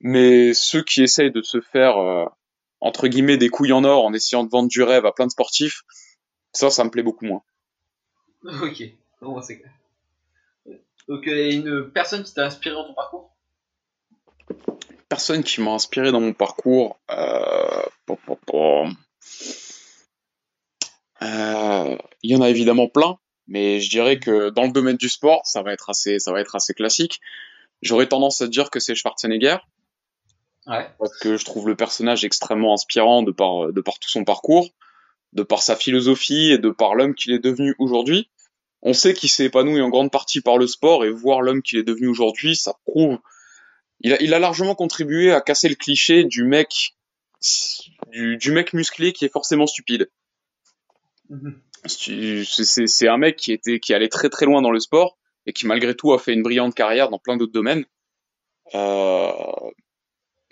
Mais 0.00 0.54
ceux 0.54 0.82
qui 0.82 1.02
essayent 1.02 1.30
de 1.30 1.42
se 1.42 1.60
faire, 1.60 1.98
euh, 1.98 2.24
entre 2.80 3.06
guillemets, 3.06 3.36
des 3.36 3.50
couilles 3.50 3.74
en 3.74 3.84
or 3.84 4.06
en 4.06 4.14
essayant 4.14 4.44
de 4.44 4.50
vendre 4.50 4.70
du 4.70 4.82
rêve 4.82 5.04
à 5.04 5.12
plein 5.12 5.26
de 5.26 5.30
sportifs, 5.32 5.82
ça, 6.54 6.70
ça 6.70 6.84
me 6.84 6.90
plaît 6.90 7.02
beaucoup 7.02 7.26
moins. 7.26 7.42
Ok, 8.62 8.82
bon, 9.20 9.42
c'est 9.42 9.58
clair. 9.58 9.72
Donc, 11.06 11.26
euh, 11.28 11.50
une 11.50 11.90
personne 11.90 12.22
qui 12.22 12.32
t'a 12.32 12.46
inspiré 12.46 12.74
dans 12.74 12.86
ton 12.86 12.94
parcours? 12.94 13.36
Personne 15.08 15.44
qui 15.44 15.60
m'a 15.60 15.72
inspiré 15.72 16.10
dans 16.12 16.20
mon 16.20 16.32
parcours. 16.32 16.98
Euh... 17.10 17.82
Euh, 21.22 21.96
Il 22.22 22.30
y 22.30 22.36
en 22.36 22.42
a 22.42 22.50
évidemment 22.50 22.88
plein, 22.88 23.18
mais 23.46 23.80
je 23.80 23.88
dirais 23.90 24.18
que 24.18 24.50
dans 24.50 24.64
le 24.64 24.72
domaine 24.72 24.96
du 24.96 25.08
sport, 25.08 25.42
ça 25.44 25.62
va 25.62 25.72
être 25.72 25.90
assez, 25.90 26.18
ça 26.18 26.32
va 26.32 26.40
être 26.40 26.56
assez 26.56 26.74
classique. 26.74 27.20
J'aurais 27.82 28.08
tendance 28.08 28.40
à 28.42 28.48
dire 28.48 28.70
que 28.70 28.80
c'est 28.80 28.94
Schwarzenegger 28.94 29.58
Ouais. 30.66 30.88
parce 30.98 31.16
que 31.18 31.36
je 31.36 31.44
trouve 31.44 31.68
le 31.68 31.76
personnage 31.76 32.24
extrêmement 32.24 32.74
inspirant 32.74 33.22
de 33.22 33.30
par, 33.30 33.72
de 33.72 33.80
par 33.80 34.00
tout 34.00 34.08
son 34.08 34.24
parcours, 34.24 34.70
de 35.32 35.44
par 35.44 35.62
sa 35.62 35.76
philosophie 35.76 36.50
et 36.50 36.58
de 36.58 36.70
par 36.70 36.96
l'homme 36.96 37.14
qu'il 37.14 37.32
est 37.32 37.38
devenu 37.38 37.76
aujourd'hui. 37.78 38.28
On 38.82 38.92
sait 38.92 39.14
qu'il 39.14 39.28
s'est 39.30 39.44
épanoui 39.44 39.80
en 39.80 39.90
grande 39.90 40.10
partie 40.10 40.40
par 40.40 40.58
le 40.58 40.66
sport 40.66 41.04
et 41.04 41.10
voir 41.10 41.40
l'homme 41.40 41.62
qu'il 41.62 41.78
est 41.78 41.84
devenu 41.84 42.08
aujourd'hui, 42.08 42.56
ça 42.56 42.74
prouve. 42.84 43.18
Il 44.00 44.12
a, 44.12 44.22
il 44.22 44.34
a 44.34 44.38
largement 44.38 44.74
contribué 44.74 45.32
à 45.32 45.40
casser 45.40 45.68
le 45.68 45.74
cliché 45.74 46.24
du 46.24 46.44
mec, 46.44 46.94
du, 48.12 48.36
du 48.36 48.52
mec 48.52 48.72
musclé 48.72 49.12
qui 49.12 49.24
est 49.24 49.32
forcément 49.32 49.66
stupide. 49.66 50.10
Mhm. 51.30 51.60
C'est 51.86 52.44
c'est- 52.44 52.86
c'est 52.86 53.08
un 53.08 53.16
mec 53.16 53.36
qui 53.36 53.52
était, 53.52 53.78
qui 53.80 53.94
allait 53.94 54.08
très 54.08 54.28
très 54.28 54.44
loin 54.46 54.60
dans 54.62 54.70
le 54.70 54.80
sport 54.80 55.18
et 55.46 55.52
qui 55.52 55.66
malgré 55.66 55.94
tout 55.94 56.12
a 56.12 56.18
fait 56.18 56.32
une 56.32 56.42
brillante 56.42 56.74
carrière 56.74 57.10
dans 57.10 57.18
plein 57.18 57.36
d'autres 57.36 57.52
domaines. 57.52 57.84
Euh, 58.74 59.30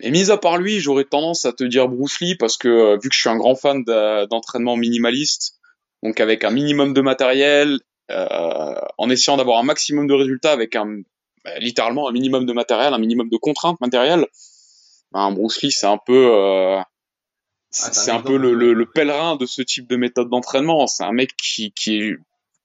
et 0.01 0.11
mis 0.11 0.31
à 0.31 0.37
part 0.37 0.59
lui, 0.59 0.81
j'aurais 0.81 1.05
tendance 1.05 1.45
à 1.45 1.53
te 1.53 1.65
dire 1.65 1.89
Bruce 1.89 2.21
Lee 2.21 2.37
parce 2.37 2.57
que 2.57 2.69
euh, 2.69 2.97
vu 3.03 3.09
que 3.09 3.15
je 3.15 3.21
suis 3.21 3.29
un 3.29 3.37
grand 3.37 3.55
fan 3.57 3.85
d'entraînement 3.85 4.77
minimaliste, 4.77 5.59
donc 6.03 6.21
avec 6.21 6.45
un 6.45 6.51
minimum 6.51 6.93
de 6.93 7.01
matériel, 7.01 7.79
euh, 8.11 8.75
en 8.99 9.11
essayant 9.11 9.37
d'avoir 9.37 9.59
un 9.59 9.63
maximum 9.65 10.07
de 10.07 10.15
résultats 10.15 10.53
avec 10.53 10.77
un 10.77 11.01
bah, 11.45 11.59
littéralement 11.59 12.09
un 12.09 12.13
minimum 12.13 12.47
de 12.47 12.53
matériel, 12.53 12.95
un 12.95 12.99
minimum 12.99 13.29
de 13.29 13.37
contraintes 13.37 13.81
matérielles, 13.81 14.27
ben, 15.13 15.31
Bruce 15.33 15.63
Lee 15.63 15.73
c'est 15.73 15.87
un 15.87 15.99
peu 15.99 16.33
euh, 16.33 16.81
c'est 17.71 17.87
Ah, 17.87 17.93
c'est 17.93 18.11
un 18.11 18.17
un 18.17 18.23
peu 18.23 18.37
le, 18.37 18.55
le, 18.55 18.73
le 18.73 18.87
pèlerin 18.91 19.37
de 19.37 19.47
ce 19.47 19.63
type 19.63 19.89
de 19.89 19.97
méthode 19.97 20.31
d'entraînement. 20.31 20.87
C'est 20.87 21.05
un 21.05 21.13
mec 21.13 21.37
qui, 21.37 21.73
qui 21.73 21.99
est 21.99 22.17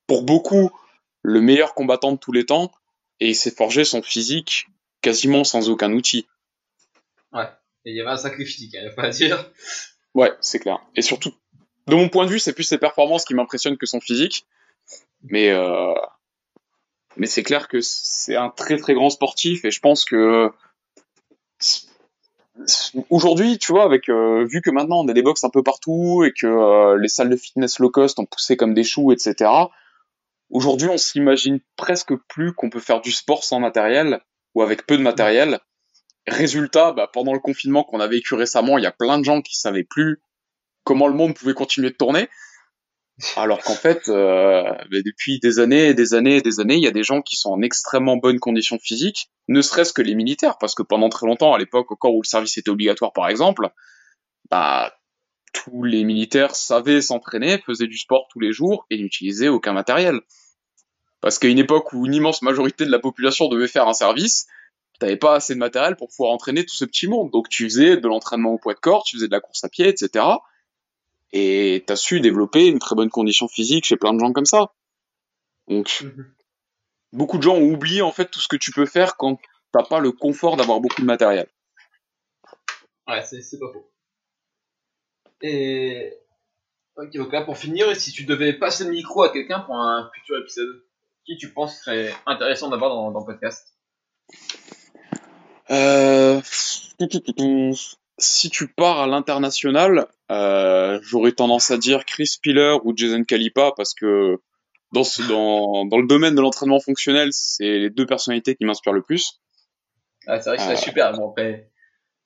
pour 0.08 0.24
beaucoup 0.24 0.72
le 1.22 1.42
meilleur 1.42 1.74
combattant 1.74 2.12
de 2.12 2.18
tous 2.18 2.32
les 2.32 2.46
temps 2.46 2.72
et 3.20 3.30
il 3.30 3.36
s'est 3.36 3.52
forgé 3.52 3.84
son 3.84 4.02
physique 4.02 4.68
quasiment 5.02 5.44
sans 5.44 5.70
aucun 5.70 5.92
outil. 5.94 6.28
Et 7.86 7.92
il 7.92 7.96
y 7.96 8.02
avait 8.02 8.10
un 8.10 8.18
sacré 8.18 8.46
physique, 8.46 8.72
il 8.74 8.82
n'y 8.82 8.88
a 8.88 8.92
pas 8.92 9.04
à 9.04 9.10
dire. 9.10 9.52
Ouais, 10.14 10.34
c'est 10.42 10.60
clair. 10.60 10.80
Et 10.96 11.02
surtout, 11.02 11.34
de 11.88 11.96
mon 11.96 12.10
point 12.10 12.26
de 12.26 12.30
vue, 12.30 12.40
c'est 12.40 12.54
plus 12.54 12.66
ses 12.66 12.78
performances 12.78 13.24
qui 13.24 13.34
m'impressionnent 13.34 13.78
que 13.78 13.86
son 13.86 14.02
physique. 14.02 14.46
Mais, 15.24 15.50
euh, 15.50 15.94
mais 17.18 17.28
c'est 17.28 17.44
clair 17.44 17.68
que 17.68 17.82
c'est 17.82 18.36
un 18.36 18.50
très 18.50 18.78
très 18.78 18.94
grand 18.94 19.10
sportif 19.10 19.66
et 19.66 19.72
je 19.72 19.80
pense 19.80 20.06
que 20.06 20.52
aujourd'hui, 23.10 23.58
tu 23.58 23.72
vois, 23.72 23.84
avec 23.84 24.10
euh, 24.10 24.46
vu 24.46 24.62
que 24.62 24.70
maintenant 24.70 25.04
on 25.04 25.08
a 25.08 25.14
des 25.14 25.22
box 25.22 25.44
un 25.44 25.50
peu 25.50 25.64
partout 25.64 26.24
et 26.26 26.32
que 26.32 26.48
euh, 26.48 26.98
les 27.00 27.08
salles 27.08 27.30
de 27.30 27.36
fitness 27.36 27.80
low 27.80 27.90
cost 27.90 28.20
ont 28.20 28.26
poussé 28.26 28.58
comme 28.58 28.74
des 28.74 28.84
choux, 28.84 29.12
etc. 29.12 29.50
Aujourd'hui, 30.50 30.90
on 30.90 30.98
s'imagine 30.98 31.60
presque 31.76 32.14
plus 32.28 32.54
qu'on 32.54 32.70
peut 32.70 32.80
faire 32.80 33.02
du 33.02 33.12
sport 33.12 33.44
sans 33.44 33.60
matériel 33.60 34.22
ou 34.56 34.62
avec 34.62 34.86
peu 34.86 34.98
de 34.98 35.04
matériel. 35.04 35.60
Résultat, 36.28 36.92
bah, 36.92 37.10
pendant 37.12 37.34
le 37.34 37.40
confinement 37.40 37.84
qu'on 37.84 38.00
a 38.00 38.08
vécu 38.08 38.34
récemment, 38.36 38.78
il 38.78 38.84
y 38.84 38.88
a 38.88 38.92
plein 38.92 39.20
de 39.20 39.24
gens 39.24 39.42
qui 39.42 39.56
savaient 39.56 39.84
plus 39.84 40.22
comment 40.84 41.08
le 41.08 41.14
monde 41.14 41.36
pouvait 41.36 41.54
continuer 41.54 41.92
de 41.92 41.96
tourner. 41.96 42.30
Alors 43.36 43.62
qu'en 43.62 43.76
fait, 43.76 44.08
euh, 44.08 44.64
bah, 44.64 44.98
depuis 45.06 45.40
des 45.40 45.60
années 45.60 45.90
et 45.90 45.94
des 45.94 46.14
années 46.14 46.38
et 46.38 46.42
des 46.42 46.60
années, 46.60 46.76
il 46.76 46.84
y 46.84 46.88
a 46.88 46.92
des 46.92 47.04
gens 47.04 47.22
qui 47.22 47.36
sont 47.36 47.52
en 47.52 47.62
extrêmement 47.62 48.18
bonne 48.18 48.40
condition 48.40 48.80
physique, 48.80 49.30
ne 49.48 49.62
serait-ce 49.62 49.92
que 49.94 50.02
les 50.02 50.16
militaires, 50.16 50.58
parce 50.58 50.74
que 50.74 50.84
pendant 50.84 51.10
très 51.10 51.26
longtemps, 51.26 51.54
à 51.54 51.58
l'époque, 51.58 51.92
encore 51.92 52.16
où 52.16 52.22
le 52.22 52.28
service 52.28 52.58
était 52.58 52.70
obligatoire, 52.70 53.12
par 53.12 53.28
exemple, 53.28 53.70
bah, 54.50 54.94
tous 55.54 55.84
les 55.84 56.04
militaires 56.04 56.56
savaient 56.56 57.02
s'entraîner, 57.02 57.62
faisaient 57.66 57.88
du 57.88 57.98
sport 57.98 58.28
tous 58.32 58.40
les 58.40 58.54
jours 58.54 58.86
et 58.90 58.98
n'utilisaient 58.98 59.50
aucun 59.50 59.74
matériel. 59.74 60.22
Parce 61.22 61.40
qu'à 61.40 61.50
une 61.50 61.60
époque 61.60 61.92
où 61.92 62.06
une 62.06 62.14
immense 62.14 62.42
majorité 62.42 62.86
de 62.86 62.92
la 62.92 63.00
population 63.00 63.50
devait 63.50 63.68
faire 63.68 63.88
un 63.88 63.94
service, 63.94 64.48
t'avais 65.00 65.18
pas 65.18 65.36
assez 65.36 65.54
de 65.54 65.60
matériel 65.60 65.96
pour 65.96 66.08
pouvoir 66.10 66.32
entraîner 66.32 66.66
tout 66.66 66.76
ce 66.76 66.86
petit 66.86 67.08
monde. 67.08 67.32
Donc 67.32 67.50
tu 67.50 67.66
faisais 67.66 67.98
de 67.98 68.08
l'entraînement 68.08 68.54
au 68.54 68.58
poids 68.58 68.74
de 68.74 68.80
corps, 68.80 69.04
tu 69.04 69.18
faisais 69.18 69.28
de 69.28 69.34
la 69.34 69.42
course 69.42 69.64
à 69.64 69.70
pied, 69.70 69.88
etc. 69.88 70.26
Et 71.32 71.84
t'as 71.86 71.96
su 71.96 72.22
développer 72.22 72.66
une 72.68 72.80
très 72.80 72.96
bonne 72.96 73.10
condition 73.10 73.48
physique 73.48 73.86
chez 73.86 73.98
plein 73.98 74.14
de 74.14 74.20
gens 74.20 74.34
comme 74.34 74.46
ça. 74.46 74.74
Donc 75.68 76.06
beaucoup 77.14 77.38
de 77.38 77.44
gens 77.44 77.56
ont 77.56 77.72
oublié 77.72 78.02
en 78.02 78.12
fait 78.12 78.26
tout 78.26 78.40
ce 78.40 78.48
que 78.48 78.56
tu 78.56 78.72
peux 78.72 78.86
faire 78.86 79.16
quand 79.18 79.40
t'as 79.72 79.84
pas 79.84 80.00
le 80.00 80.12
confort 80.12 80.58
d'avoir 80.58 80.80
beaucoup 80.80 81.02
de 81.02 81.06
matériel. 81.06 81.48
Ouais, 83.08 83.24
c'est 83.24 83.42
c'est 83.42 83.60
pas 83.60 83.72
faux. 83.72 83.92
Et. 85.42 86.14
Ok, 86.96 87.14
donc 87.14 87.32
là, 87.32 87.44
pour 87.44 87.58
finir, 87.58 87.96
si 87.96 88.12
tu 88.12 88.26
devais 88.26 88.52
passer 88.52 88.84
le 88.84 88.90
micro 88.90 89.24
à 89.24 89.32
quelqu'un 89.32 89.62
pour 89.62 89.76
un 89.76 90.12
futur 90.14 90.38
épisode, 90.38 90.84
qui 91.26 91.38
tu 91.38 91.54
penses 91.54 91.80
serait 91.80 92.14
intéressant 92.26 92.70
d'avoir 92.70 92.90
dans, 92.90 93.12
dans 93.12 93.22
le 93.22 93.26
podcast? 93.26 93.74
Euh... 95.70 96.42
Si 98.20 98.50
tu 98.50 98.68
pars 98.68 99.00
à 99.00 99.08
l'international, 99.08 100.08
euh, 100.32 101.00
j'aurais 101.02 101.32
tendance 101.32 101.72
à 101.72 101.78
dire 101.78 102.06
Chris 102.06 102.38
Piller 102.42 102.78
ou 102.84 102.94
Jason 102.96 103.24
Calipa 103.24 103.72
parce 103.76 103.94
que 103.94 104.38
dans, 104.92 105.04
ce, 105.04 105.22
dans, 105.24 105.86
dans 105.86 105.98
le 105.98 106.08
domaine 106.08 106.36
de 106.36 106.42
l'entraînement 106.42 106.80
fonctionnel, 106.80 107.30
c'est 107.32 107.78
les 107.80 107.90
deux 107.90 108.06
personnalités 108.06 108.56
qui 108.56 108.66
m'inspirent 108.66 108.94
le 108.94 109.02
plus. 109.02 109.40
ah, 110.28 110.40
C'est 110.42 110.50
vrai 110.50 110.58
que 110.58 110.64
c'est 110.64 110.72
Euh. 110.74 110.76
super, 110.76 111.14
bon 111.14 111.30
après. 111.32 111.70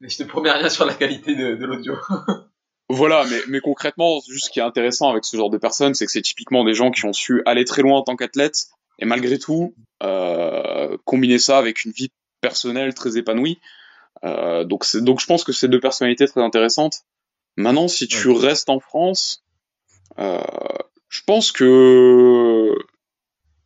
Mais 0.01 0.09
je 0.09 0.17
te 0.17 0.23
promets 0.23 0.51
rien 0.51 0.69
sur 0.69 0.85
la 0.85 0.93
qualité 0.93 1.35
de, 1.35 1.55
de 1.55 1.65
l'audio. 1.65 1.95
Voilà, 2.89 3.23
mais, 3.29 3.39
mais 3.47 3.59
concrètement, 3.61 4.19
juste 4.29 4.47
ce 4.47 4.51
qui 4.51 4.59
est 4.59 4.63
intéressant 4.63 5.09
avec 5.09 5.23
ce 5.23 5.37
genre 5.37 5.49
de 5.49 5.57
personnes, 5.57 5.93
c'est 5.95 6.05
que 6.05 6.11
c'est 6.11 6.21
typiquement 6.21 6.65
des 6.65 6.73
gens 6.73 6.91
qui 6.91 7.05
ont 7.05 7.13
su 7.13 7.41
aller 7.45 7.63
très 7.63 7.81
loin 7.81 7.97
en 7.99 8.03
tant 8.03 8.17
qu'athlètes 8.17 8.65
et 8.99 9.05
malgré 9.05 9.39
tout 9.39 9.73
euh, 10.03 10.97
combiner 11.05 11.39
ça 11.39 11.57
avec 11.57 11.85
une 11.85 11.91
vie 11.91 12.11
personnelle 12.41 12.93
très 12.93 13.17
épanouie. 13.17 13.59
Euh, 14.23 14.63
donc, 14.63 14.85
c'est- 14.85 15.01
donc 15.01 15.19
je 15.19 15.25
pense 15.25 15.43
que 15.43 15.51
c'est 15.51 15.67
deux 15.67 15.79
personnalités 15.79 16.27
très 16.27 16.41
intéressantes. 16.41 17.01
Maintenant, 17.57 17.87
si 17.87 18.07
tu 18.07 18.29
restes 18.31 18.69
en 18.69 18.79
France, 18.79 19.43
euh, 20.19 20.41
je 21.09 21.21
pense 21.25 21.51
que 21.51 22.73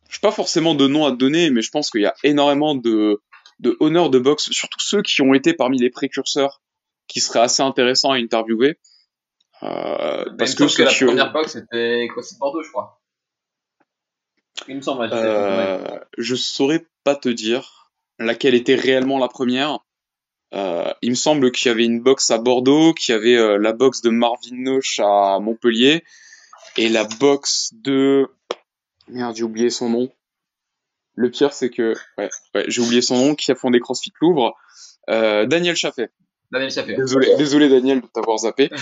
je 0.08 0.16
n'ai 0.16 0.20
pas 0.20 0.30
forcément 0.32 0.74
de 0.74 0.86
nom 0.86 1.06
à 1.06 1.10
te 1.12 1.16
donner, 1.16 1.50
mais 1.50 1.62
je 1.62 1.70
pense 1.70 1.90
qu'il 1.90 2.02
y 2.02 2.06
a 2.06 2.14
énormément 2.24 2.74
de 2.74 3.20
de 3.60 3.76
honneurs 3.80 4.08
de 4.10 4.20
boxe, 4.20 4.50
surtout 4.52 4.78
ceux 4.78 5.02
qui 5.02 5.20
ont 5.20 5.34
été 5.34 5.52
parmi 5.52 5.78
les 5.78 5.90
précurseurs, 5.90 6.60
qui 7.08 7.20
seraient 7.20 7.40
assez 7.40 7.60
intéressants 7.62 8.12
à 8.12 8.16
interviewer. 8.16 8.78
Euh, 9.64 10.24
parce 10.38 10.54
que, 10.54 10.62
que 10.76 10.82
la 10.84 10.90
première 11.08 11.32
box 11.32 11.52
c'était 11.54 12.06
CrossFit 12.12 12.36
Bordeaux, 12.38 12.62
je 12.62 12.68
crois. 12.70 13.00
Il 14.68 14.76
me 14.76 14.80
semble. 14.80 15.08
Euh, 15.12 15.98
je 16.18 16.34
saurais 16.36 16.86
pas 17.04 17.16
te 17.16 17.28
dire 17.28 17.90
laquelle 18.20 18.54
était 18.54 18.74
réellement 18.76 19.18
la 19.18 19.28
première. 19.28 19.78
Euh, 20.54 20.92
il 21.02 21.10
me 21.10 21.14
semble 21.14 21.52
qu'il 21.52 21.68
y 21.68 21.72
avait 21.72 21.84
une 21.84 22.00
box 22.00 22.30
à 22.30 22.38
Bordeaux, 22.38 22.94
qu'il 22.94 23.12
y 23.14 23.18
avait 23.18 23.36
euh, 23.36 23.58
la 23.58 23.72
box 23.72 24.00
de 24.00 24.10
Marvin 24.10 24.56
Noche 24.56 24.98
à 24.98 25.38
Montpellier 25.40 26.04
et 26.76 26.88
la 26.88 27.04
box 27.04 27.70
de 27.74 28.28
merde 29.08 29.36
j'ai 29.36 29.42
oublié 29.42 29.68
son 29.70 29.90
nom. 29.90 30.10
Le 31.14 31.30
pire 31.30 31.52
c'est 31.52 31.68
que 31.70 31.94
ouais, 32.16 32.30
ouais 32.54 32.64
j'ai 32.68 32.80
oublié 32.80 33.02
son 33.02 33.16
nom 33.16 33.34
qui 33.34 33.50
a 33.50 33.54
fondé 33.54 33.78
CrossFit 33.80 34.12
Louvre. 34.22 34.56
Euh, 35.10 35.44
Daniel 35.46 35.76
Chaffet. 35.76 36.10
Daniel 36.50 36.70
Chaffé. 36.70 36.94
Désolé, 36.96 37.36
désolé 37.36 37.68
Daniel 37.68 38.00
de 38.00 38.06
t'avoir 38.06 38.38
zappé. 38.38 38.70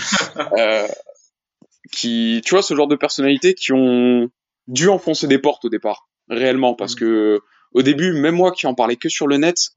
Qui, 1.91 2.41
tu 2.43 2.51
vois, 2.53 2.61
ce 2.61 2.75
genre 2.75 2.87
de 2.87 2.95
personnalités 2.97 3.53
qui 3.53 3.71
ont 3.71 4.29
dû 4.67 4.89
enfoncer 4.89 5.27
des 5.27 5.39
portes 5.39 5.63
au 5.63 5.69
départ, 5.69 6.09
réellement, 6.27 6.73
parce 6.73 6.93
Mhm. 6.95 6.99
que 6.99 7.39
au 7.73 7.81
début, 7.81 8.11
même 8.11 8.35
moi 8.35 8.51
qui 8.51 8.67
en 8.67 8.73
parlais 8.73 8.97
que 8.97 9.07
sur 9.07 9.25
le 9.27 9.37
net, 9.37 9.69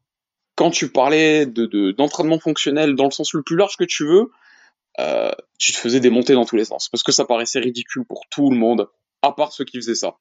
quand 0.55 0.71
tu 0.71 0.91
parlais 0.91 1.47
de 1.47 1.67
de- 1.67 1.93
d'entraînement 1.93 2.39
fonctionnel 2.39 2.95
dans 2.95 3.05
le 3.05 3.11
sens 3.11 3.33
le 3.35 3.43
plus 3.43 3.57
large 3.57 3.77
que 3.77 3.85
tu 3.85 4.07
veux, 4.07 4.31
euh, 4.99 5.31
tu 5.59 5.73
te 5.73 5.77
faisais 5.79 6.01
démonter 6.01 6.35
dans 6.35 6.45
tous 6.45 6.57
les 6.57 6.65
sens, 6.65 6.89
parce 6.89 7.03
que 7.03 7.13
ça 7.13 7.25
paraissait 7.25 7.61
ridicule 7.61 8.05
pour 8.05 8.25
tout 8.31 8.51
le 8.51 8.57
monde, 8.57 8.89
à 9.23 9.33
part 9.33 9.53
ceux 9.53 9.65
qui 9.65 9.77
faisaient 9.79 9.95
ça. 9.95 10.17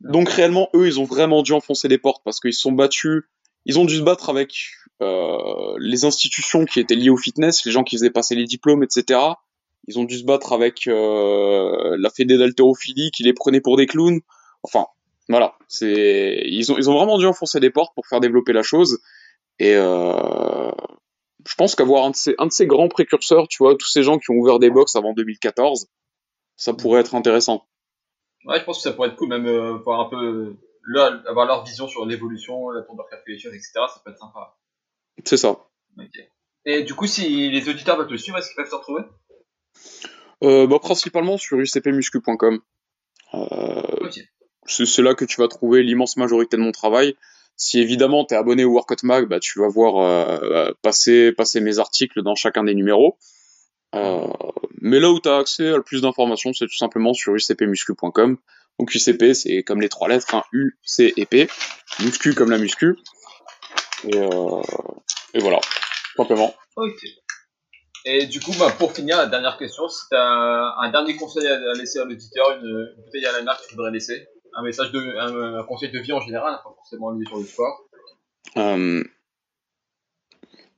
Donc 0.00 0.28
réellement, 0.28 0.68
eux, 0.74 0.86
ils 0.86 0.98
ont 1.00 1.04
vraiment 1.04 1.42
dû 1.42 1.52
enfoncer 1.52 1.88
les 1.88 1.98
portes 1.98 2.22
parce 2.24 2.40
qu'ils 2.40 2.54
se 2.54 2.60
sont 2.60 2.72
battus. 2.72 3.22
Ils 3.66 3.78
ont 3.78 3.84
dû 3.84 3.96
se 3.96 4.02
battre 4.02 4.30
avec 4.30 4.72
euh, 5.00 5.76
les 5.78 6.04
institutions 6.04 6.64
qui 6.64 6.80
étaient 6.80 6.96
liées 6.96 7.10
au 7.10 7.16
fitness, 7.16 7.64
les 7.64 7.70
gens 7.72 7.84
qui 7.84 7.96
faisaient 7.96 8.10
passer 8.10 8.34
les 8.34 8.44
diplômes, 8.44 8.82
etc. 8.82 9.20
Ils 9.86 9.98
ont 9.98 10.04
dû 10.04 10.18
se 10.18 10.24
battre 10.24 10.52
avec 10.52 10.86
euh, 10.88 11.96
la 11.98 12.10
fédé 12.10 12.36
d'haltérophilie 12.38 13.10
qui 13.12 13.22
les 13.22 13.32
prenait 13.32 13.60
pour 13.60 13.76
des 13.76 13.86
clowns. 13.86 14.20
Enfin, 14.64 14.86
voilà, 15.28 15.54
ils 15.80 16.72
ont 16.72 16.78
ils 16.78 16.90
ont 16.90 16.94
vraiment 16.94 17.18
dû 17.18 17.26
enfoncer 17.26 17.60
des 17.60 17.70
portes 17.70 17.94
pour 17.94 18.06
faire 18.06 18.20
développer 18.20 18.52
la 18.52 18.62
chose. 18.62 18.98
Et 19.62 19.76
euh, 19.76 20.72
je 21.46 21.54
pense 21.54 21.76
qu'avoir 21.76 22.04
un 22.04 22.10
de 22.10 22.16
ces 22.16 22.34
un 22.38 22.46
de 22.46 22.52
ces 22.52 22.66
grands 22.66 22.88
précurseurs, 22.88 23.46
tu 23.46 23.58
vois, 23.62 23.76
tous 23.76 23.86
ces 23.86 24.02
gens 24.02 24.18
qui 24.18 24.32
ont 24.32 24.34
ouvert 24.34 24.58
des 24.58 24.70
box 24.70 24.96
avant 24.96 25.12
2014, 25.12 25.86
ça 26.56 26.74
pourrait 26.74 27.00
être 27.00 27.14
intéressant. 27.14 27.64
Ouais, 28.44 28.58
je 28.58 28.64
pense 28.64 28.78
que 28.78 28.82
ça 28.82 28.92
pourrait 28.92 29.10
être 29.10 29.14
cool, 29.14 29.28
même 29.28 29.46
euh, 29.46 29.74
voir 29.84 30.00
un 30.00 30.10
peu 30.10 30.56
leur, 30.82 31.22
avoir 31.28 31.46
leur 31.46 31.64
vision 31.64 31.86
sur 31.86 32.04
l'évolution, 32.06 32.70
la 32.70 32.82
tour 32.82 32.96
de 32.96 33.02
calculation, 33.08 33.50
etc. 33.50 33.70
Ça 33.74 34.02
peut 34.04 34.10
être 34.10 34.18
sympa. 34.18 34.56
C'est 35.24 35.36
ça. 35.36 35.56
Et 36.64 36.82
du 36.82 36.94
coup, 36.94 37.06
si 37.06 37.48
les 37.48 37.68
auditeurs 37.68 37.96
veulent 37.96 38.08
te 38.08 38.16
suivre, 38.16 38.38
est-ce 38.38 38.48
qu'ils 38.48 38.56
peuvent 38.56 38.68
te 38.68 38.74
retrouver? 38.74 39.02
Euh, 40.42 40.66
bah, 40.66 40.80
principalement 40.80 41.38
sur 41.38 41.56
ucpmuscu.com. 41.60 42.60
Euh, 43.34 44.10
c'est 44.66 45.02
là 45.02 45.14
que 45.14 45.24
tu 45.24 45.40
vas 45.40 45.46
trouver 45.46 45.84
l'immense 45.84 46.16
majorité 46.16 46.56
de 46.56 46.62
mon 46.62 46.72
travail. 46.72 47.14
Si 47.56 47.80
évidemment 47.80 48.24
tu 48.24 48.34
es 48.34 48.36
abonné 48.36 48.64
au 48.64 48.72
Workout 48.72 49.02
Mag, 49.04 49.28
bah, 49.28 49.40
tu 49.40 49.60
vas 49.60 49.68
voir 49.68 49.98
euh, 49.98 50.72
passer, 50.82 51.32
passer 51.32 51.60
mes 51.60 51.78
articles 51.78 52.22
dans 52.22 52.34
chacun 52.34 52.64
des 52.64 52.74
numéros. 52.74 53.18
Euh, 53.94 54.26
mais 54.80 55.00
là 55.00 55.10
où 55.10 55.20
tu 55.20 55.28
as 55.28 55.36
accès 55.36 55.68
à 55.68 55.76
le 55.76 55.82
plus 55.82 56.02
d'informations, 56.02 56.52
c'est 56.52 56.66
tout 56.66 56.76
simplement 56.76 57.12
sur 57.14 57.34
ucpmuscu.com. 57.34 58.36
Donc 58.78 58.94
UCP, 58.94 59.34
c'est 59.34 59.62
comme 59.62 59.80
les 59.80 59.88
trois 59.88 60.08
lettres, 60.08 60.34
hein, 60.34 60.42
U, 60.52 60.78
C 60.82 61.12
et 61.16 61.26
P. 61.26 61.48
Muscu 62.00 62.34
comme 62.34 62.50
la 62.50 62.58
muscu. 62.58 62.96
Et, 64.04 64.16
euh, 64.16 64.62
voilà, 65.34 65.60
simplement. 66.16 66.54
Ok. 66.76 67.00
Et 68.04 68.26
du 68.26 68.40
coup, 68.40 68.52
bah, 68.58 68.74
pour 68.78 68.92
finir, 68.92 69.16
la 69.18 69.26
dernière 69.26 69.56
question, 69.58 69.88
si 69.88 70.00
tu 70.10 70.16
as 70.16 70.74
un 70.80 70.90
dernier 70.90 71.16
conseil 71.16 71.46
à 71.46 71.72
laisser 71.74 72.00
à 72.00 72.04
l'auditeur, 72.04 72.58
une 72.60 72.88
bouteille 73.04 73.26
à 73.26 73.32
la 73.32 73.42
mer 73.42 73.60
que 73.60 73.68
tu 73.68 73.76
voudrais 73.76 73.92
laisser, 73.92 74.26
un 74.54 74.62
message 74.62 74.92
de, 74.92 74.98
un, 75.18 75.60
un 75.60 75.64
conseil 75.64 75.90
de 75.90 75.98
vie 75.98 76.12
en 76.12 76.20
général, 76.20 76.54
pas 76.64 76.72
forcément 76.76 77.10
lié 77.10 77.24
sur 77.26 77.38
le 77.38 77.44
sport. 77.44 77.84
Euh, 78.56 79.02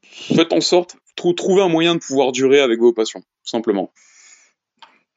faites 0.02 0.52
en 0.52 0.60
sorte, 0.60 0.96
trou- 1.16 1.32
trouvez 1.32 1.62
un 1.62 1.68
moyen 1.68 1.94
de 1.94 2.00
pouvoir 2.00 2.32
durer 2.32 2.60
avec 2.60 2.78
vos 2.80 2.92
passions, 2.92 3.20
tout 3.20 3.48
simplement. 3.50 3.92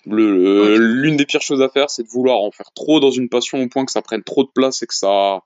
Le- 0.05 0.37
le- 0.37 0.77
L'une 0.77 1.17
des 1.17 1.25
pires 1.25 1.41
choses 1.41 1.61
à 1.61 1.69
faire, 1.69 1.89
c'est 1.89 2.03
de 2.03 2.07
vouloir 2.07 2.39
en 2.39 2.51
faire 2.51 2.71
trop 2.73 2.99
dans 2.99 3.11
une 3.11 3.27
passion 3.29 3.61
au 3.61 3.67
point 3.67 3.85
que 3.85 3.91
ça 3.91 4.01
prenne 4.01 4.23
trop 4.23 4.43
de 4.43 4.49
place 4.53 4.81
et 4.81 4.87
que 4.87 4.93
ça 4.95 5.41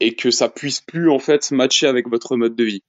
et 0.00 0.14
que 0.16 0.30
ça 0.30 0.48
puisse 0.48 0.80
plus 0.80 1.10
en 1.10 1.18
fait 1.20 1.50
matcher 1.52 1.86
avec 1.86 2.08
votre 2.08 2.36
mode 2.36 2.56
de 2.56 2.64
vie. 2.64 2.82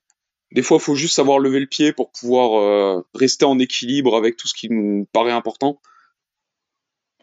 Des 0.51 0.62
fois, 0.64 0.78
il 0.78 0.84
faut 0.84 0.95
juste 0.95 1.16
savoir 1.16 1.39
lever 1.39 1.60
le 1.60 1.68
pied 1.68 1.93
pour 1.93 2.12
pouvoir 2.12 2.60
euh, 2.60 3.01
rester 3.16 3.45
en 3.45 3.58
équilibre 3.60 4.16
avec 4.16 4.36
tout 4.38 4.47
ce 4.47 4.54
qui 4.54 4.70
nous 4.70 5.08
paraît 5.12 5.32
important. 5.32 5.80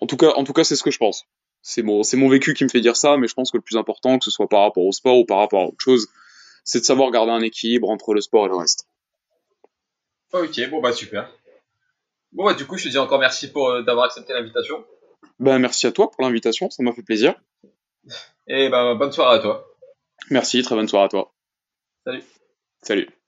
En 0.01 0.07
tout 0.07 0.17
cas, 0.17 0.33
en 0.37 0.45
tout 0.45 0.53
cas, 0.53 0.65
c'est 0.65 0.77
ce 0.77 0.83
que 0.83 0.91
je 0.91 0.99
pense. 0.99 1.27
C'est 1.63 1.83
mon, 1.83 2.03
c'est 2.03 2.17
mon 2.17 2.29
vécu 2.29 2.55
qui 2.55 2.65
me 2.65 2.69
fait 2.69 2.81
dire 2.81 2.97
ça, 2.97 3.17
mais 3.17 3.29
je 3.29 3.35
pense 3.35 3.51
que 3.51 3.59
le 3.59 3.63
plus 3.63 3.77
important, 3.77 4.19
que 4.19 4.25
ce 4.25 4.31
soit 4.31 4.49
par 4.49 4.63
rapport 4.63 4.85
au 4.85 4.93
sport 4.93 5.19
ou 5.19 5.25
par 5.25 5.39
rapport 5.39 5.63
à 5.63 5.67
autre 5.67 5.81
chose, 5.81 6.09
c'est 6.65 6.81
de 6.81 6.85
savoir 6.85 7.11
garder 7.11 7.33
un 7.33 7.43
équilibre 7.43 7.91
entre 7.91 8.15
le 8.15 8.21
sport 8.21 8.47
et 8.47 8.49
le 8.49 8.57
reste. 8.57 8.89
Ok, 10.33 10.71
bon 10.71 10.81
bah 10.81 10.93
super. 10.93 11.31
Bon 12.33 12.45
bah 12.45 12.55
du 12.55 12.67
coup, 12.67 12.79
je 12.79 12.85
te 12.85 12.89
dis 12.89 12.99
encore 12.99 13.19
merci 13.19 13.51
pour 13.51 13.69
euh, 13.69 13.83
d'avoir 13.83 14.07
accepté 14.07 14.33
l'invitation. 14.33 14.85
Ben, 15.39 15.59
merci 15.59 15.87
à 15.87 15.93
toi 15.93 16.11
pour 16.11 16.23
l'invitation, 16.23 16.71
ça 16.71 16.83
m'a 16.83 16.93
fait 16.93 17.03
plaisir. 17.03 17.35
Et 18.47 18.69
bah 18.69 18.95
bonne 18.95 19.13
soirée 19.13 19.37
à 19.37 19.41
toi. 19.41 19.67
Merci, 20.31 20.63
très 20.63 20.75
bonne 20.75 20.89
soirée 20.89 21.07
à 21.07 21.09
toi. 21.09 21.33
Salut. 22.05 22.23
Salut. 22.83 23.20